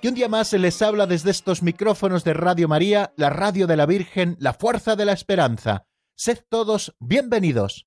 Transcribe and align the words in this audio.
que 0.00 0.08
un 0.08 0.14
día 0.14 0.28
más 0.28 0.48
se 0.48 0.58
les 0.58 0.80
habla 0.82 1.06
desde 1.06 1.30
estos 1.30 1.62
micrófonos 1.62 2.24
de 2.24 2.32
Radio 2.32 2.68
María, 2.68 3.12
la 3.16 3.30
radio 3.30 3.66
de 3.66 3.76
la 3.76 3.86
Virgen, 3.86 4.36
la 4.40 4.54
fuerza 4.54 4.96
de 4.96 5.04
la 5.04 5.12
esperanza. 5.12 5.86
Sed 6.16 6.38
todos 6.48 6.94
bienvenidos. 7.00 7.86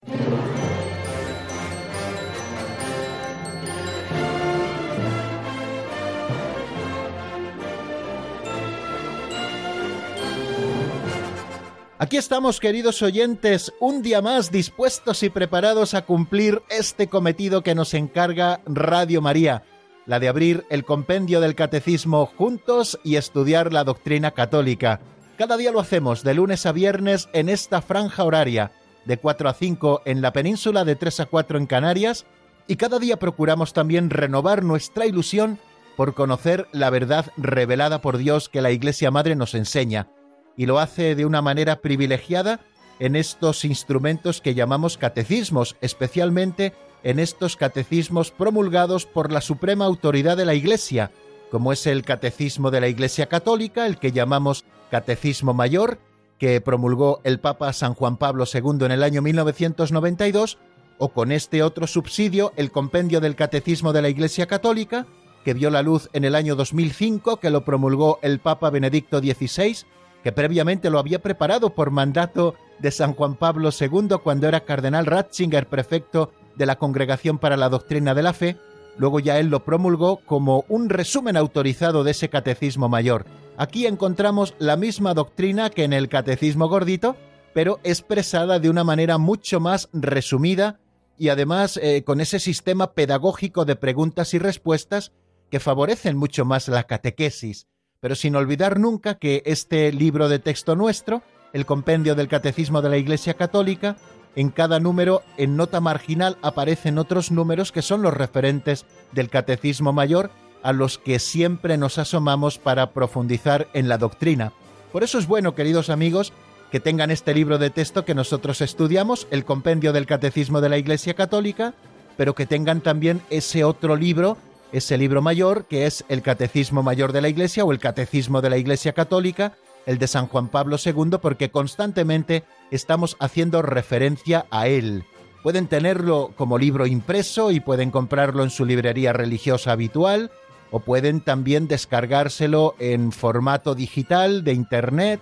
Aquí 12.03 12.17
estamos, 12.17 12.59
queridos 12.59 13.01
oyentes, 13.01 13.71
un 13.79 14.01
día 14.01 14.21
más 14.21 14.51
dispuestos 14.51 15.23
y 15.23 15.29
preparados 15.29 15.93
a 15.93 16.05
cumplir 16.05 16.61
este 16.69 17.07
cometido 17.07 17.63
que 17.63 17.75
nos 17.75 17.93
encarga 17.93 18.61
Radio 18.65 19.21
María, 19.21 19.63
la 20.05 20.19
de 20.19 20.27
abrir 20.27 20.65
el 20.69 20.85
compendio 20.85 21.41
del 21.41 21.55
catecismo 21.55 22.25
juntos 22.25 22.99
y 23.03 23.15
estudiar 23.15 23.73
la 23.73 23.83
doctrina 23.83 24.31
católica. 24.31 24.99
Cada 25.37 25.57
día 25.57 25.71
lo 25.71 25.79
hacemos 25.79 26.23
de 26.23 26.33
lunes 26.33 26.65
a 26.65 26.71
viernes 26.71 27.29
en 27.33 27.49
esta 27.49 27.81
franja 27.81 28.23
horaria, 28.23 28.71
de 29.05 29.17
4 29.17 29.49
a 29.49 29.53
5 29.53 30.01
en 30.05 30.21
la 30.21 30.33
península, 30.33 30.85
de 30.85 30.95
3 30.95 31.21
a 31.21 31.25
4 31.25 31.57
en 31.57 31.65
Canarias, 31.65 32.25
y 32.67 32.75
cada 32.75 32.99
día 32.99 33.17
procuramos 33.17 33.73
también 33.73 34.09
renovar 34.09 34.63
nuestra 34.63 35.05
ilusión 35.05 35.59
por 35.95 36.13
conocer 36.13 36.67
la 36.71 36.89
verdad 36.89 37.31
revelada 37.37 38.01
por 38.01 38.17
Dios 38.17 38.49
que 38.49 38.61
la 38.61 38.71
Iglesia 38.71 39.11
Madre 39.11 39.35
nos 39.35 39.53
enseña 39.53 40.07
y 40.55 40.65
lo 40.65 40.79
hace 40.79 41.15
de 41.15 41.25
una 41.25 41.41
manera 41.41 41.81
privilegiada 41.81 42.59
en 42.99 43.15
estos 43.15 43.65
instrumentos 43.65 44.39
que 44.39 44.53
llamamos 44.53 44.97
catecismos, 44.97 45.75
especialmente 45.81 46.73
en 47.03 47.19
estos 47.19 47.55
catecismos 47.57 48.31
promulgados 48.31 49.05
por 49.05 49.31
la 49.31 49.41
suprema 49.41 49.85
autoridad 49.85 50.37
de 50.37 50.45
la 50.45 50.53
Iglesia, 50.53 51.11
como 51.51 51.71
es 51.71 51.85
el 51.85 52.03
Catecismo 52.03 52.71
de 52.71 52.81
la 52.81 52.87
Iglesia 52.87 53.27
Católica, 53.27 53.85
el 53.85 53.97
que 53.97 54.11
llamamos 54.11 54.65
Catecismo 54.89 55.53
Mayor, 55.53 55.99
que 56.39 56.59
promulgó 56.61 57.21
el 57.23 57.39
Papa 57.39 57.71
San 57.73 57.93
Juan 57.93 58.17
Pablo 58.17 58.45
II 58.51 58.85
en 58.85 58.91
el 58.91 59.03
año 59.03 59.21
1992, 59.21 60.57
o 60.97 61.09
con 61.09 61.31
este 61.31 61.61
otro 61.61 61.87
subsidio, 61.87 62.53
el 62.55 62.71
Compendio 62.71 63.19
del 63.19 63.35
Catecismo 63.35 63.93
de 63.93 64.01
la 64.01 64.09
Iglesia 64.09 64.47
Católica, 64.47 65.05
que 65.43 65.53
vio 65.53 65.69
la 65.69 65.81
luz 65.81 66.09
en 66.13 66.23
el 66.23 66.35
año 66.35 66.55
2005, 66.55 67.37
que 67.37 67.49
lo 67.49 67.65
promulgó 67.65 68.19
el 68.21 68.39
Papa 68.39 68.69
Benedicto 68.69 69.19
XVI, 69.19 69.77
que 70.23 70.31
previamente 70.31 70.89
lo 70.89 70.99
había 70.99 71.21
preparado 71.21 71.71
por 71.71 71.91
mandato 71.91 72.55
de 72.79 72.91
San 72.91 73.13
Juan 73.13 73.35
Pablo 73.35 73.69
II 73.77 74.17
cuando 74.23 74.47
era 74.47 74.61
cardenal 74.61 75.05
Ratzinger, 75.05 75.67
prefecto 75.67 76.31
de 76.55 76.65
la 76.65 76.77
Congregación 76.77 77.39
para 77.39 77.57
la 77.57 77.69
Doctrina 77.69 78.13
de 78.13 78.23
la 78.23 78.33
Fe, 78.33 78.57
luego 78.97 79.19
ya 79.19 79.39
él 79.39 79.47
lo 79.47 79.63
promulgó 79.63 80.17
como 80.25 80.65
un 80.69 80.89
resumen 80.89 81.37
autorizado 81.37 82.03
de 82.03 82.11
ese 82.11 82.29
catecismo 82.29 82.89
mayor. 82.89 83.25
Aquí 83.57 83.85
encontramos 83.85 84.55
la 84.59 84.77
misma 84.77 85.13
doctrina 85.13 85.69
que 85.69 85.83
en 85.83 85.93
el 85.93 86.09
catecismo 86.09 86.67
gordito, 86.67 87.15
pero 87.53 87.79
expresada 87.83 88.59
de 88.59 88.69
una 88.69 88.83
manera 88.83 89.17
mucho 89.17 89.59
más 89.59 89.89
resumida 89.93 90.79
y 91.17 91.29
además 91.29 91.77
eh, 91.81 92.03
con 92.03 92.21
ese 92.21 92.39
sistema 92.39 92.93
pedagógico 92.93 93.65
de 93.65 93.75
preguntas 93.75 94.33
y 94.33 94.39
respuestas 94.39 95.11
que 95.51 95.59
favorecen 95.59 96.17
mucho 96.17 96.45
más 96.45 96.67
la 96.67 96.83
catequesis 96.83 97.67
pero 98.03 98.15
sin 98.15 98.35
olvidar 98.35 98.81
nunca 98.81 99.15
que 99.15 99.43
este 99.45 99.89
libro 99.93 100.27
de 100.27 100.37
texto 100.37 100.75
nuestro, 100.75 101.23
el 101.53 101.65
compendio 101.65 102.15
del 102.15 102.27
Catecismo 102.27 102.81
de 102.81 102.89
la 102.89 102.97
Iglesia 102.97 103.35
Católica, 103.35 103.95
en 104.35 104.49
cada 104.49 104.79
número, 104.79 105.21
en 105.37 105.55
nota 105.55 105.79
marginal, 105.79 106.37
aparecen 106.41 106.97
otros 106.97 107.31
números 107.31 107.71
que 107.71 107.81
son 107.81 108.01
los 108.01 108.13
referentes 108.13 108.85
del 109.11 109.29
Catecismo 109.29 109.93
Mayor 109.93 110.31
a 110.63 110.73
los 110.73 110.97
que 110.97 111.19
siempre 111.19 111.77
nos 111.77 111.97
asomamos 111.97 112.57
para 112.57 112.91
profundizar 112.91 113.67
en 113.73 113.89
la 113.89 113.97
doctrina. 113.97 114.53
Por 114.91 115.03
eso 115.03 115.19
es 115.19 115.27
bueno, 115.27 115.55
queridos 115.55 115.89
amigos, 115.89 116.33
que 116.71 116.79
tengan 116.79 117.11
este 117.11 117.33
libro 117.33 117.57
de 117.57 117.69
texto 117.69 118.05
que 118.05 118.15
nosotros 118.15 118.61
estudiamos, 118.61 119.27
el 119.29 119.45
compendio 119.45 119.93
del 119.93 120.05
Catecismo 120.05 120.61
de 120.61 120.69
la 120.69 120.77
Iglesia 120.77 121.13
Católica, 121.13 121.73
pero 122.17 122.33
que 122.33 122.45
tengan 122.45 122.81
también 122.81 123.21
ese 123.29 123.63
otro 123.63 123.95
libro 123.95 124.37
ese 124.73 124.97
libro 124.97 125.21
mayor, 125.21 125.65
que 125.65 125.85
es 125.85 126.03
el 126.09 126.23
Catecismo 126.23 126.81
Mayor 126.81 127.13
de 127.13 127.21
la 127.21 127.29
Iglesia 127.29 127.63
o 127.63 127.71
el 127.71 127.79
Catecismo 127.79 128.41
de 128.41 128.49
la 128.49 128.57
Iglesia 128.57 128.91
Católica, 128.93 129.53
el 129.85 129.97
de 129.97 130.07
San 130.07 130.27
Juan 130.27 130.47
Pablo 130.47 130.77
II, 130.83 131.17
porque 131.21 131.51
constantemente 131.51 132.43
estamos 132.71 133.17
haciendo 133.19 133.61
referencia 133.61 134.45
a 134.49 134.67
él. 134.67 135.03
Pueden 135.43 135.67
tenerlo 135.67 136.31
como 136.37 136.57
libro 136.57 136.85
impreso 136.85 137.51
y 137.51 137.59
pueden 137.59 137.91
comprarlo 137.91 138.43
en 138.43 138.49
su 138.49 138.65
librería 138.65 139.13
religiosa 139.13 139.73
habitual, 139.73 140.31
o 140.71 140.79
pueden 140.79 141.21
también 141.21 141.67
descargárselo 141.67 142.75
en 142.79 143.11
formato 143.11 143.75
digital 143.75 144.43
de 144.43 144.53
Internet. 144.53 145.19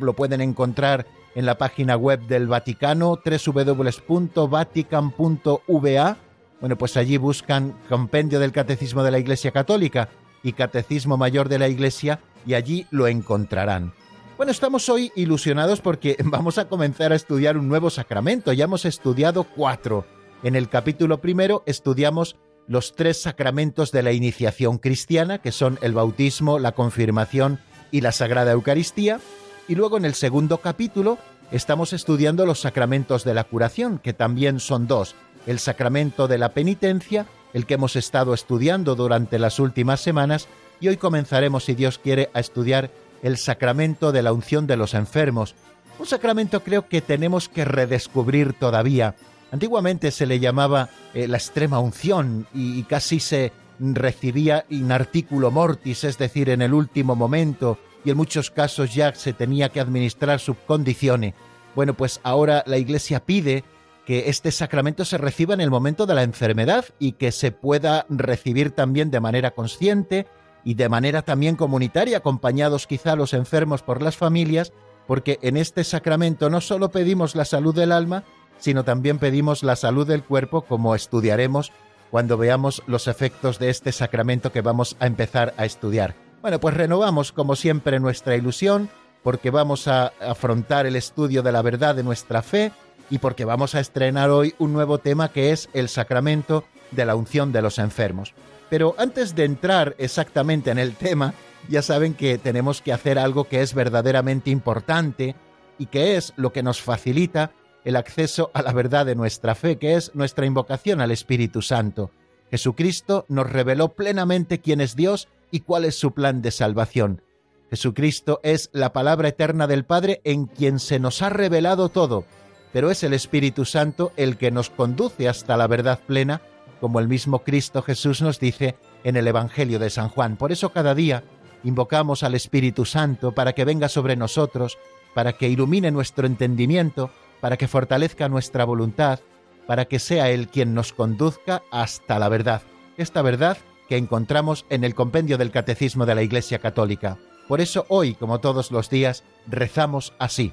Lo 0.00 0.14
pueden 0.14 0.40
encontrar 0.40 1.06
en 1.34 1.44
la 1.44 1.58
página 1.58 1.96
web 1.96 2.20
del 2.26 2.46
Vaticano, 2.46 3.20
www.vatican.va 3.22 6.16
bueno, 6.60 6.76
pues 6.76 6.96
allí 6.96 7.18
buscan 7.18 7.74
Compendio 7.88 8.40
del 8.40 8.52
Catecismo 8.52 9.02
de 9.02 9.10
la 9.10 9.18
Iglesia 9.18 9.50
Católica 9.50 10.08
y 10.42 10.52
Catecismo 10.52 11.16
Mayor 11.16 11.48
de 11.48 11.58
la 11.58 11.68
Iglesia 11.68 12.20
y 12.46 12.54
allí 12.54 12.86
lo 12.90 13.06
encontrarán. 13.08 13.92
Bueno, 14.36 14.52
estamos 14.52 14.88
hoy 14.88 15.12
ilusionados 15.16 15.80
porque 15.80 16.16
vamos 16.24 16.58
a 16.58 16.68
comenzar 16.68 17.12
a 17.12 17.16
estudiar 17.16 17.56
un 17.56 17.68
nuevo 17.68 17.90
sacramento. 17.90 18.52
Ya 18.52 18.64
hemos 18.64 18.84
estudiado 18.84 19.44
cuatro. 19.44 20.06
En 20.42 20.54
el 20.54 20.68
capítulo 20.68 21.20
primero 21.20 21.62
estudiamos 21.66 22.36
los 22.68 22.94
tres 22.94 23.22
sacramentos 23.22 23.92
de 23.92 24.02
la 24.02 24.12
iniciación 24.12 24.78
cristiana, 24.78 25.38
que 25.38 25.52
son 25.52 25.78
el 25.82 25.94
bautismo, 25.94 26.58
la 26.58 26.72
confirmación 26.72 27.60
y 27.90 28.00
la 28.00 28.12
Sagrada 28.12 28.52
Eucaristía. 28.52 29.20
Y 29.68 29.74
luego 29.74 29.96
en 29.96 30.04
el 30.04 30.14
segundo 30.14 30.58
capítulo 30.58 31.18
estamos 31.50 31.92
estudiando 31.92 32.44
los 32.44 32.60
sacramentos 32.60 33.24
de 33.24 33.34
la 33.34 33.44
curación, 33.44 33.98
que 33.98 34.12
también 34.12 34.60
son 34.60 34.86
dos, 34.86 35.14
el 35.46 35.58
sacramento 35.58 36.28
de 36.28 36.38
la 36.38 36.50
penitencia, 36.50 37.26
el 37.54 37.66
que 37.66 37.74
hemos 37.74 37.96
estado 37.96 38.34
estudiando 38.34 38.96
durante 38.96 39.38
las 39.38 39.58
últimas 39.58 40.00
semanas, 40.00 40.48
y 40.80 40.88
hoy 40.88 40.96
comenzaremos, 40.96 41.64
si 41.64 41.74
Dios 41.74 41.98
quiere, 41.98 42.30
a 42.34 42.40
estudiar 42.40 42.90
el 43.22 43.38
sacramento 43.38 44.12
de 44.12 44.22
la 44.22 44.32
unción 44.32 44.66
de 44.66 44.76
los 44.76 44.94
enfermos. 44.94 45.54
Un 45.98 46.06
sacramento 46.06 46.62
creo 46.62 46.88
que 46.88 47.00
tenemos 47.00 47.48
que 47.48 47.64
redescubrir 47.64 48.52
todavía. 48.52 49.14
Antiguamente 49.50 50.10
se 50.10 50.26
le 50.26 50.38
llamaba 50.38 50.90
eh, 51.14 51.28
la 51.28 51.38
extrema 51.38 51.78
unción 51.78 52.46
y, 52.52 52.82
casi 52.84 53.20
se 53.20 53.52
recibía 53.78 54.64
in 54.68 54.92
articulo 54.92 55.50
mortis, 55.50 56.04
es 56.04 56.18
decir, 56.18 56.50
en 56.50 56.62
el 56.62 56.74
último 56.74 57.14
momento, 57.14 57.78
y 58.04 58.10
en 58.10 58.16
muchos 58.16 58.50
casos 58.50 58.94
ya 58.94 59.14
se 59.14 59.32
tenía 59.32 59.70
que 59.70 59.80
administrar 59.80 60.40
sub 60.40 60.56
condicione. 60.66 61.34
Bueno, 61.74 61.94
pues 61.94 62.20
ahora 62.22 62.62
la 62.66 62.78
Iglesia 62.78 63.24
pide 63.24 63.64
que 64.06 64.30
este 64.30 64.52
sacramento 64.52 65.04
se 65.04 65.18
reciba 65.18 65.54
en 65.54 65.60
el 65.60 65.70
momento 65.70 66.06
de 66.06 66.14
la 66.14 66.22
enfermedad 66.22 66.84
y 66.98 67.12
que 67.12 67.32
se 67.32 67.50
pueda 67.50 68.06
recibir 68.08 68.70
también 68.70 69.10
de 69.10 69.20
manera 69.20 69.50
consciente 69.50 70.26
y 70.66 70.74
de 70.74 70.88
manera 70.88 71.22
también 71.22 71.54
comunitaria, 71.54 72.18
acompañados 72.18 72.88
quizá 72.88 73.14
los 73.14 73.34
enfermos 73.34 73.82
por 73.82 74.02
las 74.02 74.16
familias, 74.16 74.72
porque 75.06 75.38
en 75.42 75.56
este 75.56 75.84
sacramento 75.84 76.50
no 76.50 76.60
solo 76.60 76.90
pedimos 76.90 77.36
la 77.36 77.44
salud 77.44 77.72
del 77.72 77.92
alma, 77.92 78.24
sino 78.58 78.82
también 78.82 79.20
pedimos 79.20 79.62
la 79.62 79.76
salud 79.76 80.08
del 80.08 80.24
cuerpo, 80.24 80.62
como 80.62 80.96
estudiaremos 80.96 81.70
cuando 82.10 82.36
veamos 82.36 82.82
los 82.88 83.06
efectos 83.06 83.60
de 83.60 83.70
este 83.70 83.92
sacramento 83.92 84.50
que 84.50 84.60
vamos 84.60 84.96
a 84.98 85.06
empezar 85.06 85.54
a 85.56 85.66
estudiar. 85.66 86.16
Bueno, 86.42 86.58
pues 86.58 86.74
renovamos 86.74 87.30
como 87.30 87.54
siempre 87.54 88.00
nuestra 88.00 88.34
ilusión, 88.34 88.90
porque 89.22 89.52
vamos 89.52 89.86
a 89.86 90.08
afrontar 90.20 90.84
el 90.84 90.96
estudio 90.96 91.44
de 91.44 91.52
la 91.52 91.62
verdad 91.62 91.94
de 91.94 92.02
nuestra 92.02 92.42
fe, 92.42 92.72
y 93.08 93.18
porque 93.18 93.44
vamos 93.44 93.76
a 93.76 93.80
estrenar 93.80 94.30
hoy 94.30 94.56
un 94.58 94.72
nuevo 94.72 94.98
tema 94.98 95.28
que 95.28 95.52
es 95.52 95.68
el 95.74 95.88
sacramento 95.88 96.64
de 96.90 97.06
la 97.06 97.14
unción 97.14 97.52
de 97.52 97.62
los 97.62 97.78
enfermos. 97.78 98.34
Pero 98.68 98.94
antes 98.98 99.34
de 99.34 99.44
entrar 99.44 99.94
exactamente 99.98 100.70
en 100.70 100.78
el 100.78 100.94
tema, 100.96 101.34
ya 101.68 101.82
saben 101.82 102.14
que 102.14 102.38
tenemos 102.38 102.82
que 102.82 102.92
hacer 102.92 103.18
algo 103.18 103.44
que 103.44 103.62
es 103.62 103.74
verdaderamente 103.74 104.50
importante 104.50 105.36
y 105.78 105.86
que 105.86 106.16
es 106.16 106.32
lo 106.36 106.52
que 106.52 106.62
nos 106.62 106.80
facilita 106.80 107.52
el 107.84 107.96
acceso 107.96 108.50
a 108.54 108.62
la 108.62 108.72
verdad 108.72 109.06
de 109.06 109.14
nuestra 109.14 109.54
fe, 109.54 109.78
que 109.78 109.94
es 109.94 110.14
nuestra 110.14 110.46
invocación 110.46 111.00
al 111.00 111.12
Espíritu 111.12 111.62
Santo. 111.62 112.10
Jesucristo 112.50 113.24
nos 113.28 113.50
reveló 113.50 113.90
plenamente 113.90 114.60
quién 114.60 114.80
es 114.80 114.96
Dios 114.96 115.28
y 115.50 115.60
cuál 115.60 115.84
es 115.84 115.98
su 115.98 116.12
plan 116.12 116.42
de 116.42 116.50
salvación. 116.50 117.22
Jesucristo 117.70 118.40
es 118.42 118.70
la 118.72 118.92
palabra 118.92 119.28
eterna 119.28 119.66
del 119.66 119.84
Padre 119.84 120.20
en 120.24 120.46
quien 120.46 120.78
se 120.78 120.98
nos 120.98 121.22
ha 121.22 121.30
revelado 121.30 121.88
todo, 121.88 122.24
pero 122.72 122.90
es 122.90 123.02
el 123.02 123.12
Espíritu 123.12 123.64
Santo 123.64 124.12
el 124.16 124.36
que 124.36 124.50
nos 124.50 124.70
conduce 124.70 125.28
hasta 125.28 125.56
la 125.56 125.66
verdad 125.66 126.00
plena, 126.06 126.42
como 126.80 127.00
el 127.00 127.08
mismo 127.08 127.40
Cristo 127.40 127.82
Jesús 127.82 128.22
nos 128.22 128.40
dice 128.40 128.76
en 129.04 129.16
el 129.16 129.26
Evangelio 129.26 129.78
de 129.78 129.90
San 129.90 130.08
Juan. 130.08 130.36
Por 130.36 130.52
eso 130.52 130.72
cada 130.72 130.94
día 130.94 131.24
invocamos 131.64 132.22
al 132.22 132.34
Espíritu 132.34 132.84
Santo 132.84 133.32
para 133.32 133.52
que 133.52 133.64
venga 133.64 133.88
sobre 133.88 134.16
nosotros, 134.16 134.78
para 135.14 135.32
que 135.32 135.48
ilumine 135.48 135.90
nuestro 135.90 136.26
entendimiento, 136.26 137.10
para 137.40 137.56
que 137.56 137.68
fortalezca 137.68 138.28
nuestra 138.28 138.64
voluntad, 138.64 139.20
para 139.66 139.86
que 139.86 139.98
sea 139.98 140.30
Él 140.30 140.48
quien 140.48 140.74
nos 140.74 140.92
conduzca 140.92 141.62
hasta 141.70 142.18
la 142.18 142.28
verdad, 142.28 142.62
esta 142.96 143.22
verdad 143.22 143.58
que 143.88 143.96
encontramos 143.96 144.66
en 144.70 144.84
el 144.84 144.94
compendio 144.94 145.38
del 145.38 145.50
Catecismo 145.50 146.06
de 146.06 146.14
la 146.14 146.22
Iglesia 146.22 146.58
Católica. 146.58 147.18
Por 147.48 147.60
eso 147.60 147.86
hoy, 147.88 148.14
como 148.14 148.40
todos 148.40 148.70
los 148.70 148.90
días, 148.90 149.22
rezamos 149.46 150.12
así. 150.18 150.52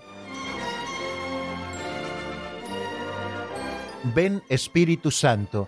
Ven 4.13 4.43
Espíritu 4.49 5.11
Santo, 5.11 5.67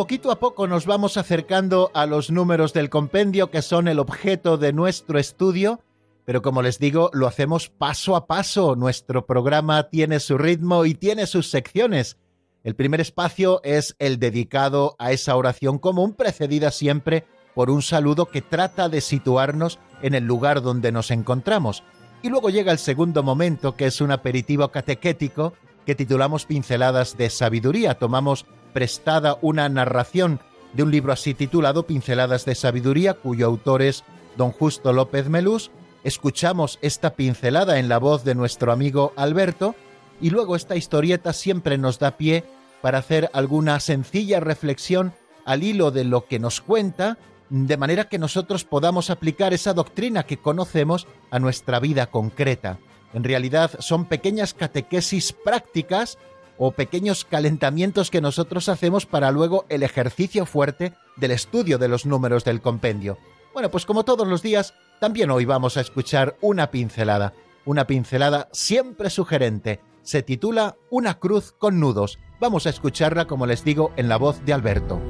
Poquito 0.00 0.30
a 0.30 0.40
poco 0.40 0.66
nos 0.66 0.86
vamos 0.86 1.18
acercando 1.18 1.90
a 1.92 2.06
los 2.06 2.30
números 2.30 2.72
del 2.72 2.88
compendio 2.88 3.50
que 3.50 3.60
son 3.60 3.86
el 3.86 3.98
objeto 3.98 4.56
de 4.56 4.72
nuestro 4.72 5.18
estudio, 5.18 5.82
pero 6.24 6.40
como 6.40 6.62
les 6.62 6.78
digo, 6.78 7.10
lo 7.12 7.26
hacemos 7.26 7.68
paso 7.68 8.16
a 8.16 8.26
paso. 8.26 8.76
Nuestro 8.76 9.26
programa 9.26 9.90
tiene 9.90 10.18
su 10.18 10.38
ritmo 10.38 10.86
y 10.86 10.94
tiene 10.94 11.26
sus 11.26 11.50
secciones. 11.50 12.16
El 12.64 12.74
primer 12.74 13.02
espacio 13.02 13.60
es 13.62 13.94
el 13.98 14.18
dedicado 14.18 14.96
a 14.98 15.12
esa 15.12 15.36
oración 15.36 15.78
común, 15.78 16.14
precedida 16.14 16.70
siempre 16.70 17.26
por 17.54 17.68
un 17.68 17.82
saludo 17.82 18.24
que 18.24 18.40
trata 18.40 18.88
de 18.88 19.02
situarnos 19.02 19.78
en 20.00 20.14
el 20.14 20.24
lugar 20.24 20.62
donde 20.62 20.92
nos 20.92 21.10
encontramos. 21.10 21.82
Y 22.22 22.30
luego 22.30 22.48
llega 22.48 22.72
el 22.72 22.78
segundo 22.78 23.22
momento, 23.22 23.76
que 23.76 23.84
es 23.84 24.00
un 24.00 24.12
aperitivo 24.12 24.68
catequético 24.68 25.52
que 25.84 25.94
titulamos 25.94 26.46
Pinceladas 26.46 27.18
de 27.18 27.28
Sabiduría. 27.28 27.98
Tomamos 27.98 28.46
prestada 28.72 29.38
una 29.42 29.68
narración 29.68 30.40
de 30.72 30.82
un 30.82 30.90
libro 30.90 31.12
así 31.12 31.34
titulado 31.34 31.86
Pinceladas 31.86 32.44
de 32.44 32.54
Sabiduría, 32.54 33.14
cuyo 33.14 33.46
autor 33.46 33.82
es 33.82 34.04
don 34.36 34.52
Justo 34.52 34.92
López 34.92 35.28
Melús. 35.28 35.70
Escuchamos 36.04 36.78
esta 36.82 37.14
pincelada 37.14 37.78
en 37.78 37.88
la 37.88 37.98
voz 37.98 38.24
de 38.24 38.34
nuestro 38.34 38.72
amigo 38.72 39.12
Alberto 39.16 39.74
y 40.20 40.30
luego 40.30 40.56
esta 40.56 40.76
historieta 40.76 41.32
siempre 41.32 41.78
nos 41.78 41.98
da 41.98 42.16
pie 42.16 42.44
para 42.80 42.98
hacer 42.98 43.30
alguna 43.32 43.80
sencilla 43.80 44.40
reflexión 44.40 45.12
al 45.44 45.62
hilo 45.62 45.90
de 45.90 46.04
lo 46.04 46.26
que 46.26 46.38
nos 46.38 46.60
cuenta, 46.60 47.18
de 47.48 47.76
manera 47.76 48.08
que 48.08 48.18
nosotros 48.18 48.64
podamos 48.64 49.10
aplicar 49.10 49.52
esa 49.52 49.74
doctrina 49.74 50.22
que 50.24 50.38
conocemos 50.38 51.06
a 51.30 51.38
nuestra 51.38 51.80
vida 51.80 52.06
concreta. 52.06 52.78
En 53.12 53.24
realidad 53.24 53.72
son 53.80 54.04
pequeñas 54.04 54.54
catequesis 54.54 55.32
prácticas 55.32 56.16
o 56.62 56.72
pequeños 56.72 57.24
calentamientos 57.24 58.10
que 58.10 58.20
nosotros 58.20 58.68
hacemos 58.68 59.06
para 59.06 59.30
luego 59.30 59.64
el 59.70 59.82
ejercicio 59.82 60.44
fuerte 60.44 60.92
del 61.16 61.30
estudio 61.30 61.78
de 61.78 61.88
los 61.88 62.04
números 62.04 62.44
del 62.44 62.60
compendio. 62.60 63.16
Bueno, 63.54 63.70
pues 63.70 63.86
como 63.86 64.04
todos 64.04 64.28
los 64.28 64.42
días, 64.42 64.74
también 65.00 65.30
hoy 65.30 65.46
vamos 65.46 65.78
a 65.78 65.80
escuchar 65.80 66.36
una 66.42 66.70
pincelada, 66.70 67.32
una 67.64 67.86
pincelada 67.86 68.50
siempre 68.52 69.08
sugerente. 69.08 69.80
Se 70.02 70.22
titula 70.22 70.76
Una 70.90 71.18
cruz 71.18 71.52
con 71.52 71.80
nudos. 71.80 72.18
Vamos 72.40 72.66
a 72.66 72.70
escucharla, 72.70 73.26
como 73.26 73.46
les 73.46 73.64
digo, 73.64 73.90
en 73.96 74.10
la 74.10 74.18
voz 74.18 74.44
de 74.44 74.52
Alberto. 74.52 75.00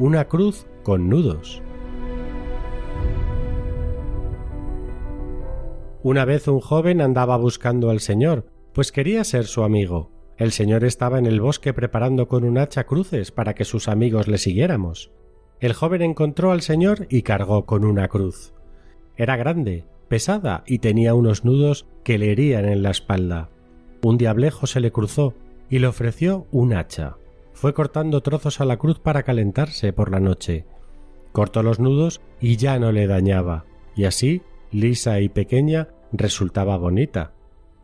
Una 0.00 0.24
cruz 0.24 0.66
con 0.82 1.08
nudos. 1.08 1.62
Una 6.08 6.24
vez 6.24 6.48
un 6.48 6.60
joven 6.60 7.02
andaba 7.02 7.36
buscando 7.36 7.90
al 7.90 8.00
Señor, 8.00 8.46
pues 8.72 8.92
quería 8.92 9.22
ser 9.24 9.44
su 9.44 9.62
amigo. 9.62 10.10
El 10.38 10.52
Señor 10.52 10.84
estaba 10.84 11.18
en 11.18 11.26
el 11.26 11.38
bosque 11.38 11.74
preparando 11.74 12.28
con 12.28 12.44
un 12.44 12.56
hacha 12.56 12.84
cruces 12.84 13.30
para 13.30 13.54
que 13.54 13.66
sus 13.66 13.88
amigos 13.88 14.26
le 14.26 14.38
siguiéramos. 14.38 15.12
El 15.60 15.74
joven 15.74 16.00
encontró 16.00 16.50
al 16.50 16.62
Señor 16.62 17.06
y 17.10 17.20
cargó 17.20 17.66
con 17.66 17.84
una 17.84 18.08
cruz. 18.08 18.54
Era 19.18 19.36
grande, 19.36 19.84
pesada 20.08 20.64
y 20.66 20.78
tenía 20.78 21.12
unos 21.12 21.44
nudos 21.44 21.84
que 22.04 22.16
le 22.16 22.32
herían 22.32 22.64
en 22.64 22.82
la 22.82 22.90
espalda. 22.90 23.50
Un 24.00 24.16
diablejo 24.16 24.66
se 24.66 24.80
le 24.80 24.90
cruzó 24.90 25.34
y 25.68 25.78
le 25.78 25.88
ofreció 25.88 26.46
un 26.52 26.72
hacha. 26.72 27.18
Fue 27.52 27.74
cortando 27.74 28.22
trozos 28.22 28.62
a 28.62 28.64
la 28.64 28.78
cruz 28.78 28.98
para 28.98 29.24
calentarse 29.24 29.92
por 29.92 30.10
la 30.10 30.20
noche. 30.20 30.64
Cortó 31.32 31.62
los 31.62 31.78
nudos 31.78 32.22
y 32.40 32.56
ya 32.56 32.78
no 32.78 32.92
le 32.92 33.06
dañaba, 33.06 33.66
y 33.94 34.04
así 34.04 34.40
lisa 34.70 35.20
y 35.20 35.28
pequeña, 35.28 35.88
resultaba 36.12 36.76
bonita. 36.76 37.32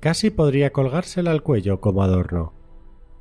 Casi 0.00 0.30
podría 0.30 0.72
colgársela 0.72 1.30
al 1.30 1.42
cuello 1.42 1.80
como 1.80 2.02
adorno. 2.02 2.52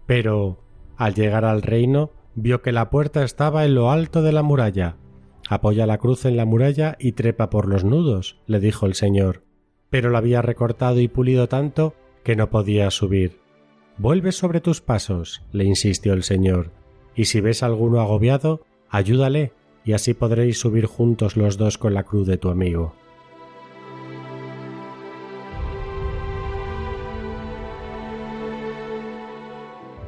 Pero, 0.05 0.63
al 0.97 1.13
llegar 1.13 1.45
al 1.45 1.61
reino, 1.61 2.11
vio 2.35 2.61
que 2.61 2.71
la 2.71 2.89
puerta 2.89 3.23
estaba 3.23 3.65
en 3.65 3.75
lo 3.75 3.91
alto 3.91 4.21
de 4.21 4.31
la 4.31 4.43
muralla. 4.43 4.97
Apoya 5.49 5.85
la 5.85 5.97
cruz 5.97 6.25
en 6.25 6.37
la 6.37 6.45
muralla 6.45 6.95
y 6.99 7.13
trepa 7.13 7.49
por 7.49 7.67
los 7.67 7.83
nudos, 7.83 8.39
le 8.47 8.59
dijo 8.59 8.85
el 8.85 8.95
señor. 8.95 9.43
Pero 9.89 10.09
la 10.09 10.17
había 10.19 10.41
recortado 10.41 10.99
y 10.99 11.07
pulido 11.07 11.47
tanto 11.47 11.93
que 12.23 12.35
no 12.35 12.49
podía 12.49 12.89
subir. 12.91 13.39
Vuelve 13.97 14.31
sobre 14.31 14.61
tus 14.61 14.81
pasos, 14.81 15.43
le 15.51 15.65
insistió 15.65 16.13
el 16.13 16.23
señor, 16.23 16.71
y 17.15 17.25
si 17.25 17.41
ves 17.41 17.61
alguno 17.61 17.99
agobiado, 17.99 18.65
ayúdale, 18.89 19.53
y 19.85 19.93
así 19.93 20.13
podréis 20.13 20.59
subir 20.59 20.85
juntos 20.85 21.37
los 21.37 21.57
dos 21.57 21.77
con 21.77 21.93
la 21.93 22.03
cruz 22.03 22.25
de 22.25 22.37
tu 22.37 22.49
amigo. 22.49 22.95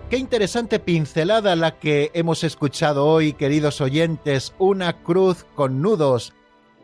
Qué 0.10 0.18
interesante 0.18 0.78
pincelada 0.78 1.56
la 1.56 1.80
que 1.80 2.12
hemos 2.14 2.44
escuchado 2.44 3.08
hoy, 3.08 3.34
queridos 3.34 3.82
oyentes, 3.82 4.54
una 4.60 5.02
cruz 5.02 5.48
con 5.56 5.82
nudos. 5.82 6.34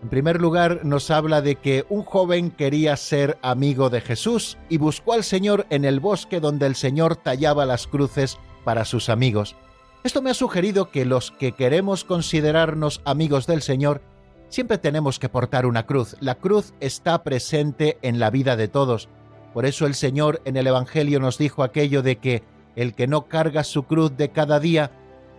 En 0.02 0.10
primer 0.10 0.42
lugar, 0.42 0.84
nos 0.86 1.12
habla 1.12 1.44
de 1.44 1.58
que 1.58 1.86
un 1.90 2.02
joven 2.02 2.50
quería 2.50 2.98
ser 2.98 3.38
amigo 3.44 3.92
de 3.92 4.02
Jesús 4.02 4.58
y 4.70 4.78
buscó 4.78 5.14
al 5.14 5.24
Señor 5.24 5.68
en 5.70 5.86
el 5.86 6.00
bosque 6.00 6.40
donde 6.40 6.66
el 6.66 6.74
Señor 6.74 7.16
tallaba 7.16 7.68
las 7.68 7.86
cruces 7.86 8.40
para 8.64 8.86
sus 8.86 9.08
amigos. 9.08 9.56
Esto 10.04 10.24
me 10.24 10.32
ha 10.32 10.34
sugerido 10.34 10.90
que 10.90 11.06
los 11.06 11.30
que 11.30 11.52
queremos 11.52 12.04
considerarnos 12.04 13.02
amigos 13.06 13.46
del 13.46 13.62
Señor 13.62 14.02
siempre 14.50 14.80
tenemos 14.80 15.20
que 15.20 15.30
portar 15.30 15.68
una 15.68 15.86
cruz. 15.86 16.16
La 16.22 16.40
cruz 16.40 16.74
está 16.80 17.22
presente 17.22 18.00
en 18.02 18.20
la 18.20 18.32
vida 18.32 18.56
de 18.56 18.68
todos. 18.68 19.10
Por 19.54 19.68
eso 19.68 19.86
el 19.86 19.94
Señor 19.94 20.42
en 20.44 20.58
el 20.58 20.66
Evangelio 20.66 21.20
nos 21.20 21.38
dijo 21.38 21.62
aquello 21.62 22.02
de 22.02 22.16
que 22.16 22.42
el 22.82 22.96
que 22.96 23.08
no 23.08 23.28
carga 23.28 23.64
su 23.64 23.84
cruz 23.84 24.18
de 24.18 24.32
cada 24.32 24.60
día 24.60 24.92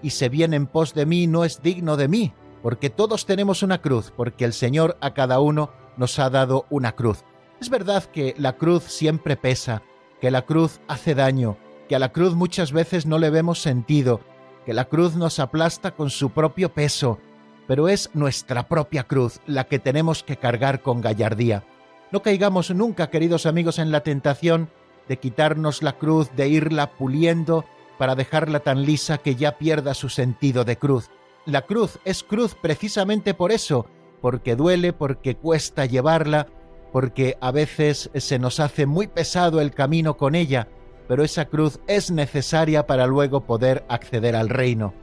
y 0.02 0.11
se 0.11 0.28
viene 0.28 0.56
en 0.56 0.66
pos 0.66 0.94
de 0.94 1.06
mí 1.06 1.26
no 1.26 1.44
es 1.44 1.62
digno 1.62 1.96
de 1.96 2.08
mí, 2.08 2.32
porque 2.62 2.90
todos 2.90 3.26
tenemos 3.26 3.62
una 3.62 3.80
cruz, 3.80 4.12
porque 4.16 4.44
el 4.44 4.52
Señor 4.52 4.96
a 5.00 5.14
cada 5.14 5.40
uno 5.40 5.70
nos 5.96 6.18
ha 6.18 6.30
dado 6.30 6.66
una 6.70 6.92
cruz. 6.92 7.25
Es 7.61 7.68
verdad 7.68 8.04
que 8.04 8.34
la 8.38 8.56
cruz 8.56 8.84
siempre 8.84 9.37
pesa, 9.37 9.82
que 10.20 10.30
la 10.30 10.42
cruz 10.42 10.80
hace 10.88 11.14
daño, 11.14 11.56
que 11.88 11.96
a 11.96 11.99
la 11.99 12.12
cruz 12.12 12.34
muchas 12.34 12.72
veces 12.72 13.06
no 13.06 13.18
le 13.18 13.30
vemos 13.30 13.61
sentido, 13.61 14.20
que 14.64 14.72
la 14.72 14.84
cruz 14.84 15.16
nos 15.16 15.38
aplasta 15.38 15.92
con 15.92 16.11
su 16.11 16.30
propio 16.30 16.72
peso, 16.72 17.18
pero 17.66 17.88
es 17.88 18.11
nuestra 18.14 18.68
propia 18.68 19.04
cruz 19.04 19.40
la 19.46 19.64
que 19.64 19.78
tenemos 19.78 20.22
que 20.22 20.37
cargar 20.37 20.82
con 20.82 21.00
gallardía. 21.00 21.64
No 22.11 22.22
caigamos 22.22 22.70
nunca, 22.70 23.11
queridos 23.11 23.46
amigos, 23.46 23.78
en 23.78 23.90
la 23.90 24.02
tentación 24.02 24.70
de 25.09 25.18
quitarnos 25.18 25.82
la 25.82 25.99
cruz, 25.99 26.30
de 26.37 26.49
irla 26.49 26.92
puliendo 26.92 27.64
para 27.99 28.14
dejarla 28.14 28.61
tan 28.61 28.82
lisa 28.82 29.18
que 29.18 29.35
ya 29.35 29.59
pierda 29.59 29.94
su 29.94 30.09
sentido 30.09 30.64
de 30.64 30.76
cruz. 30.76 31.11
La 31.44 31.62
cruz 31.62 31.99
es 32.04 32.23
cruz 32.23 32.54
precisamente 32.54 33.35
por 33.35 33.52
eso, 33.52 33.87
porque 34.21 34.56
duele, 34.56 34.92
porque 34.92 35.35
cuesta 35.35 35.87
llevarla, 35.87 36.47
porque 36.92 37.37
a 37.40 37.50
veces 37.50 38.11
se 38.14 38.38
nos 38.38 38.61
hace 38.61 38.87
muy 38.87 39.06
pesado 39.06 39.61
el 39.61 39.73
camino 39.73 40.16
con 40.16 40.35
ella, 40.35 40.68
pero 41.09 41.25
esa 41.25 41.47
cruz 41.47 41.80
es 41.87 42.11
necesaria 42.11 42.87
para 42.87 43.06
luego 43.06 43.42
poder 43.42 43.85
acceder 43.88 44.37
al 44.37 44.49
reino. 44.49 44.94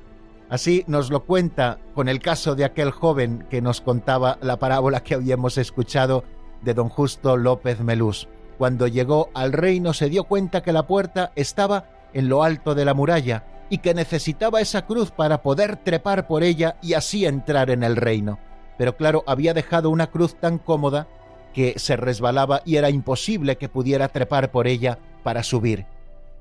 Así 0.49 0.83
nos 0.87 1.11
lo 1.11 1.25
cuenta 1.25 1.79
con 1.93 2.09
el 2.09 2.19
caso 2.19 2.55
de 2.55 2.65
aquel 2.65 2.91
joven 2.91 3.45
que 3.49 3.61
nos 3.61 3.81
contaba 3.81 4.39
la 4.41 4.57
parábola 4.57 5.03
que 5.03 5.13
habíamos 5.13 5.57
escuchado 5.57 6.23
de 6.61 6.73
don 6.73 6.89
Justo 6.89 7.37
López 7.37 7.81
Melús. 7.81 8.27
Cuando 8.59 8.87
llegó 8.87 9.29
al 9.33 9.53
reino 9.53 9.93
se 9.93 10.09
dio 10.09 10.25
cuenta 10.25 10.61
que 10.61 10.73
la 10.73 10.85
puerta 10.85 11.31
estaba 11.37 11.85
en 12.13 12.27
lo 12.27 12.43
alto 12.43 12.75
de 12.75 12.83
la 12.83 12.93
muralla 12.93 13.45
y 13.69 13.77
que 13.77 13.93
necesitaba 13.93 14.59
esa 14.59 14.85
cruz 14.85 15.11
para 15.11 15.41
poder 15.41 15.77
trepar 15.77 16.27
por 16.27 16.43
ella 16.43 16.75
y 16.81 16.91
así 16.91 17.25
entrar 17.25 17.69
en 17.69 17.83
el 17.83 17.95
reino. 17.95 18.37
Pero 18.77 18.97
claro, 18.97 19.23
había 19.27 19.53
dejado 19.53 19.89
una 19.89 20.07
cruz 20.07 20.35
tan 20.35 20.57
cómoda 20.57 21.07
que 21.53 21.75
se 21.77 21.95
resbalaba 21.95 22.61
y 22.65 22.75
era 22.75 22.89
imposible 22.89 23.57
que 23.57 23.69
pudiera 23.69 24.09
trepar 24.09 24.51
por 24.51 24.67
ella 24.67 24.99
para 25.23 25.41
subir. 25.41 25.85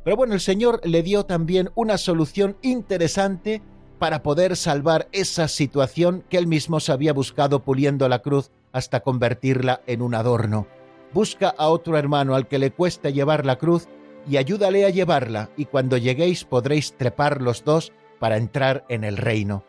Pero 0.03 0.17
bueno, 0.17 0.35
el 0.35 0.41
Señor 0.41 0.81
le 0.83 1.05
dio 1.05 1.25
también 1.25 1.71
una 1.77 1.99
solución 1.99 2.57
interesante 2.63 3.63
para 4.01 4.25
poder 4.25 4.57
salvar 4.57 5.07
esa 5.13 5.47
situación 5.47 6.25
que 6.29 6.39
él 6.39 6.49
mismo 6.49 6.81
se 6.81 6.91
había 6.91 7.13
buscado 7.13 7.63
puliendo 7.63 8.09
la 8.09 8.23
cruz 8.23 8.51
hasta 8.73 9.05
convertirla 9.05 9.83
en 9.87 10.03
un 10.03 10.17
adorno. 10.17 10.67
Busca 11.13 11.55
a 11.57 11.69
otro 11.69 11.97
hermano 11.97 12.35
al 12.35 12.49
que 12.49 12.59
le 12.59 12.71
cueste 12.71 13.13
llevar 13.13 13.47
la 13.47 13.57
cruz 13.57 13.89
y 14.29 14.37
ayúdale 14.37 14.85
a 14.85 14.91
llevarla, 14.91 15.51
y 15.57 15.65
cuando 15.65 15.97
lleguéis 15.97 16.45
podréis 16.45 16.93
trepar 16.97 17.41
los 17.41 17.65
dos 17.65 17.93
para 18.19 18.37
entrar 18.37 18.85
en 18.89 19.05
el 19.05 19.17
reino. 19.17 19.65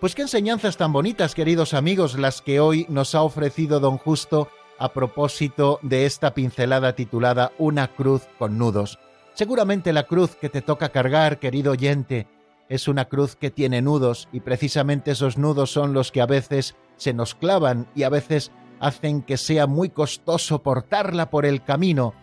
Pues 0.00 0.14
qué 0.14 0.22
enseñanzas 0.22 0.76
tan 0.76 0.92
bonitas, 0.92 1.34
queridos 1.34 1.74
amigos, 1.74 2.18
las 2.18 2.42
que 2.42 2.60
hoy 2.60 2.86
nos 2.88 3.14
ha 3.14 3.22
ofrecido 3.22 3.80
don 3.80 3.98
Justo 3.98 4.48
a 4.78 4.92
propósito 4.92 5.78
de 5.82 6.06
esta 6.06 6.34
pincelada 6.34 6.94
titulada 6.94 7.52
Una 7.58 7.86
cruz 7.94 8.22
con 8.38 8.58
nudos. 8.58 8.98
Seguramente 9.34 9.92
la 9.92 10.02
cruz 10.02 10.34
que 10.34 10.48
te 10.48 10.60
toca 10.60 10.90
cargar, 10.90 11.38
querido 11.38 11.72
oyente, 11.72 12.26
es 12.68 12.88
una 12.88 13.04
cruz 13.04 13.36
que 13.36 13.50
tiene 13.50 13.80
nudos 13.80 14.28
y 14.32 14.40
precisamente 14.40 15.12
esos 15.12 15.38
nudos 15.38 15.70
son 15.70 15.92
los 15.92 16.10
que 16.10 16.20
a 16.20 16.26
veces 16.26 16.74
se 16.96 17.12
nos 17.12 17.34
clavan 17.34 17.86
y 17.94 18.02
a 18.02 18.08
veces 18.08 18.50
hacen 18.82 19.22
que 19.22 19.36
sea 19.36 19.68
muy 19.68 19.90
costoso 19.90 20.60
portarla 20.60 21.30
por 21.30 21.46
el 21.46 21.62
camino, 21.62 22.14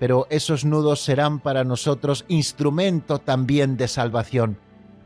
pero 0.00 0.26
esos 0.30 0.64
nudos 0.64 1.00
serán 1.00 1.40
para 1.40 1.62
nosotros 1.62 2.24
instrumento 2.26 3.18
también 3.18 3.76
de 3.76 3.86
salvación. 3.86 4.58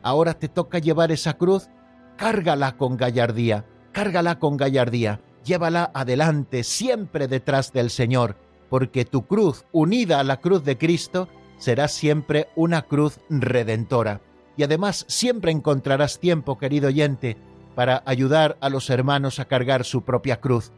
Ahora 0.03 0.35
te 0.35 0.47
toca 0.47 0.79
llevar 0.79 1.11
esa 1.11 1.33
cruz, 1.33 1.69
cárgala 2.15 2.77
con 2.77 2.95
gallardía, 2.95 3.65
cárgala 3.91 4.39
con 4.39 4.55
gallardía, 4.55 5.19
llévala 5.43 5.91
adelante, 5.93 6.63
siempre 6.63 7.27
detrás 7.27 7.73
del 7.73 7.89
Señor, 7.89 8.37
porque 8.69 9.03
tu 9.03 9.27
cruz, 9.27 9.65
unida 9.73 10.21
a 10.21 10.23
la 10.23 10.39
cruz 10.39 10.63
de 10.63 10.77
Cristo, 10.77 11.27
será 11.57 11.89
siempre 11.89 12.47
una 12.55 12.83
cruz 12.83 13.19
redentora. 13.29 14.21
Y 14.55 14.63
además 14.63 15.03
siempre 15.09 15.51
encontrarás 15.51 16.19
tiempo, 16.19 16.57
querido 16.57 16.87
oyente, 16.87 17.35
para 17.75 18.01
ayudar 18.05 18.57
a 18.61 18.69
los 18.69 18.89
hermanos 18.89 19.39
a 19.39 19.45
cargar 19.45 19.83
su 19.83 20.03
propia 20.03 20.39
cruz. 20.39 20.71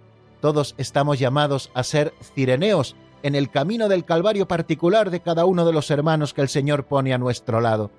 Todos 0.43 0.75
estamos 0.77 1.19
llamados 1.19 1.71
a 1.73 1.83
ser 1.83 2.13
cireneos 2.35 2.97
en 3.21 3.33
el 3.33 3.49
camino 3.49 3.87
del 3.87 4.03
Calvario 4.03 4.45
particular 4.45 5.09
de 5.09 5.21
cada 5.21 5.45
uno 5.45 5.65
de 5.65 5.71
los 5.71 5.89
hermanos 5.89 6.33
que 6.33 6.41
el 6.41 6.49
Señor 6.49 6.83
pone 6.83 7.13
a 7.13 7.17
nuestro 7.17 7.61
lado. 7.61 7.91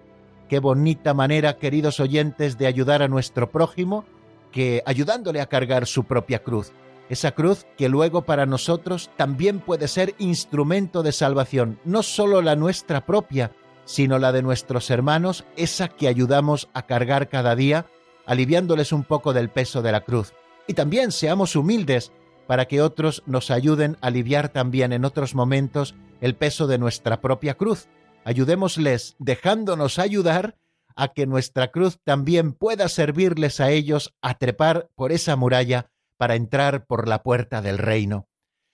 Qué 0.51 0.59
bonita 0.59 1.15
manera, 1.15 1.57
queridos 1.57 2.01
oyentes, 2.01 2.59
de 2.59 2.67
ayudar 2.67 3.01
a 3.01 3.09
nuestro 3.09 3.51
prójimo 3.51 4.05
que 4.53 4.83
ayudándole 4.85 5.41
a 5.41 5.47
cargar 5.47 5.87
su 5.87 6.05
propia 6.05 6.43
cruz. 6.43 6.73
Esa 7.09 7.31
cruz 7.33 7.65
que 7.79 7.89
luego 7.89 8.27
para 8.27 8.45
nosotros 8.45 9.11
también 9.17 9.61
puede 9.61 9.89
ser 9.89 10.15
instrumento 10.19 11.03
de 11.03 11.13
salvación, 11.13 11.79
no 11.87 12.03
solo 12.03 12.43
la 12.43 12.57
nuestra 12.57 13.07
propia, 13.07 13.53
sino 13.87 14.19
la 14.19 14.33
de 14.33 14.43
nuestros 14.43 14.91
hermanos, 14.91 15.47
esa 15.57 15.89
que 15.89 16.09
ayudamos 16.09 16.69
a 16.75 16.83
cargar 16.83 17.31
cada 17.31 17.57
día, 17.57 17.87
aliviándoles 18.27 18.93
un 18.93 19.05
poco 19.05 19.33
del 19.33 19.49
peso 19.49 19.81
de 19.81 19.93
la 19.93 20.03
cruz. 20.03 20.35
Y 20.67 20.75
también 20.75 21.11
seamos 21.11 21.57
humildes 21.57 22.13
para 22.47 22.67
que 22.67 22.83
otros 22.83 23.23
nos 23.27 23.51
ayuden 23.51 23.97
a 24.01 24.09
aliviar 24.09 24.49
también 24.49 24.93
en 24.93 25.05
otros 25.05 25.35
momentos 25.35 25.95
el 26.21 26.35
peso 26.35 26.67
de 26.67 26.79
nuestra 26.79 27.21
propia 27.21 27.55
cruz. 27.55 27.89
Ayudémosles 28.25 29.17
dejándonos 29.19 29.99
ayudar 29.99 30.57
a 30.97 31.09
que 31.09 31.27
nuestra 31.27 31.71
cruz 31.71 31.99
también 32.05 32.53
pueda 32.53 32.89
servirles 32.89 33.61
a 33.61 33.71
ellos 33.71 34.15
a 34.23 34.35
trepar 34.39 34.91
por 34.95 35.13
esa 35.13 35.37
muralla 35.37 35.91
para 36.17 36.37
entrar 36.37 36.87
por 36.87 37.09
la 37.09 37.23
puerta 37.23 37.61
del 37.61 37.79
reino. 37.79 38.29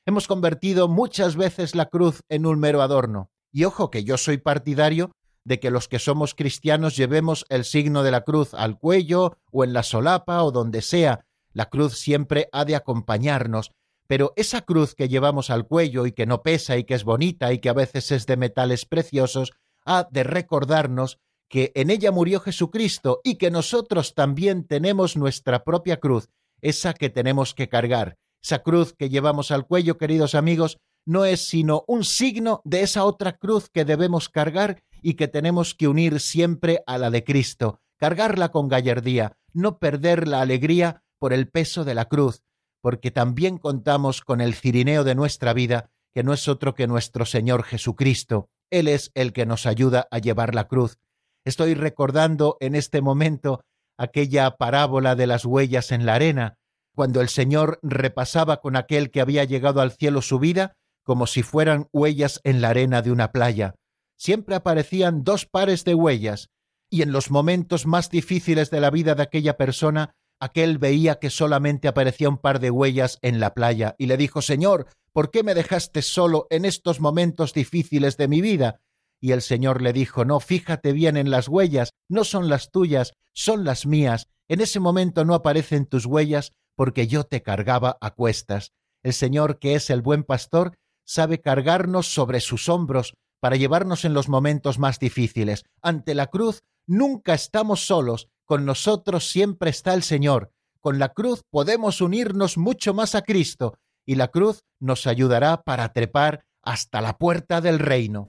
Hemos 0.06 0.26
convertido 0.26 0.88
muchas 0.88 1.36
veces 1.36 1.74
la 1.74 1.86
cruz 1.86 2.22
en 2.28 2.46
un 2.46 2.58
mero 2.58 2.82
adorno. 2.82 3.30
Y 3.52 3.64
ojo 3.64 3.90
que 3.90 4.04
yo 4.04 4.16
soy 4.16 4.38
partidario 4.38 5.12
de 5.44 5.58
que 5.58 5.70
los 5.70 5.88
que 5.88 5.98
somos 5.98 6.34
cristianos 6.34 6.96
llevemos 6.96 7.46
el 7.48 7.64
signo 7.64 8.02
de 8.02 8.10
la 8.10 8.22
cruz 8.22 8.54
al 8.54 8.78
cuello 8.78 9.36
o 9.50 9.64
en 9.64 9.72
la 9.72 9.82
solapa 9.82 10.42
o 10.42 10.52
donde 10.52 10.82
sea, 10.82 11.26
la 11.52 11.68
cruz 11.68 11.98
siempre 11.98 12.48
ha 12.52 12.64
de 12.64 12.76
acompañarnos, 12.76 13.72
pero 14.06 14.32
esa 14.36 14.62
cruz 14.62 14.94
que 14.94 15.08
llevamos 15.08 15.50
al 15.50 15.66
cuello 15.66 16.06
y 16.06 16.12
que 16.12 16.26
no 16.26 16.42
pesa 16.42 16.76
y 16.76 16.84
que 16.84 16.94
es 16.94 17.04
bonita 17.04 17.52
y 17.52 17.58
que 17.58 17.68
a 17.68 17.74
veces 17.74 18.10
es 18.10 18.26
de 18.26 18.36
metales 18.36 18.84
preciosos, 18.84 19.52
ha 19.84 20.08
de 20.10 20.24
recordarnos 20.24 21.18
que 21.48 21.72
en 21.74 21.90
ella 21.90 22.12
murió 22.12 22.40
Jesucristo 22.40 23.20
y 23.24 23.36
que 23.36 23.50
nosotros 23.50 24.14
también 24.14 24.64
tenemos 24.64 25.16
nuestra 25.16 25.64
propia 25.64 25.98
cruz, 25.98 26.28
esa 26.60 26.94
que 26.94 27.10
tenemos 27.10 27.54
que 27.54 27.68
cargar. 27.68 28.16
Esa 28.42 28.62
cruz 28.62 28.94
que 28.94 29.10
llevamos 29.10 29.50
al 29.50 29.66
cuello, 29.66 29.98
queridos 29.98 30.34
amigos, 30.34 30.78
no 31.04 31.24
es 31.24 31.46
sino 31.46 31.84
un 31.88 32.04
signo 32.04 32.62
de 32.64 32.82
esa 32.82 33.04
otra 33.04 33.36
cruz 33.36 33.68
que 33.68 33.84
debemos 33.84 34.28
cargar 34.28 34.82
y 35.02 35.14
que 35.14 35.28
tenemos 35.28 35.74
que 35.74 35.88
unir 35.88 36.20
siempre 36.20 36.82
a 36.86 36.98
la 36.98 37.10
de 37.10 37.24
Cristo, 37.24 37.80
cargarla 37.96 38.50
con 38.50 38.68
gallardía, 38.68 39.36
no 39.52 39.78
perder 39.78 40.28
la 40.28 40.40
alegría 40.40 41.02
por 41.20 41.32
el 41.32 41.48
peso 41.48 41.84
de 41.84 41.94
la 41.94 42.06
cruz, 42.06 42.42
porque 42.82 43.12
también 43.12 43.58
contamos 43.58 44.22
con 44.22 44.40
el 44.40 44.54
cirineo 44.54 45.04
de 45.04 45.14
nuestra 45.14 45.52
vida, 45.52 45.90
que 46.12 46.24
no 46.24 46.32
es 46.32 46.48
otro 46.48 46.74
que 46.74 46.88
nuestro 46.88 47.26
Señor 47.26 47.62
Jesucristo. 47.62 48.48
Él 48.70 48.88
es 48.88 49.12
el 49.14 49.32
que 49.32 49.46
nos 49.46 49.66
ayuda 49.66 50.08
a 50.10 50.18
llevar 50.18 50.54
la 50.54 50.66
cruz. 50.66 50.98
Estoy 51.44 51.74
recordando 51.74 52.56
en 52.60 52.74
este 52.74 53.02
momento 53.02 53.62
aquella 53.98 54.56
parábola 54.56 55.14
de 55.14 55.26
las 55.26 55.44
huellas 55.44 55.92
en 55.92 56.06
la 56.06 56.14
arena, 56.14 56.56
cuando 56.96 57.20
el 57.20 57.28
Señor 57.28 57.78
repasaba 57.82 58.60
con 58.60 58.74
aquel 58.74 59.10
que 59.10 59.20
había 59.20 59.44
llegado 59.44 59.80
al 59.80 59.92
cielo 59.92 60.22
su 60.22 60.38
vida 60.38 60.74
como 61.04 61.26
si 61.26 61.42
fueran 61.42 61.88
huellas 61.92 62.40
en 62.44 62.60
la 62.60 62.70
arena 62.70 63.02
de 63.02 63.10
una 63.10 63.32
playa. 63.32 63.74
Siempre 64.16 64.54
aparecían 64.54 65.24
dos 65.24 65.46
pares 65.46 65.84
de 65.84 65.94
huellas, 65.94 66.50
y 66.90 67.02
en 67.02 67.12
los 67.12 67.30
momentos 67.30 67.86
más 67.86 68.10
difíciles 68.10 68.70
de 68.70 68.80
la 68.80 68.90
vida 68.90 69.14
de 69.14 69.22
aquella 69.22 69.56
persona 69.56 70.14
aquel 70.40 70.78
veía 70.78 71.18
que 71.18 71.30
solamente 71.30 71.86
aparecía 71.86 72.28
un 72.28 72.38
par 72.38 72.58
de 72.58 72.70
huellas 72.70 73.18
en 73.22 73.38
la 73.38 73.54
playa 73.54 73.94
y 73.98 74.06
le 74.06 74.16
dijo 74.16 74.42
Señor, 74.42 74.86
¿por 75.12 75.30
qué 75.30 75.42
me 75.42 75.54
dejaste 75.54 76.02
solo 76.02 76.46
en 76.50 76.64
estos 76.64 77.00
momentos 77.00 77.52
difíciles 77.52 78.16
de 78.16 78.28
mi 78.28 78.40
vida? 78.40 78.80
Y 79.20 79.32
el 79.32 79.42
Señor 79.42 79.82
le 79.82 79.92
dijo 79.92 80.24
No, 80.24 80.40
fíjate 80.40 80.92
bien 80.92 81.16
en 81.16 81.30
las 81.30 81.46
huellas, 81.46 81.92
no 82.08 82.24
son 82.24 82.48
las 82.48 82.70
tuyas, 82.70 83.12
son 83.32 83.64
las 83.64 83.86
mías. 83.86 84.28
En 84.48 84.60
ese 84.60 84.80
momento 84.80 85.24
no 85.24 85.34
aparecen 85.34 85.86
tus 85.86 86.06
huellas 86.06 86.52
porque 86.74 87.06
yo 87.06 87.24
te 87.24 87.42
cargaba 87.42 87.98
a 88.00 88.12
cuestas. 88.12 88.72
El 89.02 89.12
Señor, 89.12 89.58
que 89.58 89.74
es 89.74 89.90
el 89.90 90.02
buen 90.02 90.24
pastor, 90.24 90.78
sabe 91.04 91.40
cargarnos 91.40 92.06
sobre 92.06 92.40
sus 92.40 92.68
hombros 92.68 93.14
para 93.40 93.56
llevarnos 93.56 94.04
en 94.04 94.14
los 94.14 94.28
momentos 94.28 94.78
más 94.78 94.98
difíciles. 94.98 95.64
Ante 95.82 96.14
la 96.14 96.28
cruz 96.28 96.62
nunca 96.86 97.34
estamos 97.34 97.86
solos, 97.86 98.28
con 98.50 98.64
nosotros 98.64 99.30
siempre 99.30 99.70
está 99.70 99.94
el 99.94 100.02
Señor. 100.02 100.50
Con 100.80 100.98
la 100.98 101.10
cruz 101.10 101.44
podemos 101.50 102.00
unirnos 102.00 102.58
mucho 102.58 102.92
más 102.92 103.14
a 103.14 103.22
Cristo 103.22 103.78
y 104.04 104.16
la 104.16 104.26
cruz 104.26 104.64
nos 104.80 105.06
ayudará 105.06 105.62
para 105.62 105.92
trepar 105.92 106.44
hasta 106.60 107.00
la 107.00 107.16
puerta 107.16 107.60
del 107.60 107.78
reino. 107.78 108.28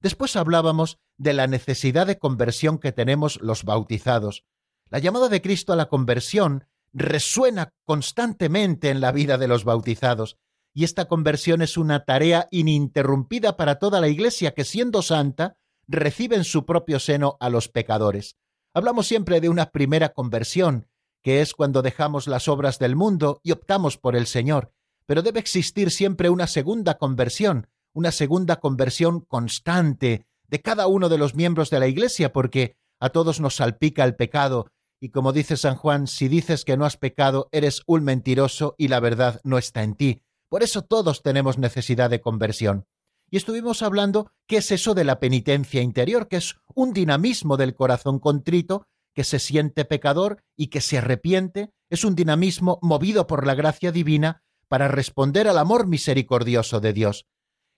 Después 0.00 0.36
hablábamos 0.36 0.98
de 1.16 1.32
la 1.32 1.46
necesidad 1.46 2.06
de 2.06 2.18
conversión 2.18 2.78
que 2.78 2.92
tenemos 2.92 3.40
los 3.40 3.64
bautizados. 3.64 4.44
La 4.88 4.98
llamada 4.98 5.28
de 5.28 5.42
Cristo 5.42 5.72
a 5.72 5.76
la 5.76 5.88
conversión 5.88 6.66
resuena 6.92 7.72
constantemente 7.84 8.90
en 8.90 9.00
la 9.00 9.12
vida 9.12 9.38
de 9.38 9.48
los 9.48 9.64
bautizados, 9.64 10.38
y 10.72 10.84
esta 10.84 11.06
conversión 11.06 11.62
es 11.62 11.76
una 11.76 12.04
tarea 12.04 12.48
ininterrumpida 12.50 13.56
para 13.56 13.78
toda 13.78 14.00
la 14.00 14.08
Iglesia 14.08 14.52
que, 14.52 14.64
siendo 14.64 15.02
santa, 15.02 15.56
recibe 15.88 16.36
en 16.36 16.44
su 16.44 16.64
propio 16.64 16.98
seno 16.98 17.36
a 17.40 17.50
los 17.50 17.68
pecadores. 17.68 18.36
Hablamos 18.74 19.06
siempre 19.06 19.40
de 19.40 19.48
una 19.48 19.70
primera 19.70 20.10
conversión, 20.10 20.88
que 21.22 21.40
es 21.40 21.54
cuando 21.54 21.82
dejamos 21.82 22.26
las 22.26 22.48
obras 22.48 22.78
del 22.78 22.96
mundo 22.96 23.40
y 23.42 23.52
optamos 23.52 23.96
por 23.98 24.16
el 24.16 24.26
Señor, 24.26 24.72
pero 25.06 25.22
debe 25.22 25.40
existir 25.40 25.90
siempre 25.90 26.30
una 26.30 26.46
segunda 26.46 26.98
conversión, 26.98 27.68
una 27.94 28.12
segunda 28.12 28.56
conversión 28.56 29.20
constante 29.20 30.26
de 30.48 30.62
cada 30.62 30.86
uno 30.86 31.08
de 31.08 31.18
los 31.18 31.34
miembros 31.34 31.70
de 31.70 31.80
la 31.80 31.86
Iglesia, 31.86 32.32
porque 32.32 32.76
a 33.00 33.10
todos 33.10 33.40
nos 33.40 33.56
salpica 33.56 34.04
el 34.04 34.14
pecado, 34.14 34.70
y 35.00 35.10
como 35.10 35.32
dice 35.32 35.56
San 35.56 35.76
Juan, 35.76 36.06
si 36.06 36.28
dices 36.28 36.64
que 36.64 36.76
no 36.76 36.84
has 36.84 36.96
pecado, 36.96 37.48
eres 37.52 37.82
un 37.86 38.04
mentiroso 38.04 38.74
y 38.78 38.88
la 38.88 39.00
verdad 39.00 39.40
no 39.44 39.58
está 39.58 39.82
en 39.82 39.94
ti. 39.94 40.22
Por 40.48 40.62
eso 40.62 40.82
todos 40.82 41.22
tenemos 41.22 41.58
necesidad 41.58 42.08
de 42.08 42.20
conversión. 42.20 42.86
Y 43.30 43.36
estuvimos 43.36 43.82
hablando 43.82 44.30
qué 44.46 44.58
es 44.58 44.70
eso 44.70 44.94
de 44.94 45.04
la 45.04 45.18
penitencia 45.18 45.82
interior, 45.82 46.28
que 46.28 46.36
es 46.36 46.56
un 46.74 46.92
dinamismo 46.92 47.56
del 47.56 47.74
corazón 47.74 48.18
contrito 48.18 48.86
que 49.14 49.24
se 49.24 49.38
siente 49.38 49.84
pecador 49.84 50.44
y 50.56 50.68
que 50.68 50.80
se 50.80 50.98
arrepiente, 50.98 51.70
es 51.90 52.04
un 52.04 52.14
dinamismo 52.14 52.78
movido 52.82 53.26
por 53.26 53.46
la 53.46 53.54
gracia 53.54 53.90
divina 53.90 54.42
para 54.68 54.88
responder 54.88 55.48
al 55.48 55.58
amor 55.58 55.86
misericordioso 55.86 56.80
de 56.80 56.92
Dios. 56.92 57.26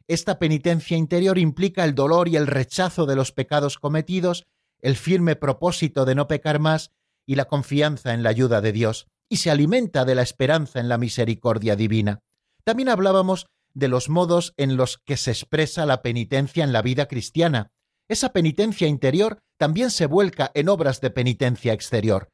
Esta 0.09 0.39
penitencia 0.39 0.97
interior 0.97 1.39
implica 1.39 1.85
el 1.85 1.95
dolor 1.95 2.29
y 2.29 2.37
el 2.37 2.47
rechazo 2.47 3.07
de 3.07 3.15
los 3.15 3.31
pecados 3.31 3.79
cometidos, 3.79 4.47
el 4.81 4.97
firme 4.97 5.37
propósito 5.37 6.05
de 6.05 6.15
no 6.15 6.27
pecar 6.29 6.59
más 6.59 6.93
y 7.27 7.35
la 7.35 7.45
confianza 7.45 8.15
en 8.15 8.23
la 8.23 8.31
ayuda 8.31 8.61
de 8.61 8.73
Dios, 8.73 9.07
y 9.29 9.37
se 9.37 9.51
alimenta 9.51 10.05
de 10.05 10.15
la 10.15 10.23
esperanza 10.23 10.81
en 10.81 10.89
la 10.89 10.97
misericordia 10.97 11.77
divina. 11.77 12.21
También 12.65 12.89
hablábamos 12.89 13.47
de 13.75 13.89
los 13.89 14.09
modos 14.09 14.55
en 14.57 14.77
los 14.77 14.99
que 14.99 15.17
se 15.17 15.31
expresa 15.31 15.87
la 15.87 16.03
penitencia 16.03 16.65
en 16.65 16.73
la 16.73 16.83
vida 16.83 17.07
cristiana. 17.07 17.71
Esa 18.09 18.33
penitencia 18.33 18.89
interior 18.89 19.39
también 19.59 19.91
se 19.91 20.07
vuelca 20.07 20.51
en 20.55 20.69
obras 20.69 21.01
de 21.01 21.11
penitencia 21.11 21.73
exterior. 21.73 22.29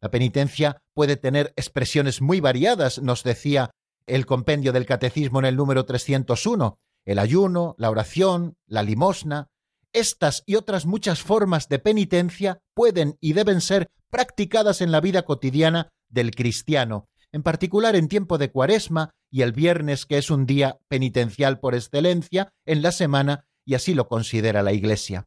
La 0.00 0.10
penitencia 0.10 0.82
puede 0.94 1.16
tener 1.16 1.52
expresiones 1.56 2.20
muy 2.20 2.40
variadas, 2.40 3.00
nos 3.00 3.22
decía 3.22 3.70
el 4.06 4.26
compendio 4.26 4.72
del 4.72 4.86
Catecismo 4.86 5.38
en 5.38 5.44
el 5.44 5.56
número 5.56 5.84
301, 5.84 6.78
el 7.04 7.18
ayuno, 7.18 7.74
la 7.78 7.90
oración, 7.90 8.56
la 8.66 8.82
limosna. 8.82 9.48
Estas 9.92 10.42
y 10.46 10.54
otras 10.54 10.86
muchas 10.86 11.22
formas 11.22 11.68
de 11.68 11.78
penitencia 11.78 12.60
pueden 12.74 13.16
y 13.20 13.34
deben 13.34 13.60
ser 13.60 13.88
practicadas 14.10 14.80
en 14.80 14.90
la 14.90 15.00
vida 15.00 15.22
cotidiana 15.22 15.90
del 16.08 16.32
cristiano, 16.34 17.08
en 17.32 17.42
particular 17.42 17.96
en 17.96 18.08
tiempo 18.08 18.38
de 18.38 18.50
cuaresma 18.50 19.10
y 19.30 19.42
el 19.42 19.52
viernes, 19.52 20.06
que 20.06 20.18
es 20.18 20.30
un 20.30 20.46
día 20.46 20.78
penitencial 20.88 21.60
por 21.60 21.74
excelencia 21.74 22.52
en 22.66 22.82
la 22.82 22.92
semana, 22.92 23.46
y 23.64 23.74
así 23.74 23.94
lo 23.94 24.08
considera 24.08 24.62
la 24.62 24.72
Iglesia. 24.72 25.26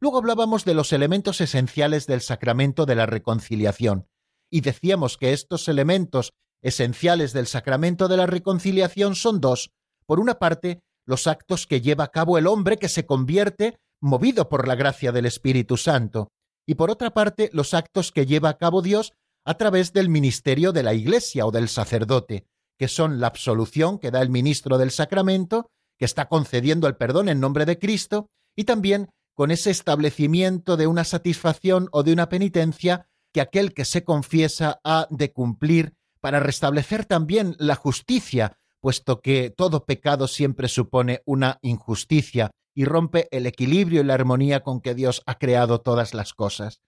Luego 0.00 0.18
hablábamos 0.18 0.64
de 0.64 0.74
los 0.74 0.92
elementos 0.92 1.40
esenciales 1.40 2.06
del 2.06 2.20
sacramento 2.20 2.86
de 2.86 2.96
la 2.96 3.06
reconciliación, 3.06 4.08
y 4.50 4.60
decíamos 4.60 5.16
que 5.16 5.32
estos 5.32 5.68
elementos 5.68 6.32
esenciales 6.62 7.32
del 7.32 7.46
sacramento 7.46 8.08
de 8.08 8.16
la 8.16 8.26
reconciliación 8.26 9.14
son 9.14 9.40
dos. 9.40 9.70
Por 10.06 10.20
una 10.20 10.34
parte, 10.34 10.82
los 11.06 11.26
actos 11.26 11.66
que 11.66 11.80
lleva 11.80 12.04
a 12.04 12.10
cabo 12.10 12.38
el 12.38 12.46
hombre 12.46 12.78
que 12.78 12.88
se 12.88 13.06
convierte 13.06 13.78
movido 14.00 14.48
por 14.48 14.66
la 14.66 14.74
gracia 14.74 15.12
del 15.12 15.26
Espíritu 15.26 15.76
Santo, 15.76 16.28
y 16.66 16.74
por 16.74 16.90
otra 16.90 17.12
parte, 17.12 17.50
los 17.52 17.74
actos 17.74 18.12
que 18.12 18.26
lleva 18.26 18.48
a 18.48 18.58
cabo 18.58 18.82
Dios 18.82 19.12
a 19.44 19.54
través 19.54 19.92
del 19.92 20.08
ministerio 20.08 20.72
de 20.72 20.82
la 20.82 20.94
Iglesia 20.94 21.46
o 21.46 21.50
del 21.50 21.68
sacerdote, 21.68 22.46
que 22.78 22.88
son 22.88 23.20
la 23.20 23.26
absolución 23.26 23.98
que 23.98 24.10
da 24.10 24.22
el 24.22 24.30
ministro 24.30 24.78
del 24.78 24.90
sacramento, 24.90 25.70
que 25.98 26.04
está 26.04 26.28
concediendo 26.28 26.86
el 26.88 26.96
perdón 26.96 27.28
en 27.28 27.40
nombre 27.40 27.66
de 27.66 27.78
Cristo, 27.78 28.28
y 28.56 28.64
también 28.64 29.10
con 29.34 29.50
ese 29.50 29.70
establecimiento 29.70 30.76
de 30.76 30.86
una 30.86 31.04
satisfacción 31.04 31.88
o 31.92 32.02
de 32.02 32.12
una 32.12 32.28
penitencia 32.28 33.06
que 33.32 33.40
aquel 33.40 33.74
que 33.74 33.84
se 33.84 34.04
confiesa 34.04 34.80
ha 34.84 35.08
de 35.10 35.32
cumplir 35.32 35.94
para 36.20 36.40
restablecer 36.40 37.04
también 37.04 37.56
la 37.58 37.74
justicia, 37.74 38.56
puesto 38.80 39.20
que 39.20 39.50
todo 39.50 39.84
pecado 39.84 40.28
siempre 40.28 40.68
supone 40.68 41.22
una 41.26 41.58
injusticia 41.62 42.50
y 42.74 42.84
rompe 42.84 43.28
el 43.30 43.46
equilibrio 43.46 44.00
y 44.00 44.04
la 44.04 44.14
armonía 44.14 44.60
con 44.60 44.80
que 44.80 44.94
Dios 44.94 45.22
ha 45.26 45.38
creado 45.38 45.80
todas 45.80 46.14
las 46.14 46.32
cosas. 46.32 46.80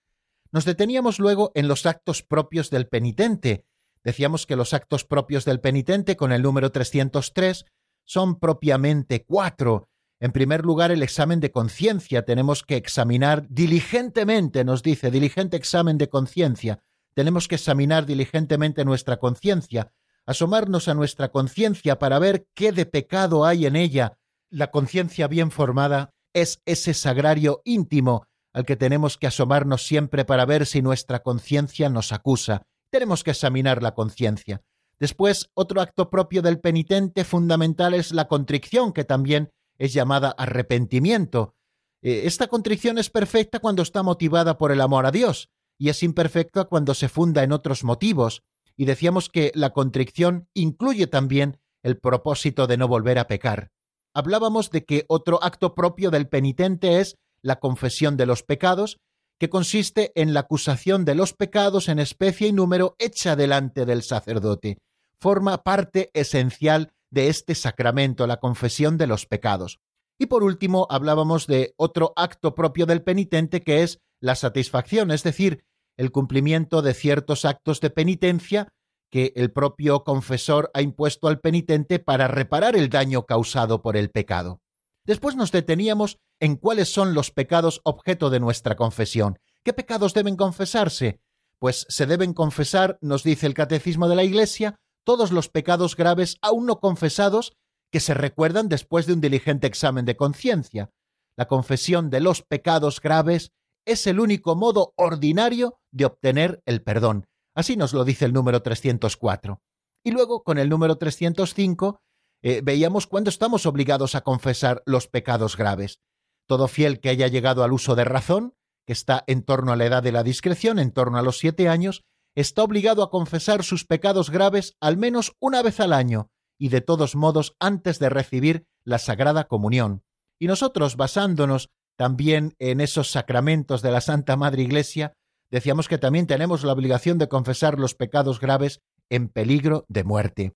Nos 0.57 0.65
deteníamos 0.65 1.19
luego 1.19 1.53
en 1.55 1.69
los 1.69 1.85
actos 1.85 2.23
propios 2.23 2.71
del 2.71 2.89
penitente. 2.89 3.67
Decíamos 4.03 4.47
que 4.47 4.57
los 4.57 4.73
actos 4.73 5.05
propios 5.05 5.45
del 5.45 5.61
penitente, 5.61 6.17
con 6.17 6.33
el 6.33 6.41
número 6.41 6.73
303, 6.73 7.67
son 8.07 8.39
propiamente 8.41 9.27
cuatro. 9.27 9.91
En 10.19 10.33
primer 10.33 10.65
lugar, 10.65 10.93
el 10.93 11.03
examen 11.03 11.41
de 11.41 11.51
conciencia. 11.51 12.25
Tenemos 12.25 12.63
que 12.63 12.77
examinar 12.77 13.47
diligentemente, 13.51 14.65
nos 14.65 14.83
dice, 14.83 15.11
diligente 15.11 15.59
examen 15.59 15.99
de 15.99 16.09
conciencia. 16.09 16.83
Tenemos 17.13 17.49
que 17.49 17.57
examinar 17.57 18.07
diligentemente 18.07 18.87
nuestra 18.87 19.19
conciencia, 19.19 19.93
asomarnos 20.25 20.89
a 20.89 20.95
nuestra 20.95 21.29
conciencia 21.33 21.99
para 21.99 22.19
ver 22.19 22.47
qué 22.55 22.73
de 22.73 22.87
pecado 22.87 23.45
hay 23.45 23.67
en 23.67 23.77
ella. 23.77 24.17
La 24.49 24.71
conciencia 24.71 25.29
bien 25.29 25.51
formada 25.51 26.15
es 26.33 26.63
ese 26.65 26.95
sagrario 26.95 27.61
íntimo 27.67 28.27
al 28.57 28.65
que 28.65 28.75
tenemos 28.75 29.19
que 29.19 29.27
asomarnos 29.27 29.87
siempre 29.87 30.25
para 30.25 30.47
ver 30.47 30.65
si 30.65 30.81
nuestra 30.81 31.23
conciencia 31.23 31.91
nos 31.91 32.11
acusa. 32.11 32.63
Tenemos 32.89 33.23
que 33.23 33.33
examinar 33.33 33.83
la 33.83 33.93
conciencia. 33.93 34.63
Después, 34.99 35.51
otro 35.53 35.83
acto 35.83 36.09
propio 36.09 36.41
del 36.41 36.59
penitente 36.59 37.25
fundamental 37.25 37.93
es 37.93 38.13
la 38.13 38.29
contrición, 38.29 38.95
que 38.95 39.05
también 39.05 39.51
es 39.77 39.93
llamada 39.93 40.31
arrepentimiento. 40.39 41.55
Eh, 42.01 42.23
esta 42.25 42.47
contrición 42.47 42.97
es 42.97 43.11
perfecta 43.11 43.59
cuando 43.59 43.83
está 43.83 44.03
motivada 44.03 44.57
por 44.57 44.73
el 44.73 44.81
amor 44.81 45.05
a 45.05 45.11
Dios 45.11 45.51
y 45.77 45.91
es 45.91 46.03
imperfecta 46.03 46.65
cuando 46.65 46.95
se 46.95 47.11
funda 47.11 47.43
en 47.43 47.53
otros 47.53 47.85
motivos. 47.85 48.43
Y 48.75 48.87
decíamos 48.87 49.29
que 49.29 49.53
la 49.55 49.75
contrición 49.75 50.49
incluye 50.55 51.07
también 51.07 51.59
el 51.83 51.99
propósito 51.99 52.67
de 52.67 52.79
no 52.79 52.89
volver 52.89 53.19
a 53.19 53.27
pecar. 53.27 53.71
Hablábamos 54.15 54.71
de 54.71 54.87
que 54.87 55.05
otro 55.09 55.45
acto 55.45 55.75
propio 55.75 56.11
del 56.11 56.27
penitente 56.27 57.01
es 57.01 57.19
la 57.43 57.57
confesión 57.61 58.17
de 58.17 58.27
los 58.27 58.43
pecados, 58.43 58.99
que 59.39 59.51
consiste 59.51 60.13
en 60.15 60.33
la 60.35 60.41
acusación 60.41 61.05
de 61.05 61.15
los 61.15 61.33
pecados 61.35 61.89
en 61.89 61.99
especie 61.99 62.49
y 62.49 62.53
número 62.53 62.97
hecha 62.99 63.37
delante 63.37 63.85
del 63.85 64.03
sacerdote. 64.03 64.79
Forma 65.21 65.63
parte 65.63 66.11
esencial 66.15 66.93
de 67.11 67.29
este 67.29 67.55
sacramento, 67.55 68.27
la 68.27 68.39
confesión 68.39 68.99
de 68.99 69.07
los 69.07 69.27
pecados. 69.27 69.79
Y 70.19 70.27
por 70.27 70.43
último, 70.43 70.87
hablábamos 70.91 71.47
de 71.47 71.75
otro 71.77 72.13
acto 72.17 72.55
propio 72.55 72.87
del 72.87 73.03
penitente 73.03 73.63
que 73.63 73.83
es 73.83 74.01
la 74.21 74.35
satisfacción, 74.35 75.11
es 75.11 75.23
decir, 75.23 75.65
el 75.97 76.11
cumplimiento 76.11 76.83
de 76.83 76.95
ciertos 76.95 77.45
actos 77.45 77.81
de 77.81 77.91
penitencia 77.91 78.69
que 79.11 79.33
el 79.37 79.53
propio 79.53 80.05
confesor 80.05 80.71
ha 80.75 80.83
impuesto 80.83 81.29
al 81.29 81.41
penitente 81.41 81.99
para 81.99 82.29
reparar 82.29 82.77
el 82.77 82.89
daño 82.89 83.25
causado 83.25 83.83
por 83.83 83.97
el 83.97 84.11
pecado. 84.11 84.61
Después 85.07 85.37
nos 85.37 85.53
deteníamos 85.53 86.19
en 86.41 86.57
cuáles 86.57 86.93
son 86.93 87.15
los 87.15 87.31
pecados 87.31 87.81
objeto 87.85 88.29
de 88.29 88.41
nuestra 88.41 88.77
confesión. 88.77 89.39
¿Qué 89.65 89.73
pecados 89.73 90.15
deben 90.15 90.37
confesarse? 90.37 91.21
Pues 91.59 91.87
se 91.89 92.07
deben 92.07 92.35
confesar, 92.35 92.99
nos 93.01 93.23
dice 93.23 93.47
el 93.47 93.55
Catecismo 93.55 94.09
de 94.09 94.17
la 94.17 94.25
Iglesia, 94.25 94.79
todos 95.05 95.31
los 95.31 95.49
pecados 95.49 95.97
graves 95.97 96.37
aún 96.43 96.67
no 96.67 96.81
confesados 96.81 97.53
que 97.93 98.01
se 98.01 98.15
recuerdan 98.15 98.69
después 98.69 99.07
de 99.07 99.13
un 99.13 99.21
diligente 99.21 99.67
examen 99.67 100.05
de 100.05 100.17
conciencia. 100.17 100.91
La 101.37 101.47
confesión 101.47 102.11
de 102.11 102.21
los 102.21 102.43
pecados 102.43 103.01
graves 103.01 103.53
es 103.87 104.07
el 104.09 104.19
único 104.19 104.57
modo 104.57 104.93
ordinario 104.97 105.79
de 105.93 106.07
obtener 106.07 106.63
el 106.67 106.83
perdón. 106.83 107.27
Así 107.55 107.77
nos 107.77 107.95
lo 107.95 108.05
dice 108.05 108.25
el 108.25 108.33
número 108.33 108.63
304. 108.63 109.63
Y 110.05 110.11
luego, 110.11 110.43
con 110.43 110.59
el 110.59 110.69
número 110.69 110.99
305, 110.99 112.01
eh, 112.49 112.61
veíamos 112.63 113.09
cuándo 113.09 113.29
estamos 113.29 113.67
obligados 113.67 114.15
a 114.15 114.21
confesar 114.21 114.81
los 114.87 115.09
pecados 115.09 115.57
graves. 115.57 115.99
Todo 116.47 116.69
fiel 116.69 117.01
que 117.01 117.09
haya 117.09 117.27
llegado 117.27 117.65
al 117.65 117.73
uso 117.73 117.97
de 117.97 118.05
razón, 118.05 118.55
que 118.87 118.93
está 118.93 119.25
en 119.27 119.43
torno 119.43 119.73
a 119.73 119.77
la 119.77 119.87
edad 119.87 120.01
de 120.01 120.13
la 120.13 120.23
discreción, 120.23 120.79
en 120.79 120.93
torno 120.93 121.19
a 121.19 121.23
los 121.23 121.39
siete 121.39 121.69
años, 121.69 122.05
está 122.37 122.63
obligado 122.63 123.03
a 123.03 123.11
confesar 123.11 123.65
sus 123.65 123.85
pecados 123.85 124.31
graves 124.31 124.77
al 124.81 124.97
menos 124.97 125.33
una 125.41 125.61
vez 125.61 125.81
al 125.81 125.93
año, 125.93 126.31
y 126.57 126.69
de 126.69 126.81
todos 126.83 127.17
modos 127.17 127.57
antes 127.59 127.99
de 127.99 128.11
recibir 128.11 128.69
la 128.85 129.01
Sagrada 129.01 129.49
Comunión. 129.49 130.05
Y 130.39 130.47
nosotros, 130.47 130.95
basándonos 130.95 131.71
también 131.97 132.55
en 132.61 132.81
esos 132.81 133.11
sacramentos 133.11 133.83
de 133.83 133.91
la 133.91 134.01
Santa 134.01 134.37
Madre 134.37 134.63
Iglesia, 134.63 135.15
decíamos 135.51 135.89
que 135.89 135.99
también 135.99 136.29
tenemos 136.29 136.63
la 136.63 136.75
obligación 136.75 137.19
de 137.19 137.29
confesar 137.29 137.81
los 137.81 137.97
pecados 137.97 138.39
graves 138.39 138.83
en 139.11 139.31
peligro 139.31 139.85
de 139.89 140.05
muerte. 140.05 140.55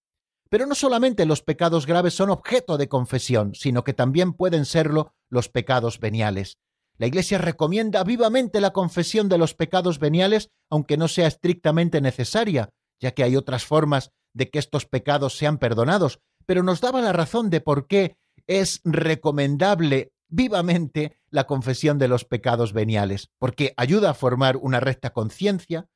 Pero 0.51 0.67
no 0.67 0.75
solamente 0.75 1.27
los 1.27 1.43
pecados 1.43 1.87
graves 1.87 2.13
son 2.15 2.29
objeto 2.29 2.77
de 2.77 2.89
confesión, 2.89 3.55
sino 3.55 3.85
que 3.85 3.95
también 3.95 4.33
pueden 4.33 4.67
serlo 4.67 5.15
los 5.31 5.49
pecados 5.49 6.01
veniales. 6.01 6.59
La 6.99 7.07
Iglesia 7.07 7.39
recomienda 7.39 8.05
vivamente 8.05 8.61
la 8.61 8.73
confesión 8.73 9.29
de 9.29 9.39
los 9.39 9.55
pecados 9.55 9.99
veniales, 9.99 10.51
aunque 10.69 10.99
no 10.99 11.09
sea 11.09 11.29
estrictamente 11.29 12.01
necesaria, 12.01 12.71
ya 13.01 13.13
que 13.13 13.23
hay 13.23 13.37
otras 13.37 13.65
formas 13.65 14.11
de 14.35 14.51
que 14.51 14.59
estos 14.59 14.87
pecados 14.87 15.39
sean 15.39 15.59
perdonados, 15.59 16.19
pero 16.47 16.63
nos 16.63 16.81
daba 16.81 17.01
la 17.01 17.13
razón 17.13 17.49
de 17.49 17.61
por 17.61 17.87
qué 17.87 18.17
es 18.47 18.81
recomendable 18.85 20.13
vivamente 20.29 21.21
la 21.31 21.45
confesión 21.45 21.99
de 21.99 22.09
los 22.09 22.25
pecados 22.25 22.73
veniales, 22.73 23.31
porque 23.39 23.73
ayuda 23.77 24.11
a 24.11 24.15
formar 24.15 24.57
una 24.57 24.81
recta 24.81 25.11
conciencia, 25.11 25.87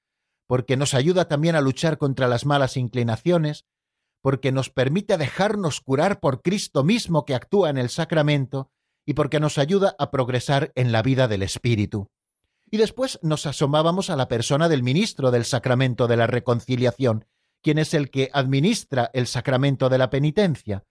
porque 0.47 0.77
nos 0.77 0.95
ayuda 0.95 1.27
también 1.27 1.57
a 1.57 1.61
luchar 1.61 1.99
contra 1.99 2.29
las 2.29 2.47
malas 2.47 2.77
inclinaciones, 2.77 3.64
porque 4.25 4.53
nos 4.53 4.71
permite 4.71 5.19
dejarnos 5.19 5.83
curar 5.83 6.19
por 6.19 6.41
Cristo 6.41 6.83
mismo 6.83 7.27
que 7.27 7.35
actúa 7.35 7.69
en 7.69 7.77
el 7.77 7.91
sacramento 7.91 8.71
y 9.05 9.13
porque 9.13 9.39
nos 9.39 9.59
ayuda 9.59 9.95
a 9.99 10.11
progresar 10.11 10.73
en 10.77 10.93
la 10.93 11.03
vida 11.03 11.29
del 11.29 11.43
Espíritu. 11.43 12.09
Y 12.71 12.79
después 12.79 13.19
nos 13.21 13.45
asomábamos 13.45 14.09
a 14.09 14.17
la 14.17 14.27
persona 14.27 14.71
del 14.71 14.83
ministro 14.83 15.31
del 15.31 15.45
sacramento 15.45 16.07
de 16.07 16.17
la 16.17 16.27
reconciliación, 16.27 17.27
quien 17.63 17.77
es 17.77 17.93
el 17.93 18.11
que 18.11 18.31
administra 18.33 19.11
el 19.13 19.27
sacramento 19.27 19.91
de 19.91 19.99
la 19.99 20.09
penitencia. 20.09 20.85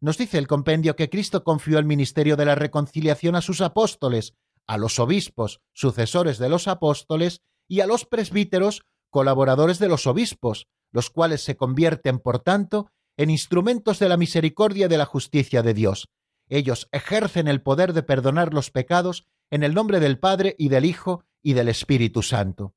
Nos 0.00 0.18
dice 0.18 0.38
el 0.38 0.48
compendio 0.48 0.96
que 0.96 1.10
Cristo 1.10 1.44
confió 1.44 1.78
el 1.78 1.84
ministerio 1.84 2.36
de 2.36 2.44
la 2.44 2.56
reconciliación 2.56 3.36
a 3.36 3.40
sus 3.40 3.60
apóstoles, 3.60 4.34
a 4.66 4.78
los 4.78 4.98
obispos, 4.98 5.60
sucesores 5.74 6.38
de 6.38 6.48
los 6.48 6.66
apóstoles, 6.66 7.40
y 7.68 7.82
a 7.82 7.86
los 7.86 8.04
presbíteros, 8.04 8.82
colaboradores 9.10 9.78
de 9.78 9.86
los 9.86 10.08
obispos, 10.08 10.66
los 10.92 11.10
cuales 11.10 11.42
se 11.42 11.56
convierten, 11.56 12.18
por 12.18 12.40
tanto, 12.40 12.90
en 13.16 13.30
instrumentos 13.30 13.98
de 13.98 14.08
la 14.08 14.16
misericordia 14.16 14.86
y 14.86 14.88
de 14.88 14.98
la 14.98 15.04
justicia 15.04 15.62
de 15.62 15.74
Dios. 15.74 16.08
Ellos 16.48 16.88
ejercen 16.90 17.48
el 17.48 17.62
poder 17.62 17.92
de 17.92 18.02
perdonar 18.02 18.52
los 18.52 18.70
pecados 18.70 19.26
en 19.50 19.62
el 19.62 19.74
nombre 19.74 20.00
del 20.00 20.18
Padre 20.18 20.56
y 20.58 20.68
del 20.68 20.84
Hijo 20.84 21.24
y 21.42 21.52
del 21.52 21.68
Espíritu 21.68 22.22
Santo. 22.22 22.74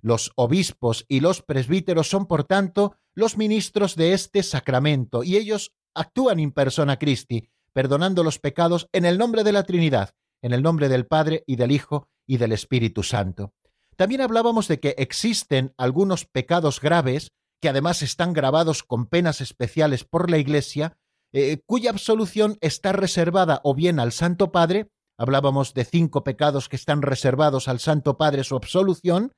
Los 0.00 0.32
obispos 0.36 1.06
y 1.08 1.20
los 1.20 1.42
presbíteros 1.42 2.08
son, 2.08 2.26
por 2.26 2.44
tanto, 2.44 2.96
los 3.14 3.38
ministros 3.38 3.96
de 3.96 4.12
este 4.12 4.42
sacramento, 4.42 5.24
y 5.24 5.36
ellos 5.36 5.72
actúan 5.94 6.40
in 6.40 6.52
persona 6.52 6.98
Christi, 6.98 7.48
perdonando 7.72 8.22
los 8.22 8.38
pecados 8.38 8.88
en 8.92 9.04
el 9.04 9.16
nombre 9.16 9.44
de 9.44 9.52
la 9.52 9.62
Trinidad, 9.62 10.14
en 10.42 10.52
el 10.52 10.62
nombre 10.62 10.88
del 10.88 11.06
Padre 11.06 11.42
y 11.46 11.56
del 11.56 11.70
Hijo 11.70 12.08
y 12.26 12.36
del 12.36 12.52
Espíritu 12.52 13.02
Santo. 13.02 13.54
También 13.96 14.20
hablábamos 14.20 14.68
de 14.68 14.80
que 14.80 14.94
existen 14.98 15.72
algunos 15.78 16.26
pecados 16.26 16.80
graves, 16.80 17.32
que 17.60 17.68
además 17.68 18.02
están 18.02 18.32
grabados 18.32 18.82
con 18.82 19.06
penas 19.06 19.40
especiales 19.40 20.04
por 20.04 20.30
la 20.30 20.38
Iglesia, 20.38 20.96
eh, 21.32 21.60
cuya 21.66 21.90
absolución 21.90 22.58
está 22.60 22.92
reservada 22.92 23.60
o 23.64 23.74
bien 23.74 23.98
al 23.98 24.12
Santo 24.12 24.52
Padre, 24.52 24.88
hablábamos 25.18 25.74
de 25.74 25.84
cinco 25.84 26.24
pecados 26.24 26.68
que 26.68 26.76
están 26.76 27.02
reservados 27.02 27.68
al 27.68 27.80
Santo 27.80 28.16
Padre 28.16 28.44
su 28.44 28.56
absolución, 28.56 29.32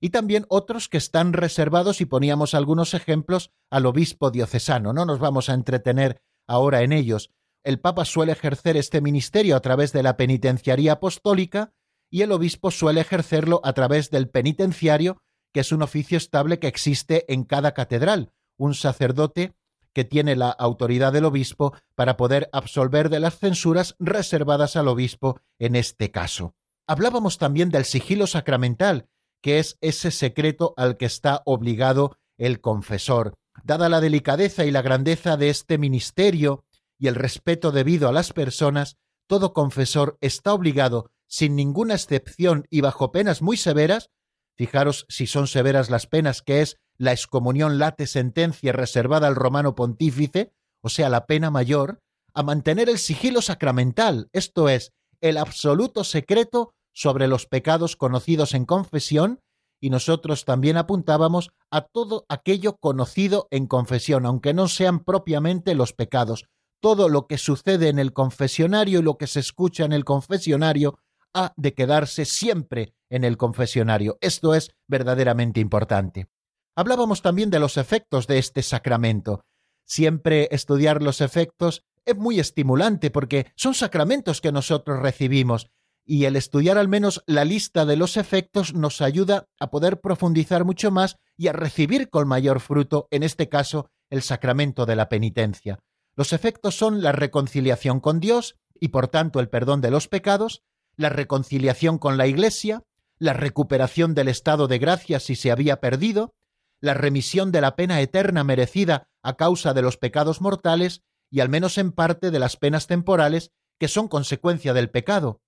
y 0.00 0.10
también 0.10 0.46
otros 0.48 0.88
que 0.88 0.98
están 0.98 1.32
reservados 1.32 2.00
y 2.00 2.06
poníamos 2.06 2.54
algunos 2.54 2.94
ejemplos 2.94 3.50
al 3.70 3.86
obispo 3.86 4.30
diocesano. 4.30 4.92
No 4.92 5.04
nos 5.04 5.18
vamos 5.18 5.48
a 5.48 5.54
entretener 5.54 6.22
ahora 6.46 6.82
en 6.82 6.92
ellos. 6.92 7.30
El 7.64 7.80
Papa 7.80 8.04
suele 8.04 8.32
ejercer 8.32 8.76
este 8.76 9.00
ministerio 9.00 9.56
a 9.56 9.60
través 9.60 9.92
de 9.92 10.02
la 10.02 10.16
penitenciaría 10.16 10.92
apostólica 10.92 11.72
y 12.10 12.22
el 12.22 12.32
obispo 12.32 12.70
suele 12.70 13.00
ejercerlo 13.00 13.60
a 13.64 13.72
través 13.72 14.10
del 14.10 14.28
penitenciario, 14.28 15.20
es 15.60 15.72
un 15.72 15.82
oficio 15.82 16.18
estable 16.18 16.58
que 16.58 16.68
existe 16.68 17.24
en 17.32 17.44
cada 17.44 17.72
catedral, 17.72 18.32
un 18.56 18.74
sacerdote 18.74 19.54
que 19.92 20.04
tiene 20.04 20.36
la 20.36 20.50
autoridad 20.50 21.12
del 21.12 21.24
obispo 21.24 21.74
para 21.94 22.16
poder 22.16 22.48
absolver 22.52 23.08
de 23.08 23.20
las 23.20 23.38
censuras 23.38 23.96
reservadas 23.98 24.76
al 24.76 24.88
obispo 24.88 25.40
en 25.58 25.76
este 25.76 26.10
caso. 26.10 26.54
Hablábamos 26.86 27.38
también 27.38 27.70
del 27.70 27.84
sigilo 27.84 28.26
sacramental, 28.26 29.08
que 29.42 29.58
es 29.58 29.76
ese 29.80 30.10
secreto 30.10 30.74
al 30.76 30.96
que 30.96 31.06
está 31.06 31.42
obligado 31.44 32.16
el 32.36 32.60
confesor. 32.60 33.34
Dada 33.64 33.88
la 33.88 34.00
delicadeza 34.00 34.64
y 34.64 34.70
la 34.70 34.82
grandeza 34.82 35.36
de 35.36 35.50
este 35.50 35.78
ministerio 35.78 36.64
y 36.98 37.08
el 37.08 37.14
respeto 37.14 37.72
debido 37.72 38.08
a 38.08 38.12
las 38.12 38.32
personas, 38.32 38.96
todo 39.26 39.52
confesor 39.52 40.16
está 40.20 40.54
obligado, 40.54 41.10
sin 41.26 41.56
ninguna 41.56 41.94
excepción 41.94 42.66
y 42.70 42.80
bajo 42.80 43.12
penas 43.12 43.42
muy 43.42 43.56
severas, 43.56 44.10
fijaros 44.58 45.06
si 45.08 45.26
son 45.26 45.46
severas 45.46 45.88
las 45.88 46.06
penas, 46.08 46.42
que 46.42 46.60
es 46.60 46.76
la 46.98 47.12
excomunión 47.12 47.78
late 47.78 48.08
sentencia 48.08 48.72
reservada 48.72 49.28
al 49.28 49.36
romano 49.36 49.76
pontífice, 49.76 50.52
o 50.82 50.88
sea, 50.88 51.08
la 51.08 51.26
pena 51.26 51.50
mayor, 51.50 52.00
a 52.34 52.42
mantener 52.42 52.88
el 52.88 52.98
sigilo 52.98 53.40
sacramental, 53.40 54.28
esto 54.32 54.68
es, 54.68 54.92
el 55.20 55.36
absoluto 55.38 56.02
secreto 56.02 56.74
sobre 56.92 57.28
los 57.28 57.46
pecados 57.46 57.96
conocidos 57.96 58.52
en 58.54 58.64
confesión 58.64 59.40
y 59.80 59.90
nosotros 59.90 60.44
también 60.44 60.76
apuntábamos 60.76 61.50
a 61.70 61.82
todo 61.82 62.26
aquello 62.28 62.76
conocido 62.78 63.46
en 63.52 63.68
confesión, 63.68 64.26
aunque 64.26 64.54
no 64.54 64.66
sean 64.66 65.04
propiamente 65.04 65.76
los 65.76 65.92
pecados. 65.92 66.46
Todo 66.80 67.08
lo 67.08 67.28
que 67.28 67.38
sucede 67.38 67.88
en 67.88 68.00
el 68.00 68.12
confesionario 68.12 68.98
y 68.98 69.02
lo 69.02 69.18
que 69.18 69.28
se 69.28 69.38
escucha 69.38 69.84
en 69.84 69.92
el 69.92 70.04
confesionario 70.04 70.98
ha 71.32 71.52
de 71.56 71.74
quedarse 71.74 72.24
siempre 72.24 72.94
en 73.10 73.24
el 73.24 73.36
confesionario. 73.36 74.18
Esto 74.20 74.54
es 74.54 74.70
verdaderamente 74.86 75.60
importante. 75.60 76.28
Hablábamos 76.76 77.22
también 77.22 77.50
de 77.50 77.58
los 77.58 77.76
efectos 77.76 78.26
de 78.26 78.38
este 78.38 78.62
sacramento. 78.62 79.44
Siempre 79.84 80.48
estudiar 80.50 81.02
los 81.02 81.20
efectos 81.20 81.84
es 82.04 82.16
muy 82.16 82.38
estimulante 82.40 83.10
porque 83.10 83.52
son 83.56 83.74
sacramentos 83.74 84.40
que 84.40 84.52
nosotros 84.52 85.00
recibimos 85.00 85.70
y 86.04 86.24
el 86.24 86.36
estudiar 86.36 86.78
al 86.78 86.88
menos 86.88 87.22
la 87.26 87.44
lista 87.44 87.84
de 87.84 87.96
los 87.96 88.16
efectos 88.16 88.72
nos 88.72 89.02
ayuda 89.02 89.46
a 89.60 89.70
poder 89.70 90.00
profundizar 90.00 90.64
mucho 90.64 90.90
más 90.90 91.16
y 91.36 91.48
a 91.48 91.52
recibir 91.52 92.08
con 92.08 92.26
mayor 92.26 92.60
fruto, 92.60 93.08
en 93.10 93.22
este 93.22 93.50
caso, 93.50 93.90
el 94.08 94.22
sacramento 94.22 94.86
de 94.86 94.96
la 94.96 95.10
penitencia. 95.10 95.80
Los 96.16 96.32
efectos 96.32 96.76
son 96.76 97.02
la 97.02 97.12
reconciliación 97.12 98.00
con 98.00 98.20
Dios 98.20 98.56
y 98.80 98.88
por 98.88 99.08
tanto 99.08 99.38
el 99.38 99.50
perdón 99.50 99.82
de 99.82 99.90
los 99.90 100.08
pecados, 100.08 100.62
la 100.96 101.10
reconciliación 101.10 101.98
con 101.98 102.16
la 102.16 102.26
Iglesia, 102.26 102.82
la 103.18 103.32
recuperación 103.32 104.14
del 104.14 104.28
estado 104.28 104.68
de 104.68 104.78
gracia 104.78 105.20
si 105.20 105.34
se 105.34 105.50
había 105.50 105.80
perdido, 105.80 106.34
la 106.80 106.94
remisión 106.94 107.50
de 107.50 107.60
la 107.60 107.74
pena 107.76 108.00
eterna 108.00 108.44
merecida 108.44 109.08
a 109.22 109.36
causa 109.36 109.74
de 109.74 109.82
los 109.82 109.96
pecados 109.96 110.40
mortales 110.40 111.02
y 111.30 111.40
al 111.40 111.48
menos 111.48 111.78
en 111.78 111.92
parte 111.92 112.30
de 112.30 112.38
las 112.38 112.56
penas 112.56 112.86
temporales 112.86 113.52
que 113.78 113.88
son 113.88 114.08
consecuencia 114.08 114.72
del 114.72 114.90
pecado, 114.90 115.40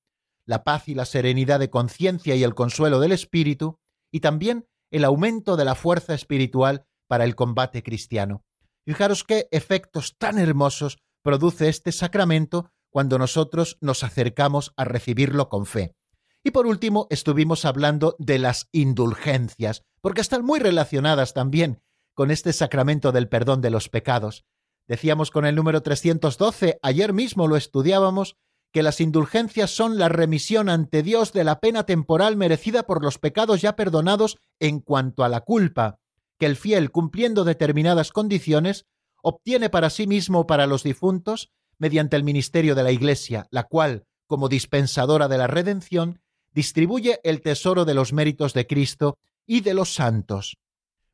la 0.44 0.64
paz 0.64 0.88
y 0.88 0.94
la 0.94 1.04
serenidad 1.04 1.60
de 1.60 1.70
conciencia 1.70 2.34
y 2.34 2.42
el 2.42 2.54
consuelo 2.54 3.00
del 3.00 3.12
espíritu, 3.12 3.78
y 4.10 4.20
también 4.20 4.66
el 4.90 5.04
aumento 5.04 5.56
de 5.56 5.64
la 5.64 5.74
fuerza 5.74 6.14
espiritual 6.14 6.86
para 7.06 7.24
el 7.24 7.36
combate 7.36 7.82
cristiano. 7.82 8.44
Fijaros 8.84 9.24
qué 9.24 9.48
efectos 9.52 10.16
tan 10.18 10.38
hermosos 10.38 10.98
produce 11.22 11.68
este 11.68 11.92
sacramento 11.92 12.72
cuando 12.90 13.18
nosotros 13.18 13.78
nos 13.80 14.02
acercamos 14.02 14.72
a 14.76 14.84
recibirlo 14.84 15.48
con 15.48 15.66
fe. 15.66 15.94
Y 16.42 16.52
por 16.52 16.66
último, 16.66 17.06
estuvimos 17.10 17.64
hablando 17.64 18.16
de 18.18 18.38
las 18.38 18.68
indulgencias, 18.72 19.82
porque 20.00 20.22
están 20.22 20.44
muy 20.44 20.58
relacionadas 20.58 21.34
también 21.34 21.82
con 22.14 22.30
este 22.30 22.52
sacramento 22.52 23.12
del 23.12 23.28
perdón 23.28 23.60
de 23.60 23.70
los 23.70 23.88
pecados. 23.88 24.44
Decíamos 24.88 25.30
con 25.30 25.44
el 25.44 25.54
número 25.54 25.82
312, 25.82 26.78
ayer 26.82 27.12
mismo 27.12 27.46
lo 27.46 27.56
estudiábamos, 27.56 28.36
que 28.72 28.82
las 28.82 29.00
indulgencias 29.00 29.70
son 29.70 29.98
la 29.98 30.08
remisión 30.08 30.68
ante 30.68 31.02
Dios 31.02 31.32
de 31.32 31.44
la 31.44 31.60
pena 31.60 31.84
temporal 31.84 32.36
merecida 32.36 32.84
por 32.84 33.02
los 33.02 33.18
pecados 33.18 33.60
ya 33.60 33.76
perdonados 33.76 34.38
en 34.58 34.80
cuanto 34.80 35.24
a 35.24 35.28
la 35.28 35.40
culpa, 35.40 35.98
que 36.38 36.46
el 36.46 36.56
fiel, 36.56 36.90
cumpliendo 36.90 37.44
determinadas 37.44 38.12
condiciones, 38.12 38.86
obtiene 39.22 39.70
para 39.70 39.90
sí 39.90 40.06
mismo 40.06 40.40
o 40.40 40.46
para 40.46 40.66
los 40.66 40.82
difuntos 40.82 41.50
mediante 41.78 42.16
el 42.16 42.24
ministerio 42.24 42.74
de 42.74 42.82
la 42.82 42.92
Iglesia, 42.92 43.46
la 43.50 43.64
cual, 43.64 44.06
como 44.26 44.48
dispensadora 44.48 45.28
de 45.28 45.38
la 45.38 45.46
redención, 45.46 46.20
distribuye 46.52 47.20
el 47.22 47.40
tesoro 47.40 47.84
de 47.84 47.94
los 47.94 48.12
méritos 48.12 48.54
de 48.54 48.66
Cristo 48.66 49.18
y 49.46 49.60
de 49.60 49.74
los 49.74 49.94
santos. 49.94 50.58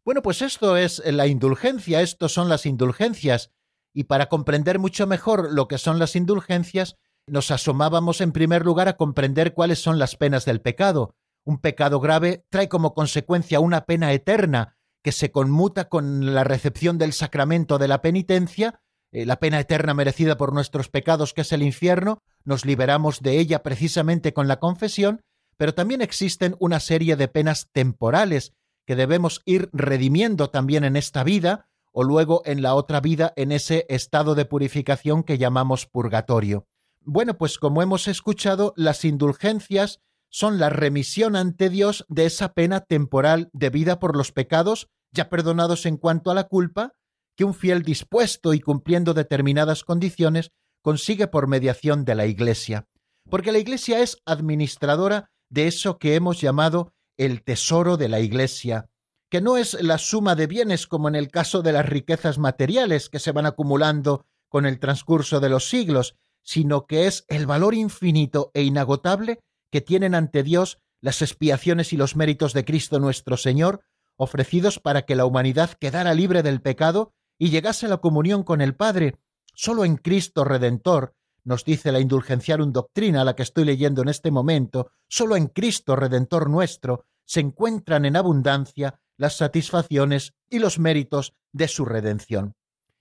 Bueno, 0.05 0.23
pues 0.23 0.43
esto 0.43 0.77
es 0.77 1.03
la 1.05 1.27
indulgencia, 1.27 2.01
estos 2.01 2.33
son 2.33 2.49
las 2.49 2.65
indulgencias, 2.67 3.51
y 3.93 4.05
para 4.05 4.29
comprender 4.29 4.79
mucho 4.79 5.07
mejor 5.07 5.53
lo 5.53 5.69
que 5.69 5.79
son 5.79 5.99
las 5.99 6.17
indulgencias, 6.17 6.97
nos 7.27 7.51
asomábamos 7.51 8.21
en 8.21 8.33
primer 8.33 8.65
lugar 8.65 8.89
a 8.89 8.97
comprender 8.97 9.53
cuáles 9.53 9.81
son 9.81 9.99
las 9.99 10.17
penas 10.17 10.45
del 10.45 10.61
pecado. 10.61 11.15
Un 11.45 11.59
pecado 11.59 11.99
grave 11.99 12.45
trae 12.51 12.69
como 12.69 12.95
consecuencia 12.95 13.59
una 13.59 13.85
pena 13.85 14.13
eterna 14.13 14.77
que 15.03 15.13
se 15.13 15.31
conmuta 15.31 15.89
con 15.89 16.35
la 16.35 16.45
recepción 16.45 16.99
del 16.99 17.13
sacramento 17.13 17.79
de 17.79 17.89
la 17.89 18.03
penitencia, 18.03 18.81
eh, 19.13 19.25
la 19.25 19.41
pena 19.41 19.61
eterna 19.61 19.95
merecida 19.95 20.37
por 20.37 20.53
nuestros 20.53 20.89
pecados 20.89 21.33
que 21.33 21.41
es 21.41 21.53
el 21.53 21.63
infierno, 21.63 22.23
nos 22.45 22.65
liberamos 22.65 23.23
de 23.23 23.39
ella 23.39 23.63
precisamente 23.63 24.33
con 24.33 24.47
la 24.47 24.59
confesión, 24.59 25.23
pero 25.57 25.75
también 25.75 26.03
existen 26.03 26.57
una 26.59 26.81
serie 26.81 27.17
de 27.17 27.29
penas 27.29 27.69
temporales 27.73 28.53
que 28.87 28.97
debemos 28.97 29.43
ir 29.45 29.69
redimiendo 29.73 30.51
también 30.51 30.85
en 30.85 30.97
esta 30.97 31.25
vida 31.25 31.69
o 31.93 32.05
luego 32.05 32.43
en 32.45 32.63
la 32.63 32.75
otra 32.75 33.01
vida 33.01 33.33
en 33.37 33.53
ese 33.53 33.87
estado 33.89 34.35
de 34.35 34.45
purificación 34.45 35.23
que 35.23 35.39
llamamos 35.39 35.87
purgatorio. 35.87 36.67
Bueno, 37.01 37.39
pues 37.39 37.59
como 37.59 37.83
hemos 37.83 38.09
escuchado, 38.09 38.75
las 38.77 39.05
indulgencias 39.05 40.01
son 40.29 40.59
la 40.59 40.69
remisión 40.69 41.37
ante 41.37 41.71
Dios 41.71 42.05
de 42.09 42.27
esa 42.27 42.53
pena 42.53 42.81
temporal 42.81 43.49
debida 43.53 43.99
por 43.99 44.17
los 44.17 44.33
pecados 44.33 44.89
ya 45.13 45.29
perdonados 45.29 45.87
en 45.87 45.97
cuanto 45.97 46.31
a 46.31 46.35
la 46.35 46.45
culpa, 46.45 46.95
que 47.37 47.45
un 47.45 47.55
fiel 47.55 47.83
dispuesto 47.83 48.55
y 48.55 48.61
cumpliendo 48.61 49.15
determinadas 49.15 49.83
condiciones 49.83 50.53
consigue 50.83 51.27
por 51.27 51.49
mediación 51.49 52.05
de 52.05 52.15
la 52.15 52.27
Iglesia. 52.27 52.87
Porque 53.29 53.53
la 53.53 53.59
Iglesia 53.59 54.01
es 54.01 54.19
administradora 54.25 55.31
de 55.49 55.67
eso 55.67 55.99
que 55.99 56.15
hemos 56.15 56.41
llamado 56.41 56.93
el 57.17 57.43
tesoro 57.43 57.97
de 57.97 58.09
la 58.09 58.21
Iglesia, 58.21 58.89
que 59.31 59.41
no 59.41 59.57
es 59.57 59.75
la 59.81 59.99
suma 59.99 60.35
de 60.35 60.47
bienes 60.47 60.87
como 60.87 61.09
en 61.09 61.15
el 61.15 61.31
caso 61.31 61.63
de 61.63 61.73
las 61.73 61.87
riquezas 61.87 62.39
materiales 62.39 63.09
que 63.09 63.19
se 63.19 63.33
van 63.33 63.47
acumulando 63.47 64.27
con 64.49 64.67
el 64.67 64.79
transcurso 64.79 65.41
de 65.41 65.49
los 65.49 65.69
siglos, 65.69 66.17
sino 66.43 66.87
que 66.87 67.07
es 67.07 67.25
el 67.29 67.47
valor 67.47 67.75
infinito 67.75 68.51
e 68.55 68.63
inagotable 68.63 69.41
que 69.71 69.81
tienen 69.81 70.15
ante 70.15 70.43
Dios 70.43 70.79
las 71.01 71.23
expiaciones 71.23 71.93
y 71.93 71.97
los 71.97 72.17
méritos 72.17 72.53
de 72.53 72.65
Cristo 72.65 73.01
nuestro 73.01 73.37
Señor, 73.37 73.83
ofrecidos 74.17 74.79
para 74.79 75.03
que 75.03 75.17
la 75.17 75.27
humanidad 75.27 75.71
quedara 75.73 76.15
libre 76.15 76.43
del 76.43 76.63
pecado 76.63 77.13
y 77.39 77.51
llegase 77.51 77.87
a 77.87 77.89
la 77.89 77.99
comunión 77.99 78.45
con 78.45 78.61
el 78.61 78.75
Padre. 78.75 79.17
Solo 79.55 79.85
en 79.85 79.97
Cristo 79.97 80.45
Redentor, 80.45 81.15
nos 81.47 81.65
dice 81.65 81.93
la 81.93 82.01
Indulgenciarum 82.01 82.73
Doctrina, 82.73 83.25
la 83.25 83.37
que 83.37 83.45
estoy 83.45 83.65
leyendo 83.65 84.03
en 84.03 84.09
este 84.09 84.33
momento, 84.33 84.91
solo 85.09 85.37
en 85.37 85.47
Cristo 85.47 85.95
Redentor 85.95 86.51
nuestro 86.51 87.05
se 87.25 87.41
encuentran 87.41 88.05
en 88.05 88.17
abundancia 88.17 89.01
las 89.17 89.37
satisfacciones 89.37 90.35
y 90.51 90.59
los 90.59 90.79
méritos 90.79 91.35
de 91.53 91.69
su 91.69 91.85
redención. 91.85 92.55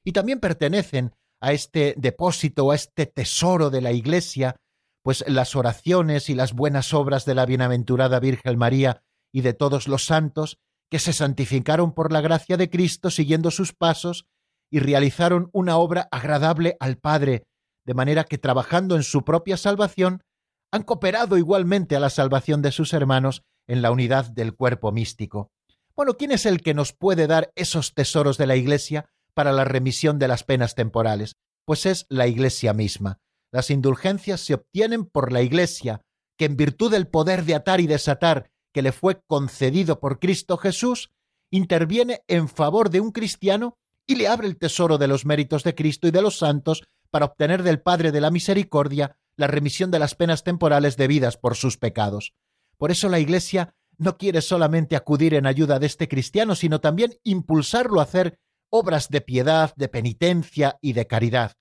Y 0.03 0.12
también 0.12 0.39
pertenecen 0.39 1.13
a 1.41 1.53
este 1.53 1.95
depósito, 1.97 2.69
a 2.69 2.75
este 2.75 3.08
tesoro 3.08 3.71
de 3.71 3.81
la 3.81 3.91
Iglesia, 3.91 4.55
pues 5.01 5.23
las 5.27 5.55
oraciones 5.55 6.29
y 6.29 6.36
las 6.36 6.53
buenas 6.53 6.93
obras 6.93 7.25
de 7.25 7.34
la 7.34 7.47
bienaventurada 7.47 8.19
Virgen 8.19 8.58
María 8.60 9.01
y 9.31 9.41
de 9.41 9.53
todos 9.53 9.88
los 9.88 10.05
santos, 10.05 10.60
que 10.91 10.99
se 10.99 11.13
santificaron 11.13 11.93
por 11.93 12.12
la 12.12 12.21
gracia 12.21 12.58
de 12.58 12.69
Cristo 12.69 13.10
siguiendo 13.10 13.49
sus 13.49 13.73
pasos 13.73 14.27
y 14.69 14.79
realizaron 14.79 15.49
una 15.51 15.77
obra 15.77 16.08
agradable 16.12 16.77
al 16.79 16.97
Padre, 16.97 17.47
de 17.85 17.93
manera 17.93 18.23
que 18.23 18.37
trabajando 18.37 18.95
en 18.95 19.03
su 19.03 19.23
propia 19.23 19.57
salvación, 19.57 20.23
han 20.71 20.83
cooperado 20.83 21.37
igualmente 21.37 21.95
a 21.95 21.99
la 21.99 22.09
salvación 22.09 22.61
de 22.61 22.71
sus 22.71 22.93
hermanos 22.93 23.43
en 23.67 23.81
la 23.81 23.91
unidad 23.91 24.25
del 24.25 24.55
cuerpo 24.55 24.91
místico. 24.91 25.51
Bueno, 25.95 26.15
¿quién 26.17 26.31
es 26.31 26.45
el 26.45 26.61
que 26.61 26.73
nos 26.73 26.93
puede 26.93 27.27
dar 27.27 27.51
esos 27.55 27.93
tesoros 27.93 28.37
de 28.37 28.47
la 28.47 28.55
Iglesia 28.55 29.05
para 29.33 29.53
la 29.53 29.63
remisión 29.63 30.19
de 30.19 30.27
las 30.27 30.43
penas 30.43 30.75
temporales? 30.75 31.35
Pues 31.65 31.85
es 31.85 32.05
la 32.09 32.27
Iglesia 32.27 32.73
misma. 32.73 33.19
Las 33.51 33.69
indulgencias 33.69 34.41
se 34.41 34.55
obtienen 34.55 35.05
por 35.05 35.31
la 35.31 35.41
Iglesia, 35.41 36.01
que 36.37 36.45
en 36.45 36.57
virtud 36.57 36.91
del 36.91 37.07
poder 37.07 37.45
de 37.45 37.55
atar 37.55 37.79
y 37.79 37.87
desatar 37.87 38.49
que 38.73 38.81
le 38.81 38.91
fue 38.91 39.21
concedido 39.25 40.01
por 40.01 40.19
Cristo 40.19 40.57
Jesús, 40.57 41.11
interviene 41.49 42.23
en 42.27 42.49
favor 42.49 42.89
de 42.89 42.99
un 42.99 43.11
cristiano 43.11 43.77
y 44.05 44.15
le 44.15 44.27
abre 44.27 44.47
el 44.47 44.57
tesoro 44.57 44.97
de 44.97 45.07
los 45.07 45.25
méritos 45.25 45.63
de 45.63 45.75
Cristo 45.75 46.09
y 46.09 46.11
de 46.11 46.21
los 46.21 46.37
santos 46.37 46.83
para 47.15 47.28
obtener 47.28 47.63
del 47.63 47.80
Padre 47.80 48.12
de 48.12 48.19
la 48.19 48.30
Misericordia 48.30 49.15
la 49.38 49.47
remisión 49.47 49.89
de 49.89 49.99
las 49.99 50.15
penas 50.15 50.43
temporales 50.43 50.97
debidas 50.97 51.38
por 51.38 51.56
sus 51.56 51.78
pecados. 51.78 52.34
Por 52.78 52.91
eso 52.91 53.08
la 53.08 53.19
Iglesia 53.19 53.73
no 53.97 54.17
quiere 54.17 54.41
solamente 54.41 54.97
acudir 54.97 55.34
en 55.34 55.45
ayuda 55.45 55.80
de 55.80 55.86
este 55.86 56.10
cristiano, 56.10 56.56
sino 56.56 56.82
también 56.82 57.13
impulsarlo 57.23 58.01
a 58.01 58.04
hacer 58.04 58.38
obras 58.69 59.08
de 59.08 59.21
piedad, 59.21 59.73
de 59.78 59.88
penitencia 59.88 60.78
y 60.82 60.91
de 60.91 61.08
caridad. 61.08 61.54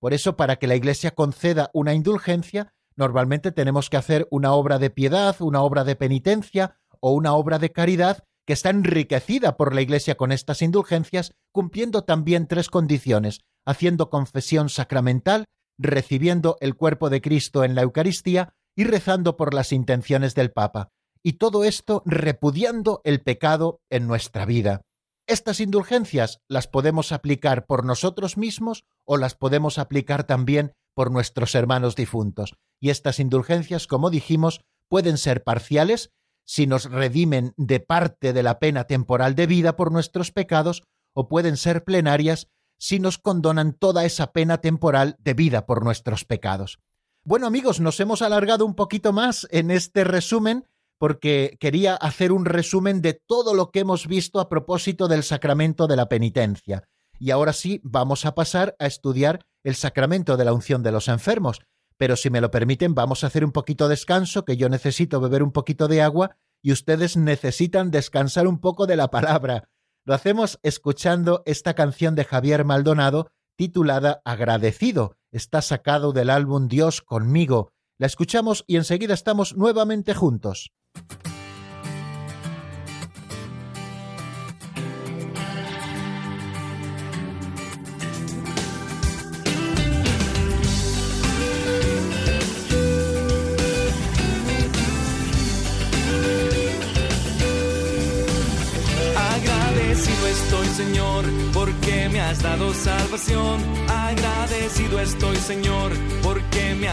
Por 0.00 0.12
eso, 0.12 0.36
para 0.36 0.56
que 0.56 0.66
la 0.66 0.74
Iglesia 0.74 1.12
conceda 1.12 1.70
una 1.72 1.94
indulgencia, 1.94 2.74
normalmente 2.96 3.52
tenemos 3.52 3.88
que 3.88 3.98
hacer 3.98 4.26
una 4.32 4.54
obra 4.54 4.80
de 4.80 4.90
piedad, 4.90 5.36
una 5.38 5.62
obra 5.62 5.84
de 5.84 5.94
penitencia 5.94 6.80
o 6.98 7.12
una 7.12 7.32
obra 7.32 7.60
de 7.60 7.70
caridad 7.70 8.24
que 8.44 8.54
está 8.54 8.70
enriquecida 8.70 9.56
por 9.56 9.72
la 9.72 9.82
Iglesia 9.82 10.16
con 10.16 10.32
estas 10.32 10.62
indulgencias, 10.62 11.32
cumpliendo 11.52 12.02
también 12.02 12.48
tres 12.48 12.70
condiciones, 12.70 13.42
haciendo 13.66 14.08
confesión 14.08 14.68
sacramental, 14.68 15.44
recibiendo 15.78 16.56
el 16.60 16.76
cuerpo 16.76 17.10
de 17.10 17.20
Cristo 17.20 17.64
en 17.64 17.74
la 17.74 17.82
Eucaristía 17.82 18.54
y 18.76 18.84
rezando 18.84 19.36
por 19.36 19.52
las 19.52 19.72
intenciones 19.72 20.34
del 20.34 20.52
Papa. 20.52 20.88
Y 21.22 21.34
todo 21.34 21.64
esto 21.64 22.02
repudiando 22.06 23.00
el 23.04 23.20
pecado 23.20 23.80
en 23.90 24.06
nuestra 24.06 24.46
vida. 24.46 24.82
Estas 25.26 25.58
indulgencias 25.58 26.38
las 26.48 26.68
podemos 26.68 27.10
aplicar 27.10 27.66
por 27.66 27.84
nosotros 27.84 28.36
mismos 28.36 28.84
o 29.04 29.16
las 29.16 29.34
podemos 29.34 29.78
aplicar 29.78 30.24
también 30.24 30.72
por 30.94 31.10
nuestros 31.10 31.54
hermanos 31.56 31.96
difuntos. 31.96 32.54
Y 32.80 32.90
estas 32.90 33.18
indulgencias, 33.18 33.88
como 33.88 34.10
dijimos, 34.10 34.60
pueden 34.88 35.18
ser 35.18 35.42
parciales, 35.42 36.10
si 36.46 36.68
nos 36.68 36.88
redimen 36.90 37.54
de 37.56 37.80
parte 37.80 38.32
de 38.32 38.44
la 38.44 38.60
pena 38.60 38.84
temporal 38.84 39.34
de 39.34 39.46
vida 39.46 39.74
por 39.74 39.90
nuestros 39.90 40.30
pecados, 40.30 40.84
o 41.12 41.28
pueden 41.28 41.56
ser 41.56 41.82
plenarias 41.82 42.46
si 42.78 43.00
nos 43.00 43.18
condonan 43.18 43.72
toda 43.72 44.04
esa 44.04 44.32
pena 44.32 44.58
temporal 44.58 45.16
de 45.18 45.34
vida 45.34 45.66
por 45.66 45.84
nuestros 45.84 46.24
pecados. 46.24 46.78
Bueno 47.24 47.46
amigos, 47.46 47.80
nos 47.80 47.98
hemos 48.00 48.22
alargado 48.22 48.64
un 48.64 48.74
poquito 48.74 49.12
más 49.12 49.48
en 49.50 49.70
este 49.70 50.04
resumen 50.04 50.64
porque 50.98 51.56
quería 51.60 51.94
hacer 51.94 52.32
un 52.32 52.44
resumen 52.44 53.02
de 53.02 53.14
todo 53.14 53.54
lo 53.54 53.70
que 53.70 53.80
hemos 53.80 54.06
visto 54.06 54.40
a 54.40 54.48
propósito 54.48 55.08
del 55.08 55.22
sacramento 55.22 55.86
de 55.86 55.96
la 55.96 56.08
penitencia. 56.08 56.84
Y 57.18 57.30
ahora 57.30 57.52
sí, 57.52 57.80
vamos 57.82 58.24
a 58.26 58.34
pasar 58.34 58.76
a 58.78 58.86
estudiar 58.86 59.46
el 59.64 59.74
sacramento 59.74 60.36
de 60.36 60.44
la 60.44 60.52
unción 60.52 60.82
de 60.82 60.92
los 60.92 61.08
enfermos. 61.08 61.60
Pero 61.98 62.16
si 62.16 62.30
me 62.30 62.40
lo 62.40 62.50
permiten, 62.50 62.94
vamos 62.94 63.24
a 63.24 63.28
hacer 63.28 63.44
un 63.44 63.52
poquito 63.52 63.88
de 63.88 63.94
descanso, 63.94 64.44
que 64.44 64.56
yo 64.56 64.68
necesito 64.68 65.20
beber 65.20 65.42
un 65.42 65.52
poquito 65.52 65.88
de 65.88 66.02
agua 66.02 66.36
y 66.62 66.72
ustedes 66.72 67.16
necesitan 67.16 67.90
descansar 67.90 68.46
un 68.46 68.60
poco 68.60 68.86
de 68.86 68.96
la 68.96 69.10
palabra. 69.10 69.68
Lo 70.06 70.14
hacemos 70.14 70.60
escuchando 70.62 71.42
esta 71.46 71.74
canción 71.74 72.14
de 72.14 72.24
Javier 72.24 72.64
Maldonado 72.64 73.32
titulada 73.56 74.22
Agradecido. 74.24 75.16
Está 75.32 75.62
sacado 75.62 76.12
del 76.12 76.30
álbum 76.30 76.68
Dios 76.68 77.02
conmigo. 77.02 77.72
La 77.98 78.06
escuchamos 78.06 78.62
y 78.68 78.76
enseguida 78.76 79.14
estamos 79.14 79.56
nuevamente 79.56 80.14
juntos. 80.14 80.70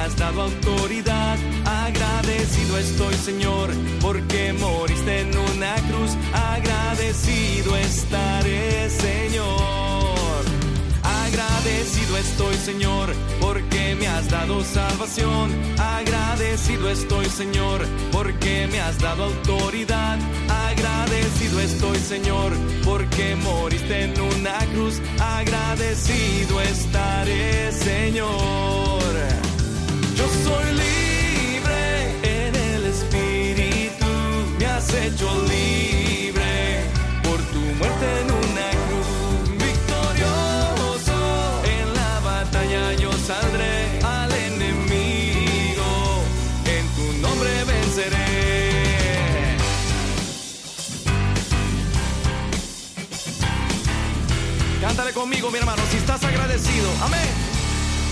Has 0.03 0.17
dado 0.17 0.41
autoridad. 0.43 1.37
Agradecido 1.65 2.77
estoy, 2.77 3.13
Señor, 3.15 3.69
porque 4.01 4.53
moriste 4.53 5.21
en 5.21 5.37
una 5.37 5.75
cruz. 5.87 6.11
Agradecido 6.33 7.77
estaré, 7.77 8.89
Señor. 8.89 10.43
Agradecido 11.03 12.17
estoy, 12.17 12.55
Señor, 12.55 13.13
porque 13.39 13.95
me 13.95 14.07
has 14.07 14.29
dado 14.29 14.63
salvación. 14.63 15.51
Agradecido 15.79 16.89
estoy, 16.89 17.25
Señor, 17.27 17.85
porque 18.11 18.67
me 18.71 18.79
has 18.81 18.99
dado 18.99 19.25
autoridad. 19.25 20.17
Agradecido 20.67 21.59
estoy, 21.61 21.97
Señor, 21.97 22.51
porque 22.83 23.35
moriste 23.37 24.03
en 24.03 24.19
una 24.19 24.57
cruz. 24.73 24.99
Agradecido 25.19 26.59
estaré, 26.61 27.71
Señor. 27.71 29.02
Yo 30.16 30.28
soy 30.43 30.66
libre 30.74 31.82
en 32.22 32.55
el 32.55 32.86
Espíritu, 32.86 34.05
me 34.59 34.66
has 34.66 34.93
hecho 34.93 35.28
libre 35.47 36.86
por 37.24 37.39
tu 37.51 37.59
muerte 37.59 38.05
en 38.22 38.32
una 38.32 38.70
cruz. 38.86 39.57
Victorioso 39.57 41.18
en 41.66 41.93
la 41.93 42.20
batalla 42.20 42.93
yo 42.93 43.11
saldré 43.11 43.99
al 44.03 44.32
enemigo, 44.32 46.24
en 46.66 46.88
tu 46.95 47.14
nombre 47.22 47.64
venceré. 47.66 48.43
Cántale 54.82 55.11
conmigo, 55.14 55.49
mi 55.49 55.57
hermano, 55.57 55.82
si 55.89 55.97
estás 55.97 56.24
agradecido. 56.24 56.89
Amén. 57.01 57.42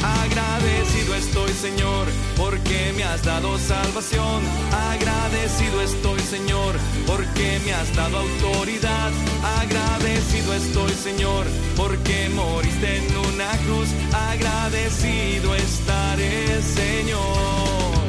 Agradecido 0.03 1.15
estoy, 1.15 1.53
Señor, 1.53 2.07
porque 2.35 2.93
me 2.97 3.03
has 3.03 3.23
dado 3.23 3.57
salvación. 3.59 4.41
Agradecido 4.91 5.81
estoy, 5.81 6.19
Señor, 6.21 6.75
porque 7.05 7.59
me 7.65 7.73
has 7.73 7.95
dado 7.95 8.17
autoridad. 8.17 9.11
Agradecido 9.59 10.53
estoy, 10.55 10.91
Señor, 10.91 11.45
porque 11.77 12.29
moriste 12.29 12.97
en 12.97 13.17
una 13.17 13.51
cruz. 13.65 13.89
Agradecido 14.11 15.53
estaré, 15.55 16.61
Señor. 16.63 18.01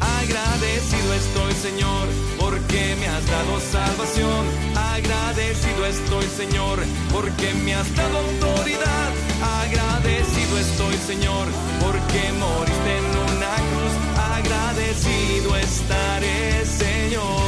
Agradecido 0.00 1.14
estoy, 1.14 1.52
Señor, 1.54 2.08
porque 2.38 2.96
me 2.98 3.06
has 3.06 3.26
dado 3.26 3.60
salvación. 3.60 4.44
Agradecido 4.74 5.86
estoy, 5.86 6.26
Señor, 6.36 6.80
porque 7.12 7.54
me 7.64 7.74
has 7.74 7.94
dado 7.94 8.18
autoridad. 8.18 9.31
Agradecido 9.42 10.58
estoy, 10.58 10.94
Señor, 11.06 11.48
porque 11.80 12.32
moriste 12.38 12.98
en 12.98 13.04
una 13.04 13.54
cruz. 13.70 13.94
Agradecido 14.36 15.56
estaré, 15.56 16.64
Señor. 16.64 17.41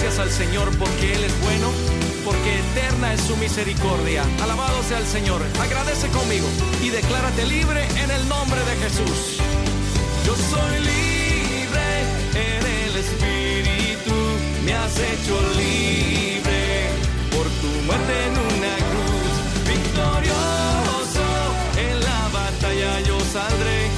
Gracias 0.00 0.20
al 0.20 0.30
Señor 0.30 0.70
porque 0.78 1.12
Él 1.12 1.24
es 1.24 1.40
bueno, 1.42 1.72
porque 2.24 2.60
eterna 2.60 3.14
es 3.14 3.20
su 3.20 3.36
misericordia. 3.36 4.22
Alabado 4.40 4.80
sea 4.84 4.98
el 4.98 5.06
Señor. 5.06 5.42
Agradece 5.60 6.06
conmigo 6.08 6.46
y 6.80 6.90
declárate 6.90 7.44
libre 7.46 7.84
en 7.96 8.10
el 8.10 8.28
nombre 8.28 8.60
de 8.60 8.76
Jesús. 8.76 9.38
Yo 10.24 10.36
soy 10.36 10.78
libre 10.78 11.86
en 12.34 12.64
el 12.86 12.96
Espíritu, 12.96 14.14
me 14.64 14.72
has 14.72 14.94
hecho 14.98 15.34
libre 15.56 16.90
por 17.32 17.46
tu 17.60 17.70
muerte 17.86 18.12
en 18.26 18.32
una 18.54 18.74
cruz. 18.90 19.34
Victorioso 19.66 21.26
en 21.76 22.00
la 22.00 22.28
batalla 22.28 23.00
yo 23.00 23.18
saldré 23.18 23.97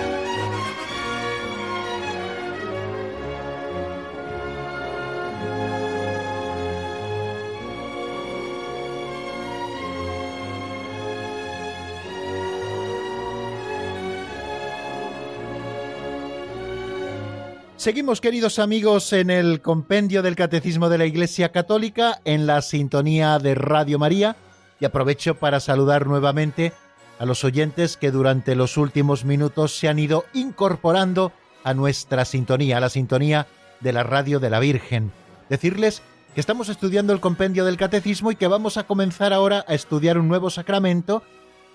Seguimos, 17.81 18.21
queridos 18.21 18.59
amigos, 18.59 19.11
en 19.11 19.31
el 19.31 19.59
compendio 19.59 20.21
del 20.21 20.35
Catecismo 20.35 20.87
de 20.87 20.99
la 20.99 21.07
Iglesia 21.07 21.51
Católica, 21.51 22.21
en 22.25 22.45
la 22.45 22.61
sintonía 22.61 23.39
de 23.39 23.55
Radio 23.55 23.97
María, 23.97 24.35
y 24.79 24.85
aprovecho 24.85 25.33
para 25.33 25.59
saludar 25.59 26.05
nuevamente 26.05 26.73
a 27.17 27.25
los 27.25 27.43
oyentes 27.43 27.97
que 27.97 28.11
durante 28.11 28.53
los 28.53 28.77
últimos 28.77 29.25
minutos 29.25 29.75
se 29.75 29.89
han 29.89 29.97
ido 29.97 30.25
incorporando 30.33 31.31
a 31.63 31.73
nuestra 31.73 32.23
sintonía, 32.23 32.77
a 32.77 32.81
la 32.81 32.89
sintonía 32.89 33.47
de 33.79 33.93
la 33.93 34.03
Radio 34.03 34.39
de 34.39 34.51
la 34.51 34.59
Virgen. 34.59 35.11
Decirles 35.49 36.03
que 36.35 36.39
estamos 36.39 36.69
estudiando 36.69 37.13
el 37.13 37.19
compendio 37.19 37.65
del 37.65 37.77
Catecismo 37.77 38.31
y 38.31 38.35
que 38.35 38.45
vamos 38.45 38.77
a 38.77 38.83
comenzar 38.83 39.33
ahora 39.33 39.65
a 39.67 39.73
estudiar 39.73 40.19
un 40.19 40.27
nuevo 40.27 40.51
sacramento 40.51 41.23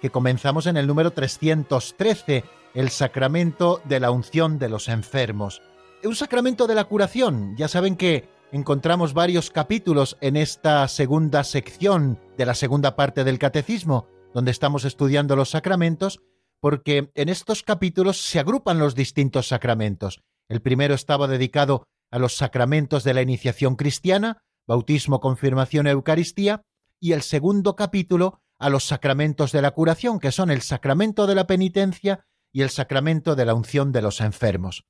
que 0.01 0.11
comenzamos 0.11 0.67
en 0.67 0.77
el 0.77 0.87
número 0.87 1.11
313, 1.11 2.45
el 2.75 2.91
sacramento 2.91 3.81
de 3.87 3.99
la 3.99 4.13
unción 4.13 4.61
de 4.61 4.69
los 4.69 4.87
enfermos 4.87 5.63
un 6.05 6.15
sacramento 6.15 6.67
de 6.67 6.75
la 6.75 6.85
curación. 6.85 7.57
Ya 7.57 7.69
saben 7.69 7.97
que 7.97 8.29
encontramos 8.53 9.15
varios 9.15 9.51
capítulos 9.51 10.17
en 10.21 10.37
esta 10.37 10.87
segunda 10.89 11.45
sección 11.45 12.19
de 12.37 12.47
la 12.47 12.55
segunda 12.55 12.97
parte 12.97 13.25
del 13.25 13.39
catecismo, 13.39 14.07
donde 14.35 14.51
estamos 14.51 14.85
estudiando 14.85 15.37
los 15.37 15.51
sacramentos, 15.51 16.21
porque 16.61 17.11
en 17.15 17.29
estos 17.29 17.63
capítulos 17.63 18.21
se 18.21 18.39
agrupan 18.39 18.79
los 18.79 18.95
distintos 18.95 19.49
sacramentos. 19.49 20.23
El 20.49 20.63
primero 20.63 20.95
estaba 20.95 21.27
dedicado 21.27 21.87
a 22.11 22.19
los 22.19 22.37
sacramentos 22.37 23.05
de 23.05 23.15
la 23.15 23.23
iniciación 23.23 23.77
cristiana, 23.77 24.39
bautismo, 24.67 25.21
confirmación, 25.21 25.87
Eucaristía, 25.87 26.63
y 27.01 27.13
el 27.13 27.23
segundo 27.23 27.77
capítulo 27.77 28.41
a 28.59 28.71
los 28.71 28.85
sacramentos 28.85 29.53
de 29.53 29.63
la 29.63 29.73
curación, 29.73 30.19
que 30.19 30.33
son 30.33 30.51
el 30.51 30.63
sacramento 30.63 31.27
de 31.27 31.35
la 31.35 31.47
penitencia 31.47 32.25
y 32.53 32.63
el 32.63 32.71
sacramento 32.71 33.37
de 33.37 33.45
la 33.45 33.55
unción 33.55 33.93
de 33.93 34.03
los 34.03 34.21
enfermos. 34.21 34.87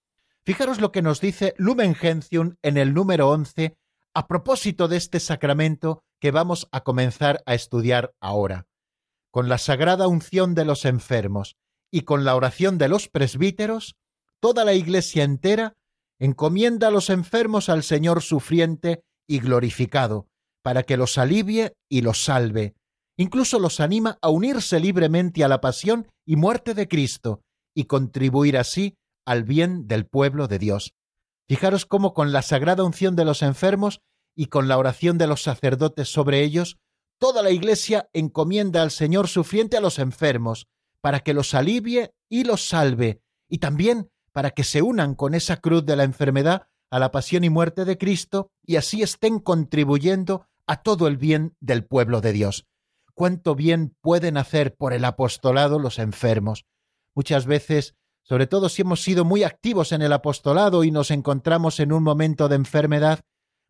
Fijaros 0.47 0.81
lo 0.81 0.93
que 0.93 1.03
nos 1.03 1.21
dice 1.21 1.55
Lumen 1.59 1.97
Gentium 1.97 2.55
en 2.63 2.77
el 2.77 2.95
número 2.95 3.29
11 3.31 3.77
a 4.15 4.29
propósito 4.29 4.87
de 4.87 4.97
este 4.97 5.19
sacramento 5.19 6.05
que 6.21 6.31
vamos 6.31 6.69
a 6.71 6.85
comenzar 6.85 7.43
a 7.47 7.55
estudiar 7.55 8.15
ahora. 8.21 8.69
Con 9.33 9.49
la 9.49 9.59
sagrada 9.59 10.07
unción 10.07 10.55
de 10.55 10.65
los 10.65 10.85
enfermos 10.85 11.57
y 11.91 12.03
con 12.03 12.25
la 12.25 12.37
oración 12.37 12.79
de 12.79 12.89
los 12.89 13.09
presbíteros, 13.09 13.97
toda 14.39 14.65
la 14.65 14.75
Iglesia 14.75 15.25
entera 15.25 15.73
encomienda 16.21 16.89
a 16.89 16.91
los 16.93 17.11
enfermos 17.11 17.69
al 17.69 17.83
Señor 17.83 18.23
sufriente 18.23 19.03
y 19.27 19.41
glorificado, 19.41 20.29
para 20.63 20.85
que 20.85 20.97
los 20.97 21.19
alivie 21.19 21.73
y 21.91 22.03
los 22.03 22.23
salve. 22.23 22.77
Incluso 23.17 23.59
los 23.59 23.81
anima 23.81 24.17
a 24.23 24.29
unirse 24.29 24.79
libremente 24.79 25.43
a 25.43 25.49
la 25.49 25.61
pasión 25.61 26.07
y 26.25 26.37
muerte 26.37 26.73
de 26.73 26.87
Cristo 26.87 27.43
y 27.75 27.87
contribuir 27.87 28.57
así 28.57 28.97
al 29.27 29.45
bien 29.45 29.87
del 29.87 30.07
pueblo 30.07 30.49
de 30.49 30.59
Dios. 30.59 30.95
Fijaros 31.47 31.85
cómo 31.85 32.15
con 32.15 32.33
la 32.33 32.43
sagrada 32.43 32.85
unción 32.85 33.15
de 33.17 33.25
los 33.25 33.43
enfermos 33.43 34.01
y 34.35 34.47
con 34.47 34.69
la 34.69 34.79
oración 34.79 35.19
de 35.19 35.27
los 35.27 35.43
sacerdotes 35.43 36.09
sobre 36.09 36.43
ellos, 36.43 36.79
toda 37.19 37.43
la 37.43 37.51
Iglesia 37.51 38.09
encomienda 38.13 38.83
al 38.83 38.91
Señor 38.91 39.29
sufriente 39.29 39.77
a 39.77 39.81
los 39.81 39.99
enfermos, 39.99 40.69
para 41.01 41.21
que 41.21 41.35
los 41.35 41.55
alivie 41.55 42.15
y 42.29 42.45
los 42.45 42.69
salve, 42.69 43.21
y 43.49 43.59
también 43.59 44.11
para 44.33 44.51
que 44.51 44.65
se 44.65 44.83
unan 44.83 45.15
con 45.15 45.35
esa 45.35 45.59
cruz 45.59 45.85
de 45.87 45.97
la 45.97 46.05
enfermedad 46.05 46.69
a 46.91 46.99
la 46.99 47.11
pasión 47.11 47.45
y 47.45 47.51
muerte 47.51 47.85
de 47.85 47.99
Cristo, 47.99 48.51
y 48.65 48.77
así 48.77 49.03
estén 49.03 49.39
contribuyendo 49.39 50.47
a 50.67 50.83
todo 50.83 51.07
el 51.07 51.17
bien 51.17 51.57
del 51.61 51.85
pueblo 51.85 52.21
de 52.21 52.33
Dios. 52.33 52.67
Cuánto 53.15 53.55
bien 53.55 53.97
pueden 54.01 54.37
hacer 54.37 54.77
por 54.77 54.93
el 54.93 55.05
apostolado 55.05 55.79
los 55.79 55.99
enfermos. 55.99 56.67
Muchas 57.15 57.47
veces 57.47 57.95
sobre 58.29 58.49
todo 58.49 58.69
si 58.69 58.83
hemos 58.83 59.05
sido 59.05 59.25
muy 59.25 59.45
activos 59.45 59.93
en 59.93 60.03
el 60.03 60.13
apostolado 60.13 60.83
y 60.83 60.91
nos 60.91 61.13
encontramos 61.13 61.79
en 61.79 61.93
un 61.93 62.03
momento 62.03 62.49
de 62.49 62.57
enfermedad, 62.57 63.21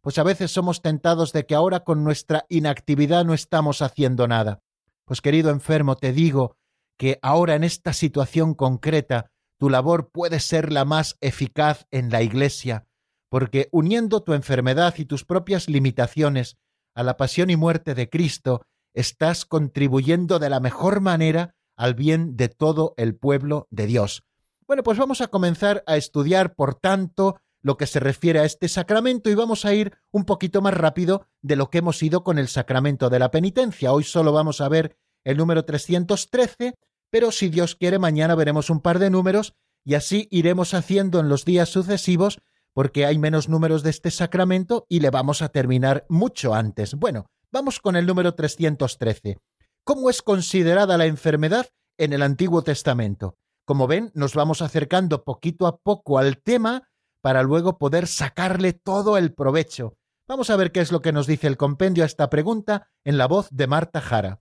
pues 0.00 0.16
a 0.16 0.22
veces 0.22 0.50
somos 0.50 0.80
tentados 0.80 1.34
de 1.34 1.44
que 1.44 1.54
ahora 1.54 1.80
con 1.80 2.04
nuestra 2.04 2.46
inactividad 2.48 3.26
no 3.26 3.34
estamos 3.34 3.82
haciendo 3.82 4.26
nada. 4.26 4.62
Pues 5.04 5.20
querido 5.20 5.50
enfermo, 5.50 5.96
te 5.96 6.12
digo 6.12 6.56
que 6.96 7.18
ahora 7.20 7.54
en 7.54 7.64
esta 7.64 7.92
situación 7.92 8.54
concreta 8.54 9.30
tu 9.58 9.68
labor 9.68 10.10
puede 10.10 10.40
ser 10.40 10.72
la 10.72 10.86
más 10.86 11.18
eficaz 11.20 11.86
en 11.90 12.08
la 12.08 12.22
Iglesia, 12.22 12.86
porque 13.28 13.68
uniendo 13.72 14.22
tu 14.22 14.32
enfermedad 14.32 14.94
y 14.96 15.04
tus 15.04 15.26
propias 15.26 15.68
limitaciones 15.68 16.56
a 16.94 17.02
la 17.02 17.18
pasión 17.18 17.50
y 17.50 17.56
muerte 17.56 17.94
de 17.94 18.08
Cristo, 18.08 18.62
estás 18.94 19.44
contribuyendo 19.44 20.38
de 20.38 20.48
la 20.48 20.60
mejor 20.60 21.02
manera 21.02 21.54
al 21.76 21.92
bien 21.92 22.38
de 22.38 22.48
todo 22.48 22.94
el 22.96 23.16
pueblo 23.16 23.68
de 23.70 23.86
Dios. 23.86 24.22
Bueno, 24.68 24.82
pues 24.82 24.98
vamos 24.98 25.20
a 25.20 25.28
comenzar 25.28 25.84
a 25.86 25.96
estudiar, 25.96 26.56
por 26.56 26.74
tanto, 26.74 27.36
lo 27.62 27.76
que 27.76 27.86
se 27.86 28.00
refiere 28.00 28.40
a 28.40 28.44
este 28.44 28.68
sacramento 28.68 29.30
y 29.30 29.36
vamos 29.36 29.64
a 29.64 29.72
ir 29.72 29.96
un 30.10 30.24
poquito 30.24 30.60
más 30.60 30.74
rápido 30.74 31.28
de 31.40 31.54
lo 31.54 31.70
que 31.70 31.78
hemos 31.78 32.02
ido 32.02 32.24
con 32.24 32.36
el 32.38 32.48
sacramento 32.48 33.08
de 33.08 33.20
la 33.20 33.30
penitencia. 33.30 33.92
Hoy 33.92 34.02
solo 34.02 34.32
vamos 34.32 34.60
a 34.60 34.68
ver 34.68 34.96
el 35.24 35.36
número 35.36 35.64
313, 35.64 36.74
pero 37.10 37.30
si 37.30 37.48
Dios 37.48 37.76
quiere, 37.76 38.00
mañana 38.00 38.34
veremos 38.34 38.68
un 38.68 38.80
par 38.80 38.98
de 38.98 39.08
números 39.08 39.54
y 39.84 39.94
así 39.94 40.26
iremos 40.32 40.74
haciendo 40.74 41.20
en 41.20 41.28
los 41.28 41.44
días 41.44 41.68
sucesivos 41.68 42.40
porque 42.72 43.06
hay 43.06 43.18
menos 43.18 43.48
números 43.48 43.84
de 43.84 43.90
este 43.90 44.10
sacramento 44.10 44.84
y 44.88 44.98
le 44.98 45.10
vamos 45.10 45.42
a 45.42 45.48
terminar 45.48 46.06
mucho 46.08 46.54
antes. 46.54 46.94
Bueno, 46.94 47.26
vamos 47.52 47.78
con 47.78 47.94
el 47.94 48.04
número 48.04 48.34
313. 48.34 49.38
¿Cómo 49.84 50.10
es 50.10 50.22
considerada 50.22 50.98
la 50.98 51.06
enfermedad 51.06 51.68
en 51.98 52.12
el 52.12 52.22
Antiguo 52.22 52.62
Testamento? 52.62 53.38
Como 53.66 53.88
ven, 53.88 54.12
nos 54.14 54.34
vamos 54.34 54.62
acercando 54.62 55.24
poquito 55.24 55.66
a 55.66 55.78
poco 55.78 56.18
al 56.18 56.38
tema 56.38 56.88
para 57.20 57.42
luego 57.42 57.78
poder 57.78 58.06
sacarle 58.06 58.72
todo 58.72 59.18
el 59.18 59.34
provecho. 59.34 59.96
Vamos 60.28 60.50
a 60.50 60.56
ver 60.56 60.70
qué 60.70 60.78
es 60.78 60.92
lo 60.92 61.02
que 61.02 61.12
nos 61.12 61.26
dice 61.26 61.48
el 61.48 61.56
compendio 61.56 62.04
a 62.04 62.06
esta 62.06 62.30
pregunta 62.30 62.86
en 63.02 63.18
la 63.18 63.26
voz 63.26 63.48
de 63.50 63.66
Marta 63.66 64.00
Jara. 64.00 64.38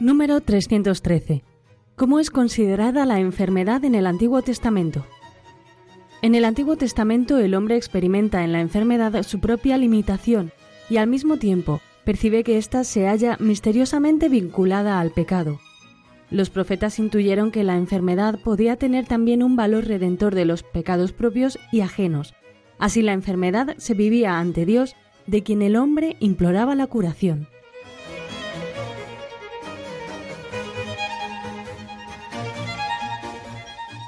Número 0.00 0.40
313. 0.40 1.44
¿Cómo 1.94 2.20
es 2.20 2.30
considerada 2.30 3.04
la 3.04 3.20
enfermedad 3.20 3.84
en 3.84 3.94
el 3.94 4.06
Antiguo 4.06 4.40
Testamento? 4.40 5.04
En 6.26 6.34
el 6.34 6.44
Antiguo 6.44 6.74
Testamento 6.74 7.38
el 7.38 7.54
hombre 7.54 7.76
experimenta 7.76 8.42
en 8.42 8.50
la 8.50 8.60
enfermedad 8.60 9.22
su 9.22 9.38
propia 9.38 9.78
limitación 9.78 10.50
y 10.90 10.96
al 10.96 11.06
mismo 11.06 11.36
tiempo 11.36 11.80
percibe 12.04 12.42
que 12.42 12.58
ésta 12.58 12.82
se 12.82 13.06
halla 13.06 13.36
misteriosamente 13.38 14.28
vinculada 14.28 14.98
al 14.98 15.12
pecado. 15.12 15.60
Los 16.32 16.50
profetas 16.50 16.98
intuyeron 16.98 17.52
que 17.52 17.62
la 17.62 17.76
enfermedad 17.76 18.40
podía 18.40 18.74
tener 18.74 19.06
también 19.06 19.44
un 19.44 19.54
valor 19.54 19.84
redentor 19.84 20.34
de 20.34 20.46
los 20.46 20.64
pecados 20.64 21.12
propios 21.12 21.60
y 21.70 21.82
ajenos. 21.82 22.34
Así 22.80 23.02
la 23.02 23.12
enfermedad 23.12 23.76
se 23.78 23.94
vivía 23.94 24.40
ante 24.40 24.66
Dios, 24.66 24.96
de 25.28 25.44
quien 25.44 25.62
el 25.62 25.76
hombre 25.76 26.16
imploraba 26.18 26.74
la 26.74 26.88
curación. 26.88 27.46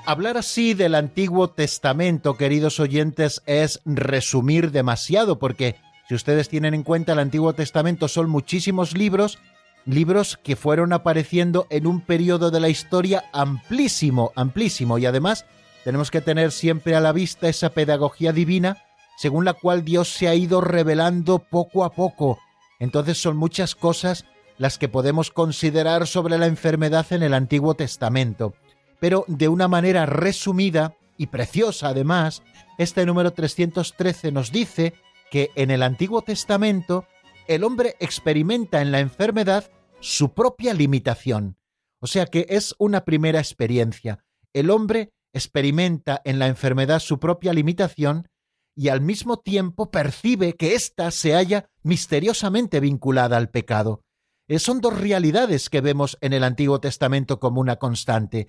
Hablar 0.08 0.38
así 0.38 0.72
del 0.72 0.94
Antiguo 0.94 1.50
Testamento, 1.50 2.38
queridos 2.38 2.80
oyentes, 2.80 3.42
es 3.44 3.82
resumir 3.84 4.70
demasiado, 4.70 5.38
porque 5.38 5.76
si 6.08 6.14
ustedes 6.14 6.48
tienen 6.48 6.72
en 6.72 6.82
cuenta 6.82 7.12
el 7.12 7.18
Antiguo 7.18 7.52
Testamento 7.52 8.08
son 8.08 8.30
muchísimos 8.30 8.96
libros, 8.96 9.38
libros 9.84 10.38
que 10.42 10.56
fueron 10.56 10.94
apareciendo 10.94 11.66
en 11.68 11.86
un 11.86 12.00
periodo 12.00 12.50
de 12.50 12.58
la 12.58 12.70
historia 12.70 13.24
amplísimo, 13.34 14.32
amplísimo, 14.34 14.96
y 14.96 15.04
además 15.04 15.44
tenemos 15.84 16.10
que 16.10 16.22
tener 16.22 16.52
siempre 16.52 16.96
a 16.96 17.00
la 17.00 17.12
vista 17.12 17.46
esa 17.46 17.68
pedagogía 17.68 18.32
divina 18.32 18.78
según 19.18 19.44
la 19.44 19.52
cual 19.52 19.84
Dios 19.84 20.08
se 20.08 20.26
ha 20.26 20.34
ido 20.34 20.62
revelando 20.62 21.38
poco 21.38 21.84
a 21.84 21.92
poco. 21.92 22.38
Entonces 22.78 23.20
son 23.20 23.36
muchas 23.36 23.74
cosas 23.74 24.24
las 24.56 24.78
que 24.78 24.88
podemos 24.88 25.30
considerar 25.30 26.06
sobre 26.06 26.38
la 26.38 26.46
enfermedad 26.46 27.04
en 27.10 27.22
el 27.22 27.34
Antiguo 27.34 27.74
Testamento 27.74 28.54
pero 29.00 29.24
de 29.28 29.48
una 29.48 29.68
manera 29.68 30.06
resumida 30.06 30.96
y 31.16 31.26
preciosa 31.26 31.88
además, 31.88 32.42
este 32.78 33.04
número 33.06 33.32
313 33.32 34.32
nos 34.32 34.52
dice 34.52 34.94
que 35.30 35.50
en 35.56 35.70
el 35.70 35.82
Antiguo 35.82 36.22
Testamento 36.22 37.06
el 37.48 37.64
hombre 37.64 37.96
experimenta 38.00 38.80
en 38.80 38.92
la 38.92 39.00
enfermedad 39.00 39.70
su 40.00 40.32
propia 40.32 40.74
limitación. 40.74 41.56
O 42.00 42.06
sea 42.06 42.26
que 42.26 42.46
es 42.48 42.74
una 42.78 43.04
primera 43.04 43.40
experiencia. 43.40 44.24
El 44.52 44.70
hombre 44.70 45.12
experimenta 45.32 46.20
en 46.24 46.38
la 46.38 46.46
enfermedad 46.46 47.00
su 47.00 47.18
propia 47.18 47.52
limitación 47.52 48.28
y 48.76 48.88
al 48.88 49.00
mismo 49.00 49.38
tiempo 49.38 49.90
percibe 49.90 50.54
que 50.54 50.74
ésta 50.74 51.10
se 51.10 51.32
halla 51.34 51.68
misteriosamente 51.82 52.78
vinculada 52.80 53.36
al 53.36 53.50
pecado. 53.50 54.02
Eh, 54.46 54.58
son 54.58 54.80
dos 54.80 54.98
realidades 54.98 55.68
que 55.68 55.80
vemos 55.80 56.16
en 56.20 56.32
el 56.32 56.44
Antiguo 56.44 56.80
Testamento 56.80 57.40
como 57.40 57.60
una 57.60 57.76
constante 57.76 58.48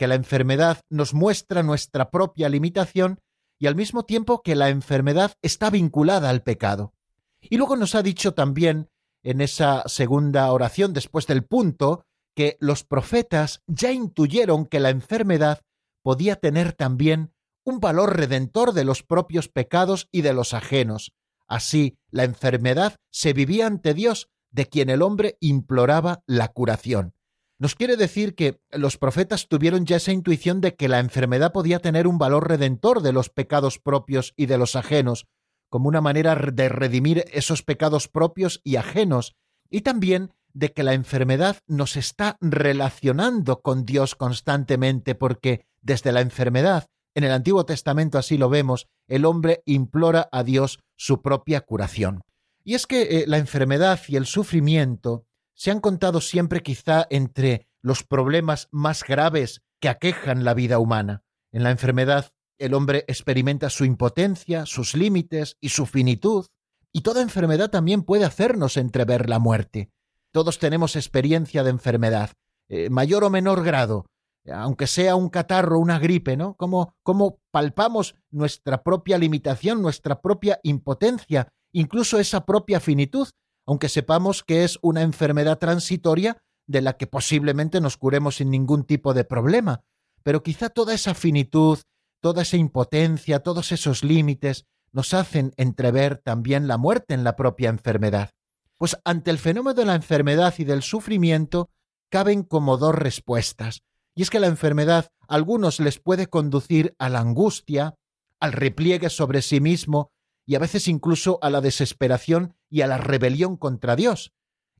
que 0.00 0.08
la 0.08 0.14
enfermedad 0.14 0.80
nos 0.88 1.12
muestra 1.12 1.62
nuestra 1.62 2.10
propia 2.10 2.48
limitación 2.48 3.20
y 3.58 3.66
al 3.66 3.76
mismo 3.76 4.06
tiempo 4.06 4.40
que 4.40 4.54
la 4.54 4.70
enfermedad 4.70 5.34
está 5.42 5.68
vinculada 5.68 6.30
al 6.30 6.42
pecado. 6.42 6.94
Y 7.42 7.58
luego 7.58 7.76
nos 7.76 7.94
ha 7.94 8.02
dicho 8.02 8.32
también 8.32 8.88
en 9.22 9.42
esa 9.42 9.82
segunda 9.84 10.50
oración 10.52 10.94
después 10.94 11.26
del 11.26 11.44
punto 11.44 12.06
que 12.34 12.56
los 12.60 12.82
profetas 12.82 13.60
ya 13.66 13.92
intuyeron 13.92 14.64
que 14.64 14.80
la 14.80 14.88
enfermedad 14.88 15.60
podía 16.00 16.36
tener 16.36 16.72
también 16.72 17.34
un 17.62 17.78
valor 17.78 18.16
redentor 18.16 18.72
de 18.72 18.84
los 18.84 19.02
propios 19.02 19.50
pecados 19.50 20.08
y 20.10 20.22
de 20.22 20.32
los 20.32 20.54
ajenos. 20.54 21.12
Así, 21.46 21.98
la 22.10 22.24
enfermedad 22.24 22.96
se 23.10 23.34
vivía 23.34 23.66
ante 23.66 23.92
Dios, 23.92 24.30
de 24.50 24.64
quien 24.64 24.88
el 24.88 25.02
hombre 25.02 25.36
imploraba 25.40 26.22
la 26.26 26.48
curación. 26.48 27.12
Nos 27.60 27.74
quiere 27.74 27.98
decir 27.98 28.34
que 28.34 28.58
los 28.72 28.96
profetas 28.96 29.46
tuvieron 29.46 29.84
ya 29.84 29.96
esa 29.96 30.12
intuición 30.12 30.62
de 30.62 30.76
que 30.76 30.88
la 30.88 30.98
enfermedad 30.98 31.52
podía 31.52 31.78
tener 31.78 32.06
un 32.06 32.16
valor 32.16 32.48
redentor 32.48 33.02
de 33.02 33.12
los 33.12 33.28
pecados 33.28 33.78
propios 33.78 34.32
y 34.34 34.46
de 34.46 34.56
los 34.56 34.76
ajenos, 34.76 35.26
como 35.68 35.86
una 35.86 36.00
manera 36.00 36.34
de 36.34 36.70
redimir 36.70 37.26
esos 37.32 37.62
pecados 37.62 38.08
propios 38.08 38.62
y 38.64 38.76
ajenos, 38.76 39.36
y 39.68 39.82
también 39.82 40.32
de 40.54 40.72
que 40.72 40.82
la 40.82 40.94
enfermedad 40.94 41.58
nos 41.66 41.96
está 41.98 42.38
relacionando 42.40 43.60
con 43.60 43.84
Dios 43.84 44.14
constantemente, 44.14 45.14
porque 45.14 45.66
desde 45.82 46.12
la 46.12 46.22
enfermedad, 46.22 46.86
en 47.14 47.24
el 47.24 47.30
Antiguo 47.30 47.66
Testamento 47.66 48.16
así 48.16 48.38
lo 48.38 48.48
vemos, 48.48 48.86
el 49.06 49.26
hombre 49.26 49.62
implora 49.66 50.30
a 50.32 50.44
Dios 50.44 50.80
su 50.96 51.20
propia 51.20 51.60
curación. 51.60 52.22
Y 52.64 52.74
es 52.74 52.86
que 52.86 53.02
eh, 53.02 53.24
la 53.26 53.36
enfermedad 53.36 54.00
y 54.08 54.16
el 54.16 54.24
sufrimiento 54.24 55.26
se 55.60 55.70
han 55.70 55.80
contado 55.80 56.22
siempre 56.22 56.62
quizá 56.62 57.06
entre 57.10 57.68
los 57.82 58.02
problemas 58.02 58.68
más 58.70 59.04
graves 59.04 59.60
que 59.78 59.90
aquejan 59.90 60.42
la 60.42 60.54
vida 60.54 60.78
humana. 60.78 61.22
En 61.52 61.64
la 61.64 61.70
enfermedad 61.70 62.32
el 62.56 62.72
hombre 62.72 63.04
experimenta 63.08 63.68
su 63.68 63.84
impotencia, 63.84 64.64
sus 64.64 64.94
límites 64.94 65.58
y 65.60 65.68
su 65.68 65.84
finitud, 65.84 66.46
y 66.94 67.02
toda 67.02 67.20
enfermedad 67.20 67.68
también 67.68 68.04
puede 68.04 68.24
hacernos 68.24 68.78
entrever 68.78 69.28
la 69.28 69.38
muerte. 69.38 69.90
Todos 70.32 70.58
tenemos 70.58 70.96
experiencia 70.96 71.62
de 71.62 71.68
enfermedad, 71.68 72.30
eh, 72.70 72.88
mayor 72.88 73.24
o 73.24 73.28
menor 73.28 73.62
grado, 73.62 74.06
aunque 74.50 74.86
sea 74.86 75.14
un 75.14 75.28
catarro, 75.28 75.78
una 75.78 75.98
gripe, 75.98 76.38
¿no? 76.38 76.54
Como, 76.54 76.94
como 77.02 77.38
palpamos 77.50 78.14
nuestra 78.30 78.82
propia 78.82 79.18
limitación, 79.18 79.82
nuestra 79.82 80.22
propia 80.22 80.58
impotencia, 80.62 81.48
incluso 81.70 82.18
esa 82.18 82.46
propia 82.46 82.80
finitud, 82.80 83.28
aunque 83.70 83.88
sepamos 83.88 84.42
que 84.42 84.64
es 84.64 84.80
una 84.82 85.02
enfermedad 85.02 85.60
transitoria 85.60 86.42
de 86.66 86.80
la 86.80 86.96
que 86.96 87.06
posiblemente 87.06 87.80
nos 87.80 87.96
curemos 87.96 88.34
sin 88.34 88.50
ningún 88.50 88.82
tipo 88.82 89.14
de 89.14 89.22
problema. 89.22 89.84
Pero 90.24 90.42
quizá 90.42 90.70
toda 90.70 90.92
esa 90.92 91.14
finitud, 91.14 91.78
toda 92.20 92.42
esa 92.42 92.56
impotencia, 92.56 93.44
todos 93.44 93.70
esos 93.70 94.02
límites 94.02 94.64
nos 94.90 95.14
hacen 95.14 95.52
entrever 95.56 96.16
también 96.16 96.66
la 96.66 96.78
muerte 96.78 97.14
en 97.14 97.22
la 97.22 97.36
propia 97.36 97.68
enfermedad. 97.68 98.30
Pues 98.76 98.98
ante 99.04 99.30
el 99.30 99.38
fenómeno 99.38 99.74
de 99.74 99.84
la 99.84 99.94
enfermedad 99.94 100.52
y 100.58 100.64
del 100.64 100.82
sufrimiento 100.82 101.70
caben 102.10 102.42
como 102.42 102.76
dos 102.76 102.96
respuestas. 102.96 103.84
Y 104.16 104.22
es 104.22 104.30
que 104.30 104.40
la 104.40 104.48
enfermedad 104.48 105.10
a 105.28 105.36
algunos 105.36 105.78
les 105.78 106.00
puede 106.00 106.26
conducir 106.26 106.96
a 106.98 107.08
la 107.08 107.20
angustia, 107.20 107.94
al 108.40 108.50
repliegue 108.50 109.10
sobre 109.10 109.42
sí 109.42 109.60
mismo 109.60 110.10
y 110.50 110.56
a 110.56 110.58
veces 110.58 110.88
incluso 110.88 111.38
a 111.42 111.50
la 111.50 111.60
desesperación 111.60 112.56
y 112.68 112.80
a 112.80 112.88
la 112.88 112.98
rebelión 112.98 113.56
contra 113.56 113.94
Dios. 113.94 114.32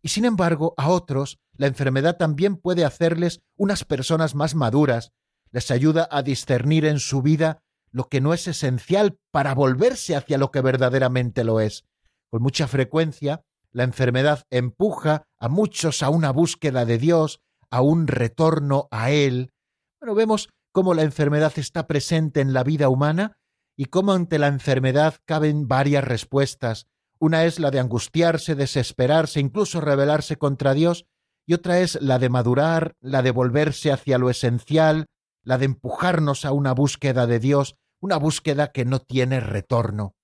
Y 0.02 0.08
sin 0.08 0.24
embargo, 0.24 0.74
a 0.76 0.88
otros, 0.88 1.38
la 1.56 1.68
enfermedad 1.68 2.16
también 2.16 2.56
puede 2.56 2.84
hacerles 2.84 3.40
unas 3.56 3.84
personas 3.84 4.34
más 4.34 4.56
maduras, 4.56 5.12
les 5.52 5.70
ayuda 5.70 6.08
a 6.10 6.24
discernir 6.24 6.86
en 6.86 6.98
su 6.98 7.22
vida 7.22 7.62
lo 7.92 8.08
que 8.08 8.20
no 8.20 8.34
es 8.34 8.48
esencial 8.48 9.16
para 9.30 9.54
volverse 9.54 10.16
hacia 10.16 10.38
lo 10.38 10.50
que 10.50 10.60
verdaderamente 10.60 11.44
lo 11.44 11.60
es. 11.60 11.84
Con 12.32 12.42
mucha 12.42 12.66
frecuencia, 12.66 13.44
la 13.70 13.84
enfermedad 13.84 14.42
empuja 14.50 15.22
a 15.38 15.48
muchos 15.48 16.02
a 16.02 16.08
una 16.10 16.32
búsqueda 16.32 16.84
de 16.84 16.98
Dios, 16.98 17.42
a 17.70 17.80
un 17.80 18.08
retorno 18.08 18.88
a 18.90 19.12
Él. 19.12 19.52
Bueno, 20.00 20.16
vemos 20.16 20.48
cómo 20.72 20.94
la 20.94 21.02
enfermedad 21.02 21.52
está 21.54 21.86
presente 21.86 22.40
en 22.40 22.54
la 22.54 22.64
vida 22.64 22.88
humana 22.88 23.36
y 23.80 23.86
cómo 23.86 24.12
ante 24.12 24.38
la 24.38 24.48
enfermedad 24.48 25.14
caben 25.24 25.66
varias 25.66 26.04
respuestas. 26.04 26.86
Una 27.18 27.46
es 27.46 27.58
la 27.58 27.70
de 27.70 27.78
angustiarse, 27.78 28.54
desesperarse, 28.54 29.40
incluso 29.40 29.80
rebelarse 29.80 30.36
contra 30.36 30.74
Dios, 30.74 31.06
y 31.46 31.54
otra 31.54 31.80
es 31.80 31.98
la 32.02 32.18
de 32.18 32.28
madurar, 32.28 32.94
la 33.00 33.22
de 33.22 33.30
volverse 33.30 33.90
hacia 33.90 34.18
lo 34.18 34.28
esencial, 34.28 35.06
la 35.44 35.56
de 35.56 35.64
empujarnos 35.64 36.44
a 36.44 36.52
una 36.52 36.74
búsqueda 36.74 37.26
de 37.26 37.38
Dios, 37.38 37.76
una 38.00 38.18
búsqueda 38.18 38.70
que 38.70 38.84
no 38.84 38.98
tiene 38.98 39.40
retorno. 39.40 40.14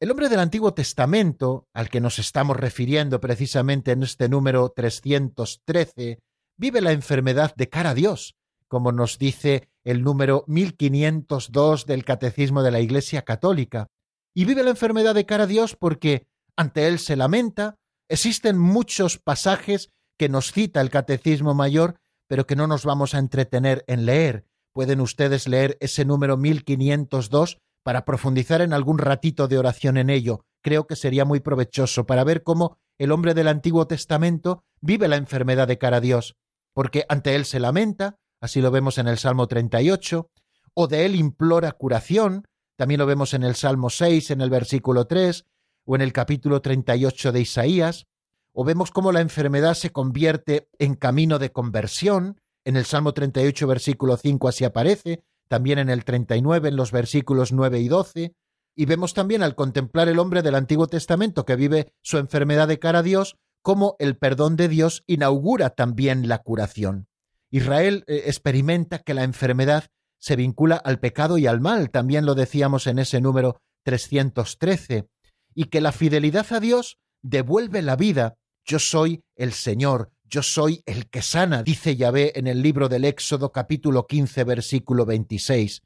El 0.00 0.10
hombre 0.10 0.28
del 0.28 0.40
Antiguo 0.40 0.74
Testamento, 0.74 1.68
al 1.72 1.90
que 1.90 2.00
nos 2.00 2.18
estamos 2.18 2.56
refiriendo 2.56 3.20
precisamente 3.20 3.92
en 3.92 4.02
este 4.02 4.28
número 4.28 4.70
313, 4.70 6.18
vive 6.56 6.80
la 6.80 6.90
enfermedad 6.90 7.54
de 7.54 7.68
cara 7.68 7.90
a 7.90 7.94
Dios, 7.94 8.34
como 8.66 8.90
nos 8.90 9.18
dice 9.18 9.67
el 9.84 10.02
número 10.02 10.44
1502 10.46 11.86
del 11.86 12.04
Catecismo 12.04 12.62
de 12.62 12.70
la 12.70 12.80
Iglesia 12.80 13.22
Católica, 13.22 13.88
y 14.34 14.44
vive 14.44 14.62
la 14.62 14.70
enfermedad 14.70 15.14
de 15.14 15.26
cara 15.26 15.44
a 15.44 15.46
Dios 15.46 15.76
porque 15.76 16.26
ante 16.56 16.86
Él 16.86 16.98
se 16.98 17.16
lamenta, 17.16 17.76
existen 18.08 18.58
muchos 18.58 19.18
pasajes 19.18 19.90
que 20.18 20.28
nos 20.28 20.52
cita 20.52 20.80
el 20.80 20.90
Catecismo 20.90 21.54
Mayor, 21.54 21.96
pero 22.28 22.46
que 22.46 22.56
no 22.56 22.66
nos 22.66 22.84
vamos 22.84 23.14
a 23.14 23.18
entretener 23.18 23.84
en 23.86 24.06
leer. 24.06 24.44
Pueden 24.72 25.00
ustedes 25.00 25.48
leer 25.48 25.76
ese 25.80 26.04
número 26.04 26.36
1502 26.36 27.58
para 27.82 28.04
profundizar 28.04 28.60
en 28.60 28.72
algún 28.72 28.98
ratito 28.98 29.48
de 29.48 29.58
oración 29.58 29.96
en 29.96 30.10
ello. 30.10 30.44
Creo 30.62 30.86
que 30.86 30.96
sería 30.96 31.24
muy 31.24 31.40
provechoso 31.40 32.06
para 32.06 32.24
ver 32.24 32.42
cómo 32.42 32.76
el 32.98 33.12
hombre 33.12 33.34
del 33.34 33.48
Antiguo 33.48 33.86
Testamento 33.86 34.64
vive 34.80 35.08
la 35.08 35.16
enfermedad 35.16 35.68
de 35.68 35.78
cara 35.78 35.98
a 35.98 36.00
Dios 36.00 36.36
porque 36.78 37.04
ante 37.08 37.34
él 37.34 37.44
se 37.44 37.58
lamenta, 37.58 38.20
así 38.40 38.60
lo 38.60 38.70
vemos 38.70 38.98
en 38.98 39.08
el 39.08 39.18
Salmo 39.18 39.46
38, 39.46 40.30
o 40.74 40.86
de 40.86 41.06
él 41.06 41.16
implora 41.16 41.72
curación, 41.72 42.46
también 42.76 42.98
lo 43.00 43.06
vemos 43.06 43.34
en 43.34 43.42
el 43.42 43.56
Salmo 43.56 43.90
6, 43.90 44.30
en 44.30 44.40
el 44.40 44.50
versículo 44.50 45.06
3, 45.06 45.44
o 45.84 45.96
en 45.96 46.02
el 46.02 46.12
capítulo 46.12 46.62
38 46.62 47.32
de 47.32 47.40
Isaías, 47.40 48.06
o 48.52 48.64
vemos 48.64 48.90
cómo 48.90 49.12
la 49.12 49.20
enfermedad 49.20 49.74
se 49.74 49.90
convierte 49.90 50.68
en 50.78 50.94
camino 50.94 51.38
de 51.38 51.50
conversión, 51.50 52.40
en 52.64 52.76
el 52.76 52.84
Salmo 52.84 53.14
38, 53.14 53.66
versículo 53.66 54.16
5 54.16 54.48
así 54.48 54.64
aparece, 54.64 55.24
también 55.48 55.78
en 55.78 55.88
el 55.88 56.04
39, 56.04 56.68
en 56.68 56.76
los 56.76 56.92
versículos 56.92 57.52
9 57.52 57.80
y 57.80 57.88
12, 57.88 58.34
y 58.76 58.86
vemos 58.86 59.14
también 59.14 59.42
al 59.42 59.56
contemplar 59.56 60.08
el 60.08 60.20
hombre 60.20 60.42
del 60.42 60.54
Antiguo 60.54 60.86
Testamento 60.86 61.44
que 61.44 61.56
vive 61.56 61.92
su 62.02 62.18
enfermedad 62.18 62.68
de 62.68 62.78
cara 62.78 63.00
a 63.00 63.02
Dios, 63.02 63.36
cómo 63.62 63.96
el 63.98 64.16
perdón 64.16 64.54
de 64.54 64.68
Dios 64.68 65.02
inaugura 65.08 65.70
también 65.70 66.28
la 66.28 66.38
curación. 66.38 67.08
Israel 67.50 68.04
eh, 68.06 68.24
experimenta 68.26 68.98
que 68.98 69.14
la 69.14 69.24
enfermedad 69.24 69.84
se 70.18 70.36
vincula 70.36 70.76
al 70.76 70.98
pecado 70.98 71.38
y 71.38 71.46
al 71.46 71.60
mal, 71.60 71.90
también 71.90 72.26
lo 72.26 72.34
decíamos 72.34 72.86
en 72.86 72.98
ese 72.98 73.20
número 73.20 73.60
313, 73.84 75.08
y 75.54 75.64
que 75.64 75.80
la 75.80 75.92
fidelidad 75.92 76.46
a 76.52 76.60
Dios 76.60 76.98
devuelve 77.22 77.82
la 77.82 77.96
vida. 77.96 78.36
Yo 78.64 78.78
soy 78.78 79.22
el 79.36 79.52
Señor, 79.52 80.10
yo 80.24 80.42
soy 80.42 80.82
el 80.86 81.08
que 81.08 81.22
sana, 81.22 81.62
dice 81.62 81.96
Yahvé 81.96 82.32
en 82.38 82.46
el 82.46 82.62
libro 82.62 82.88
del 82.88 83.04
Éxodo 83.04 83.50
capítulo 83.50 84.06
15 84.06 84.44
versículo 84.44 85.06
26. 85.06 85.82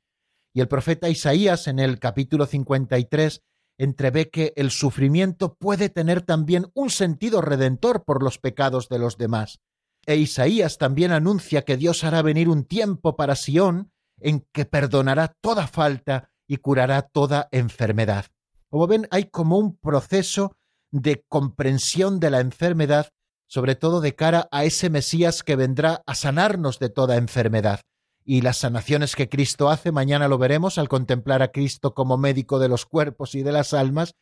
Y 0.54 0.60
el 0.60 0.68
profeta 0.68 1.08
Isaías 1.08 1.68
en 1.68 1.78
el 1.78 1.98
capítulo 1.98 2.46
53 2.46 3.40
entrevé 3.78 4.30
que 4.30 4.52
el 4.56 4.70
sufrimiento 4.70 5.54
puede 5.54 5.88
tener 5.88 6.22
también 6.22 6.66
un 6.74 6.90
sentido 6.90 7.40
redentor 7.40 8.04
por 8.04 8.22
los 8.22 8.38
pecados 8.38 8.88
de 8.88 8.98
los 8.98 9.16
demás. 9.16 9.60
E 10.06 10.16
Isaías 10.16 10.78
también 10.78 11.12
anuncia 11.12 11.62
que 11.62 11.76
Dios 11.76 12.04
hará 12.04 12.22
venir 12.22 12.48
un 12.48 12.64
tiempo 12.64 13.16
para 13.16 13.36
Sión 13.36 13.92
en 14.20 14.46
que 14.52 14.64
perdonará 14.64 15.36
toda 15.40 15.66
falta 15.66 16.30
y 16.46 16.56
curará 16.56 17.02
toda 17.02 17.48
enfermedad. 17.52 18.26
Como 18.68 18.86
ven, 18.86 19.06
hay 19.10 19.24
como 19.24 19.58
un 19.58 19.76
proceso 19.76 20.56
de 20.90 21.24
comprensión 21.28 22.20
de 22.20 22.30
la 22.30 22.40
enfermedad, 22.40 23.08
sobre 23.46 23.74
todo 23.74 24.00
de 24.00 24.14
cara 24.14 24.48
a 24.50 24.64
ese 24.64 24.90
Mesías 24.90 25.42
que 25.42 25.56
vendrá 25.56 26.02
a 26.06 26.14
sanarnos 26.14 26.78
de 26.78 26.88
toda 26.88 27.16
enfermedad. 27.16 27.80
Y 28.24 28.42
las 28.42 28.58
sanaciones 28.58 29.16
que 29.16 29.28
Cristo 29.28 29.68
hace, 29.70 29.92
mañana 29.92 30.28
lo 30.28 30.38
veremos 30.38 30.78
al 30.78 30.88
contemplar 30.88 31.42
a 31.42 31.48
Cristo 31.48 31.94
como 31.94 32.18
médico 32.18 32.58
de 32.58 32.68
los 32.68 32.86
cuerpos 32.86 33.34
y 33.34 33.42
de 33.42 33.52
las 33.52 33.74
almas, 33.74 34.14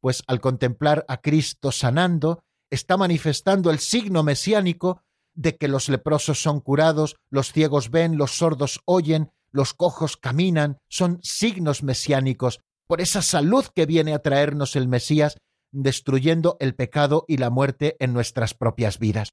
pues 0.00 0.22
al 0.26 0.40
contemplar 0.40 1.04
a 1.08 1.20
Cristo 1.20 1.72
sanando, 1.72 2.40
está 2.70 2.96
manifestando 2.96 3.70
el 3.70 3.78
signo 3.78 4.22
mesiánico 4.22 5.02
de 5.38 5.56
que 5.56 5.68
los 5.68 5.88
leprosos 5.88 6.42
son 6.42 6.60
curados, 6.60 7.14
los 7.30 7.52
ciegos 7.52 7.92
ven, 7.92 8.18
los 8.18 8.38
sordos 8.38 8.80
oyen, 8.86 9.30
los 9.52 9.72
cojos 9.72 10.16
caminan, 10.16 10.78
son 10.88 11.20
signos 11.22 11.84
mesiánicos 11.84 12.58
por 12.88 13.00
esa 13.00 13.22
salud 13.22 13.64
que 13.72 13.86
viene 13.86 14.14
a 14.14 14.18
traernos 14.18 14.74
el 14.74 14.88
Mesías, 14.88 15.36
destruyendo 15.70 16.56
el 16.58 16.74
pecado 16.74 17.24
y 17.28 17.36
la 17.36 17.50
muerte 17.50 17.96
en 18.00 18.12
nuestras 18.12 18.54
propias 18.54 18.98
vidas. 18.98 19.30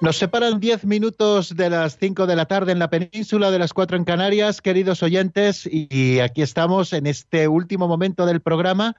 Nos 0.00 0.18
separan 0.18 0.60
10 0.60 0.84
minutos 0.84 1.56
de 1.56 1.70
las 1.70 1.96
5 1.96 2.26
de 2.26 2.36
la 2.36 2.44
tarde 2.44 2.72
en 2.72 2.78
la 2.78 2.90
península, 2.90 3.50
de 3.50 3.58
las 3.58 3.72
4 3.72 3.96
en 3.96 4.04
Canarias, 4.04 4.60
queridos 4.60 5.02
oyentes, 5.02 5.66
y 5.66 6.20
aquí 6.20 6.42
estamos 6.42 6.92
en 6.92 7.06
este 7.06 7.48
último 7.48 7.88
momento 7.88 8.26
del 8.26 8.42
programa 8.42 8.96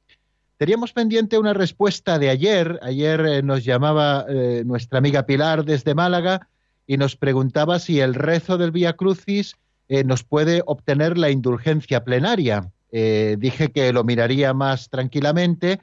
Teníamos 0.57 0.91
pendiente 0.91 1.37
una 1.37 1.53
respuesta 1.53 2.19
de 2.19 2.29
ayer. 2.29 2.77
Ayer 2.81 3.21
eh, 3.21 3.41
nos 3.43 3.63
llamaba 3.63 4.25
eh, 4.27 4.63
nuestra 4.65 4.99
amiga 4.99 5.25
Pilar 5.25 5.63
desde 5.63 5.95
Málaga 5.95 6.49
y 6.85 6.97
nos 6.97 7.15
preguntaba 7.15 7.79
si 7.79 8.01
el 8.01 8.13
rezo 8.13 8.57
del 8.57 8.71
Vía 8.71 8.91
Crucis 8.93 9.55
eh, 9.87 10.03
nos 10.03 10.23
puede 10.23 10.63
obtener 10.65 11.17
la 11.17 11.29
indulgencia 11.29 12.03
plenaria. 12.03 12.73
Eh, 12.97 13.35
dije 13.37 13.73
que 13.73 13.91
lo 13.91 14.05
miraría 14.05 14.53
más 14.53 14.89
tranquilamente 14.89 15.81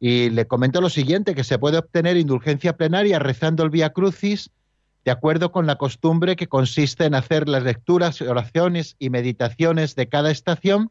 y 0.00 0.30
le 0.30 0.46
comento 0.46 0.80
lo 0.80 0.88
siguiente, 0.88 1.34
que 1.34 1.44
se 1.44 1.58
puede 1.58 1.76
obtener 1.76 2.16
indulgencia 2.16 2.78
plenaria 2.78 3.18
rezando 3.18 3.64
el 3.64 3.68
Vía 3.68 3.90
Crucis 3.90 4.50
de 5.04 5.10
acuerdo 5.10 5.52
con 5.52 5.66
la 5.66 5.76
costumbre 5.76 6.36
que 6.36 6.46
consiste 6.46 7.04
en 7.04 7.14
hacer 7.14 7.50
las 7.50 7.64
lecturas, 7.64 8.22
oraciones 8.22 8.96
y 8.98 9.10
meditaciones 9.10 9.94
de 9.94 10.08
cada 10.08 10.30
estación 10.30 10.90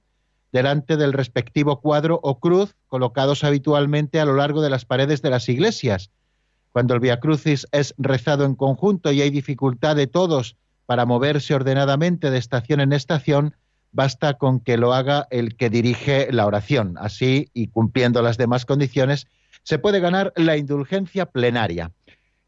delante 0.52 0.96
del 0.96 1.12
respectivo 1.12 1.82
cuadro 1.82 2.20
o 2.22 2.40
cruz 2.40 2.76
colocados 2.88 3.44
habitualmente 3.44 4.20
a 4.20 4.26
lo 4.26 4.36
largo 4.36 4.62
de 4.62 4.70
las 4.70 4.86
paredes 4.86 5.24
de 5.24 5.32
las 5.32 5.50
iglesias. 5.50 6.12
Cuando 6.72 6.94
el 6.94 7.00
Via 7.00 7.20
Crucis 7.20 7.66
es 7.72 7.96
rezado 7.98 8.46
en 8.46 8.54
conjunto 8.54 9.12
y 9.12 9.24
hay 9.24 9.32
dificultad 9.32 9.96
de 9.96 10.06
todos 10.06 10.56
para 10.86 11.08
moverse 11.08 11.56
ordenadamente 11.56 12.30
de 12.30 12.38
estación 12.38 12.80
en 12.80 12.94
estación, 12.94 13.56
basta 13.94 14.34
con 14.34 14.60
que 14.60 14.78
lo 14.78 14.94
haga 14.94 15.28
el 15.32 15.56
que 15.56 15.70
dirige 15.70 16.28
la 16.32 16.46
oración. 16.46 16.96
Así, 16.98 17.48
y 17.54 17.68
cumpliendo 17.68 18.22
las 18.22 18.38
demás 18.38 18.66
condiciones, 18.66 19.28
se 19.64 19.80
puede 19.80 20.00
ganar 20.00 20.34
la 20.36 20.58
indulgencia 20.58 21.28
plenaria. 21.28 21.92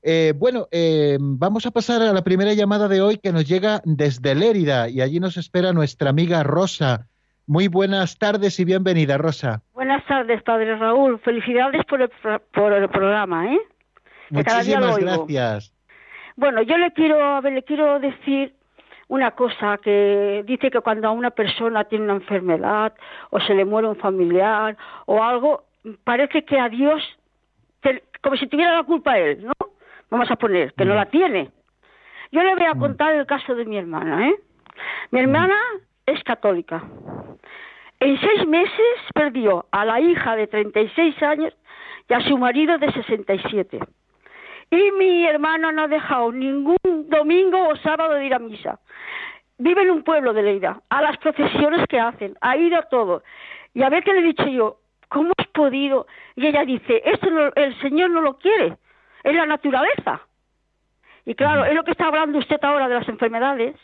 Eh, 0.03 0.33
bueno, 0.35 0.67
eh, 0.71 1.17
vamos 1.19 1.65
a 1.65 1.71
pasar 1.71 2.01
a 2.01 2.13
la 2.13 2.23
primera 2.23 2.53
llamada 2.53 2.87
de 2.87 3.01
hoy 3.01 3.17
que 3.17 3.31
nos 3.31 3.47
llega 3.47 3.81
desde 3.85 4.35
Lérida 4.35 4.89
y 4.89 5.01
allí 5.01 5.19
nos 5.19 5.37
espera 5.37 5.73
nuestra 5.73 6.09
amiga 6.09 6.43
Rosa. 6.43 7.07
Muy 7.47 7.67
buenas 7.67 8.17
tardes 8.17 8.59
y 8.59 8.65
bienvenida, 8.65 9.17
Rosa. 9.17 9.61
Buenas 9.73 10.05
tardes, 10.05 10.43
padre 10.43 10.75
Raúl. 10.77 11.19
Felicidades 11.19 11.83
por 11.85 12.01
el, 12.01 12.09
por 12.53 12.73
el 12.73 12.89
programa, 12.89 13.53
¿eh? 13.53 13.59
Muchísimas 14.31 14.97
gracias. 14.97 15.73
Bueno, 16.35 16.61
yo 16.63 16.77
le 16.77 16.91
quiero, 16.91 17.23
a 17.23 17.41
ver, 17.41 17.53
le 17.53 17.63
quiero 17.63 17.99
decir 17.99 18.53
una 19.07 19.31
cosa 19.31 19.77
que 19.77 20.43
dice 20.45 20.71
que 20.71 20.81
cuando 20.81 21.07
a 21.07 21.11
una 21.11 21.31
persona 21.31 21.83
tiene 21.83 22.05
una 22.05 22.15
enfermedad 22.15 22.93
o 23.29 23.39
se 23.39 23.53
le 23.53 23.65
muere 23.65 23.87
un 23.87 23.95
familiar 23.95 24.77
o 25.05 25.23
algo, 25.23 25.65
parece 26.03 26.43
que 26.43 26.59
a 26.59 26.69
Dios, 26.69 27.03
como 28.21 28.35
si 28.35 28.47
tuviera 28.47 28.75
la 28.75 28.83
culpa 28.83 29.17
él, 29.17 29.45
¿no? 29.45 29.53
Vamos 30.09 30.29
a 30.31 30.35
poner, 30.35 30.73
que 30.73 30.85
no 30.85 30.93
mm. 30.93 30.97
la 30.97 31.05
tiene. 31.07 31.51
Yo 32.31 32.43
le 32.43 32.55
voy 32.55 32.65
a 32.65 32.73
mm. 32.73 32.79
contar 32.79 33.15
el 33.15 33.25
caso 33.25 33.55
de 33.55 33.65
mi 33.65 33.77
hermana, 33.77 34.29
¿eh? 34.29 34.35
Mi 35.11 35.19
hermana 35.19 35.55
es 36.05 36.23
católica. 36.23 36.83
En 37.99 38.19
seis 38.19 38.47
meses 38.47 38.97
perdió 39.13 39.65
a 39.71 39.85
la 39.85 39.99
hija 39.99 40.35
de 40.35 40.47
36 40.47 41.23
años 41.23 41.53
y 42.09 42.13
a 42.13 42.21
su 42.21 42.37
marido 42.37 42.77
de 42.77 42.91
67. 42.91 43.79
Y 44.71 44.91
mi 44.91 45.25
hermana 45.25 45.71
no 45.71 45.83
ha 45.83 45.87
dejado 45.87 46.31
ningún 46.31 46.77
domingo 47.09 47.69
o 47.69 47.75
sábado 47.77 48.15
de 48.15 48.25
ir 48.25 48.33
a 48.33 48.39
misa 48.39 48.79
vive 49.57 49.81
en 49.83 49.91
un 49.91 50.03
pueblo 50.03 50.33
de 50.33 50.43
Leida, 50.43 50.81
a 50.89 51.01
las 51.01 51.17
procesiones 51.17 51.87
que 51.87 51.99
hacen, 51.99 52.35
ha 52.41 52.57
ido 52.57 52.77
a 52.77 52.83
todo. 52.83 53.23
Y 53.73 53.83
a 53.83 53.89
ver 53.89 54.03
qué 54.03 54.13
le 54.13 54.19
he 54.19 54.23
dicho 54.23 54.47
yo, 54.47 54.79
¿cómo 55.09 55.31
has 55.37 55.47
podido? 55.47 56.07
Y 56.35 56.47
ella 56.47 56.65
dice, 56.65 57.01
esto 57.05 57.27
el 57.55 57.79
Señor 57.81 58.09
no 58.09 58.21
lo 58.21 58.37
quiere, 58.37 58.77
es 59.23 59.35
la 59.35 59.45
naturaleza. 59.45 60.21
Y 61.25 61.35
claro, 61.35 61.65
es 61.65 61.73
lo 61.73 61.83
que 61.83 61.91
está 61.91 62.07
hablando 62.07 62.39
usted 62.39 62.63
ahora 62.63 62.87
de 62.87 62.95
las 62.95 63.09
enfermedades, 63.09 63.75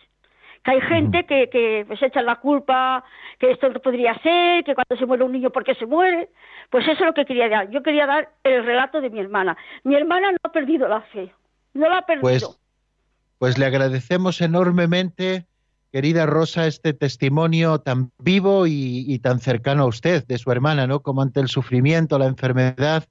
que 0.64 0.72
hay 0.72 0.82
gente 0.82 1.26
que, 1.26 1.50
que 1.50 1.86
pues 1.88 2.02
echan 2.02 2.26
la 2.26 2.38
culpa, 2.38 3.04
que 3.40 3.52
esto 3.52 3.70
no 3.70 3.80
podría 3.80 4.14
ser, 4.22 4.64
que 4.64 4.76
cuando 4.76 4.96
se 4.98 5.06
muere 5.06 5.24
un 5.24 5.32
niño, 5.32 5.50
¿por 5.50 5.64
qué 5.64 5.76
se 5.76 5.86
muere? 5.86 6.30
Pues 6.70 6.84
eso 6.84 6.94
es 6.94 7.06
lo 7.08 7.14
que 7.14 7.26
quería 7.26 7.50
dar. 7.50 7.70
Yo 7.72 7.82
quería 7.82 8.06
dar 8.06 8.30
el 8.44 8.64
relato 8.66 9.02
de 9.02 9.10
mi 9.10 9.20
hermana. 9.20 9.58
Mi 9.84 9.96
hermana 9.96 10.32
no 10.32 10.38
ha 10.44 10.52
perdido 10.52 10.88
la 10.88 11.02
fe, 11.02 11.34
no 11.74 11.90
la 11.90 12.00
ha 12.00 12.06
perdido. 12.06 12.22
Pues, 12.22 12.60
pues 13.40 13.58
le 13.58 13.66
agradecemos 13.66 14.40
enormemente 14.42 15.46
querida 15.92 16.26
Rosa, 16.26 16.68
este 16.68 16.94
testimonio 16.94 17.80
tan 17.80 18.12
vivo 18.18 18.66
y, 18.66 19.20
tan 19.20 19.40
cercano 19.40 19.84
a 19.84 19.88
usted, 19.88 20.26
de 20.26 20.38
su 20.38 20.52
hermana, 20.52 20.88
¿no? 20.88 21.02
Como 21.02 21.22
ante 21.22 21.42
el 21.42 21.50
sufrimiento, 21.50 22.18
la 22.18 22.28
enfermedad, 22.28 23.06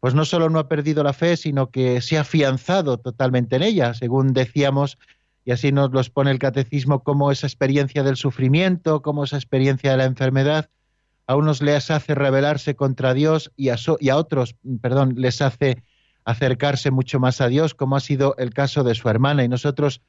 pues 0.00 0.14
no 0.14 0.24
solo 0.24 0.48
no 0.48 0.60
ha 0.60 0.68
perdido 0.68 1.02
la 1.02 1.12
fe, 1.12 1.36
sino 1.36 1.70
que 1.70 2.00
se 2.00 2.16
ha 2.16 2.20
afianzado 2.20 2.98
totalmente 2.98 3.56
en 3.56 3.64
ella, 3.64 3.94
según 3.94 4.32
decíamos, 4.32 4.96
y 5.44 5.52
así 5.52 5.72
nos 5.72 5.92
los 5.92 6.10
pone 6.10 6.30
el 6.30 6.38
catecismo, 6.38 7.02
como 7.02 7.30
esa 7.30 7.46
experiencia 7.46 8.02
del 8.02 8.16
sufrimiento, 8.16 9.02
como 9.02 9.24
esa 9.24 9.36
experiencia 9.36 9.90
de 9.90 9.96
la 9.98 10.04
enfermedad, 10.04 10.70
a 11.26 11.36
unos 11.36 11.62
les 11.62 11.90
hace 11.90 12.14
rebelarse 12.14 12.74
contra 12.74 13.14
Dios 13.14 13.52
y 13.56 13.68
a, 13.68 13.76
a 13.76 14.16
otros, 14.16 14.56
perdón, 14.80 15.14
les 15.16 15.42
hace 15.42 15.82
acercarse 16.24 16.90
mucho 16.90 17.20
más 17.20 17.40
a 17.40 17.48
Dios, 17.48 17.74
como 17.74 17.96
ha 17.96 18.00
sido 18.00 18.34
el 18.38 18.52
caso 18.54 18.84
de 18.84 18.94
su 18.94 19.08
hermana. 19.08 19.44
Y 19.44 19.48
nosotros 19.48 20.00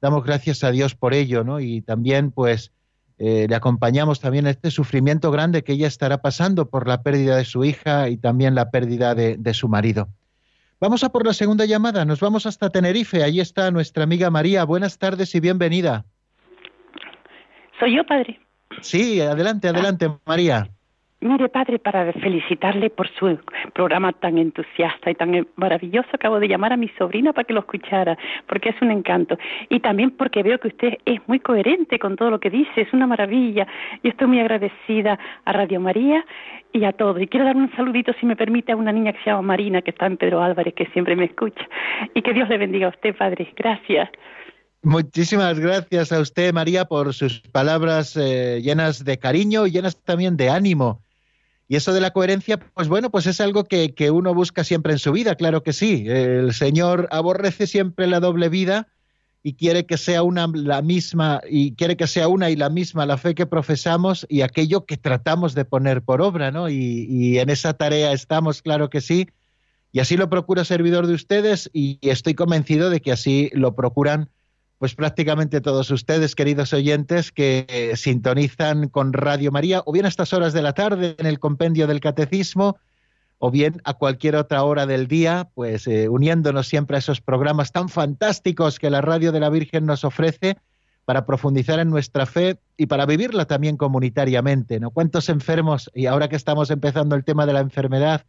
damos 0.00 0.24
gracias 0.24 0.64
a 0.64 0.70
Dios 0.70 0.94
por 0.94 1.14
ello, 1.14 1.44
¿no? 1.44 1.60
Y 1.60 1.80
también, 1.82 2.30
pues, 2.30 2.72
eh, 3.18 3.46
le 3.48 3.54
acompañamos 3.54 4.20
también 4.20 4.46
este 4.46 4.70
sufrimiento 4.70 5.30
grande 5.30 5.62
que 5.62 5.72
ella 5.72 5.86
estará 5.86 6.20
pasando 6.20 6.68
por 6.68 6.88
la 6.88 7.02
pérdida 7.02 7.36
de 7.36 7.44
su 7.44 7.64
hija 7.64 8.08
y 8.08 8.16
también 8.16 8.54
la 8.54 8.70
pérdida 8.70 9.14
de 9.14 9.54
su 9.54 9.68
marido. 9.68 10.08
Vamos 10.82 11.04
a 11.04 11.10
por 11.10 11.24
la 11.24 11.32
segunda 11.32 11.64
llamada. 11.64 12.04
Nos 12.04 12.18
vamos 12.18 12.44
hasta 12.44 12.68
Tenerife. 12.68 13.22
Allí 13.22 13.38
está 13.38 13.70
nuestra 13.70 14.02
amiga 14.02 14.30
María. 14.30 14.64
Buenas 14.64 14.98
tardes 14.98 15.32
y 15.36 15.38
bienvenida. 15.38 16.04
Soy 17.78 17.94
yo, 17.94 18.04
padre. 18.04 18.40
Sí, 18.80 19.20
adelante, 19.20 19.68
adelante, 19.68 20.10
María. 20.26 20.68
Mire, 21.22 21.48
padre, 21.48 21.78
para 21.78 22.12
felicitarle 22.14 22.90
por 22.90 23.08
su 23.08 23.38
programa 23.74 24.12
tan 24.12 24.38
entusiasta 24.38 25.08
y 25.08 25.14
tan 25.14 25.46
maravilloso, 25.54 26.08
acabo 26.12 26.40
de 26.40 26.48
llamar 26.48 26.72
a 26.72 26.76
mi 26.76 26.88
sobrina 26.98 27.32
para 27.32 27.44
que 27.44 27.52
lo 27.52 27.60
escuchara, 27.60 28.18
porque 28.48 28.70
es 28.70 28.82
un 28.82 28.90
encanto. 28.90 29.38
Y 29.68 29.78
también 29.78 30.10
porque 30.10 30.42
veo 30.42 30.58
que 30.58 30.66
usted 30.66 30.98
es 31.04 31.20
muy 31.28 31.38
coherente 31.38 32.00
con 32.00 32.16
todo 32.16 32.28
lo 32.28 32.40
que 32.40 32.50
dice, 32.50 32.80
es 32.80 32.92
una 32.92 33.06
maravilla. 33.06 33.68
Y 34.02 34.08
estoy 34.08 34.26
muy 34.26 34.40
agradecida 34.40 35.16
a 35.44 35.52
Radio 35.52 35.78
María 35.78 36.24
y 36.72 36.82
a 36.82 36.92
todos. 36.92 37.22
Y 37.22 37.28
quiero 37.28 37.46
dar 37.46 37.54
un 37.54 37.70
saludito, 37.76 38.12
si 38.18 38.26
me 38.26 38.34
permite, 38.34 38.72
a 38.72 38.76
una 38.76 38.90
niña 38.90 39.12
que 39.12 39.20
se 39.22 39.30
llama 39.30 39.42
Marina, 39.42 39.80
que 39.80 39.92
está 39.92 40.06
en 40.06 40.16
Pedro 40.16 40.42
Álvarez, 40.42 40.74
que 40.74 40.86
siempre 40.86 41.14
me 41.14 41.26
escucha. 41.26 41.68
Y 42.14 42.22
que 42.22 42.32
Dios 42.32 42.48
le 42.48 42.58
bendiga 42.58 42.88
a 42.88 42.90
usted, 42.90 43.16
padre. 43.16 43.48
Gracias. 43.54 44.10
Muchísimas 44.82 45.60
gracias 45.60 46.10
a 46.10 46.18
usted, 46.18 46.52
María, 46.52 46.86
por 46.86 47.14
sus 47.14 47.42
palabras 47.42 48.16
eh, 48.16 48.60
llenas 48.60 49.04
de 49.04 49.18
cariño 49.18 49.68
y 49.68 49.70
llenas 49.70 49.96
también 50.02 50.36
de 50.36 50.50
ánimo 50.50 51.00
y 51.68 51.76
eso 51.76 51.92
de 51.92 52.00
la 52.00 52.10
coherencia, 52.10 52.58
pues 52.58 52.88
bueno, 52.88 53.10
pues 53.10 53.26
es 53.26 53.40
algo 53.40 53.64
que, 53.64 54.10
uno 54.10 54.34
busca 54.34 54.64
siempre 54.64 54.92
en 54.92 54.98
su 54.98 55.12
vida, 55.12 55.36
claro 55.36 55.62
que 55.62 55.72
sí. 55.72 56.04
El 56.06 56.52
Señor 56.52 57.08
aborrece 57.10 57.66
siempre 57.66 58.06
la 58.06 58.20
doble 58.20 58.48
vida 58.48 58.88
y 59.42 59.54
quiere 59.54 59.86
que 59.86 59.96
sea 59.96 60.22
una 60.22 60.46
la 60.52 60.82
misma 60.82 61.40
y 61.48 61.74
quiere 61.74 61.96
que 61.96 62.06
sea 62.06 62.28
una 62.28 62.50
y 62.50 62.56
la 62.56 62.68
misma 62.68 63.06
la 63.06 63.16
fe 63.16 63.34
que 63.34 63.46
profesamos 63.46 64.26
y 64.28 64.42
aquello 64.42 64.84
que 64.84 64.96
tratamos 64.96 65.54
de 65.54 65.64
poner 65.64 66.02
por 66.02 66.20
obra, 66.20 66.50
¿no? 66.50 66.68
Y, 66.68 67.06
y 67.08 67.38
en 67.38 67.50
esa 67.50 67.74
tarea 67.74 68.12
estamos, 68.12 68.62
claro 68.62 68.90
que 68.90 69.00
sí. 69.00 69.28
Y 69.92 70.00
así 70.00 70.16
lo 70.16 70.30
procura 70.30 70.64
servidor 70.64 71.06
de 71.06 71.14
ustedes 71.14 71.70
y 71.72 71.98
estoy 72.02 72.34
convencido 72.34 72.88
de 72.90 73.00
que 73.00 73.12
así 73.12 73.50
lo 73.52 73.74
procuran 73.74 74.30
pues 74.82 74.96
prácticamente 74.96 75.60
todos 75.60 75.92
ustedes, 75.92 76.34
queridos 76.34 76.72
oyentes, 76.72 77.30
que 77.30 77.92
sintonizan 77.94 78.88
con 78.88 79.12
Radio 79.12 79.52
María, 79.52 79.80
o 79.86 79.92
bien 79.92 80.06
a 80.06 80.08
estas 80.08 80.32
horas 80.32 80.52
de 80.52 80.60
la 80.60 80.72
tarde 80.72 81.14
en 81.18 81.26
el 81.26 81.38
compendio 81.38 81.86
del 81.86 82.00
Catecismo, 82.00 82.76
o 83.38 83.52
bien 83.52 83.80
a 83.84 83.94
cualquier 83.94 84.34
otra 84.34 84.64
hora 84.64 84.84
del 84.86 85.06
día, 85.06 85.48
pues 85.54 85.86
eh, 85.86 86.08
uniéndonos 86.08 86.66
siempre 86.66 86.96
a 86.96 86.98
esos 86.98 87.20
programas 87.20 87.70
tan 87.70 87.88
fantásticos 87.90 88.80
que 88.80 88.90
la 88.90 89.00
Radio 89.00 89.30
de 89.30 89.38
la 89.38 89.50
Virgen 89.50 89.86
nos 89.86 90.02
ofrece 90.02 90.56
para 91.04 91.26
profundizar 91.26 91.78
en 91.78 91.88
nuestra 91.88 92.26
fe 92.26 92.58
y 92.76 92.86
para 92.86 93.06
vivirla 93.06 93.44
también 93.44 93.76
comunitariamente. 93.76 94.80
¿no? 94.80 94.90
¿Cuántos 94.90 95.28
enfermos, 95.28 95.92
y 95.94 96.06
ahora 96.06 96.28
que 96.28 96.34
estamos 96.34 96.72
empezando 96.72 97.14
el 97.14 97.22
tema 97.22 97.46
de 97.46 97.52
la 97.52 97.60
enfermedad, 97.60 98.24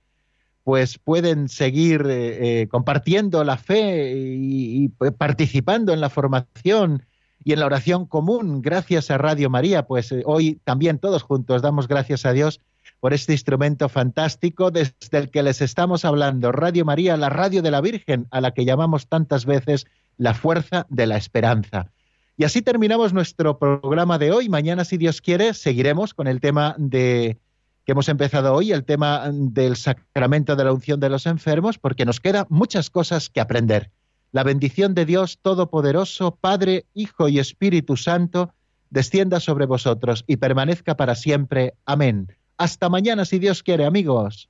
pues 0.63 0.97
pueden 0.97 1.49
seguir 1.49 2.05
eh, 2.07 2.61
eh, 2.61 2.67
compartiendo 2.67 3.43
la 3.43 3.57
fe 3.57 4.13
y, 4.15 4.89
pues, 4.89 5.11
participando 5.11 5.93
en 5.93 6.01
la 6.01 6.09
formación 6.09 7.05
y 7.43 7.51
en 7.51 7.59
la 7.59 7.65
oración 7.65 8.05
común 8.05 8.61
gracias 8.61 9.11
a 9.11 9.17
Radio 9.17 9.49
María. 9.49 9.85
Pues 9.85 10.11
eh, 10.11 10.23
hoy 10.25 10.61
también 10.63 10.99
todos 10.99 11.23
juntos 11.23 11.61
damos 11.61 11.87
gracias 11.87 12.25
a 12.25 12.31
Dios 12.31 12.61
por 13.01 13.13
este 13.13 13.33
instrumento 13.33 13.89
fantástico 13.89 14.71
desde 14.71 15.17
el 15.17 15.29
que 15.29 15.43
les 15.43 15.61
estamos 15.61 16.05
hablando. 16.05 16.53
Radio 16.53 16.85
María, 16.85 17.17
la 17.17 17.29
radio 17.29 17.61
de 17.61 17.71
la 17.71 17.81
Virgen, 17.81 18.27
a 18.31 18.39
la 18.39 18.51
que 18.51 18.63
llamamos 18.63 19.07
tantas 19.07 19.45
veces 19.45 19.85
la 20.17 20.33
fuerza 20.33 20.85
de 20.89 21.07
la 21.07 21.17
esperanza. 21.17 21.91
Y 22.37 22.45
así 22.45 22.61
terminamos 22.61 23.13
nuestro 23.13 23.59
programa 23.59 24.17
de 24.17 24.31
hoy. 24.31 24.47
Mañana, 24.47 24.85
si 24.85 24.97
Dios 24.97 25.21
quiere, 25.21 25.53
seguiremos 25.53 26.13
con 26.13 26.27
el 26.27 26.39
tema 26.39 26.75
de 26.77 27.37
que 27.85 27.91
hemos 27.91 28.09
empezado 28.09 28.53
hoy, 28.53 28.71
el 28.71 28.85
tema 28.85 29.29
del 29.31 29.75
sacramento 29.75 30.55
de 30.55 30.63
la 30.63 30.73
unción 30.73 30.99
de 30.99 31.09
los 31.09 31.25
enfermos, 31.25 31.77
porque 31.77 32.05
nos 32.05 32.19
quedan 32.19 32.45
muchas 32.49 32.89
cosas 32.89 33.29
que 33.29 33.41
aprender. 33.41 33.91
La 34.31 34.43
bendición 34.43 34.95
de 34.95 35.05
Dios 35.05 35.39
Todopoderoso, 35.41 36.35
Padre, 36.35 36.85
Hijo 36.93 37.29
y 37.29 37.39
Espíritu 37.39 37.97
Santo, 37.97 38.53
descienda 38.89 39.39
sobre 39.39 39.65
vosotros 39.65 40.23
y 40.27 40.37
permanezca 40.37 40.95
para 40.95 41.15
siempre. 41.15 41.73
Amén. 41.85 42.35
Hasta 42.57 42.89
mañana, 42.89 43.25
si 43.25 43.39
Dios 43.39 43.63
quiere, 43.63 43.85
amigos. 43.85 44.49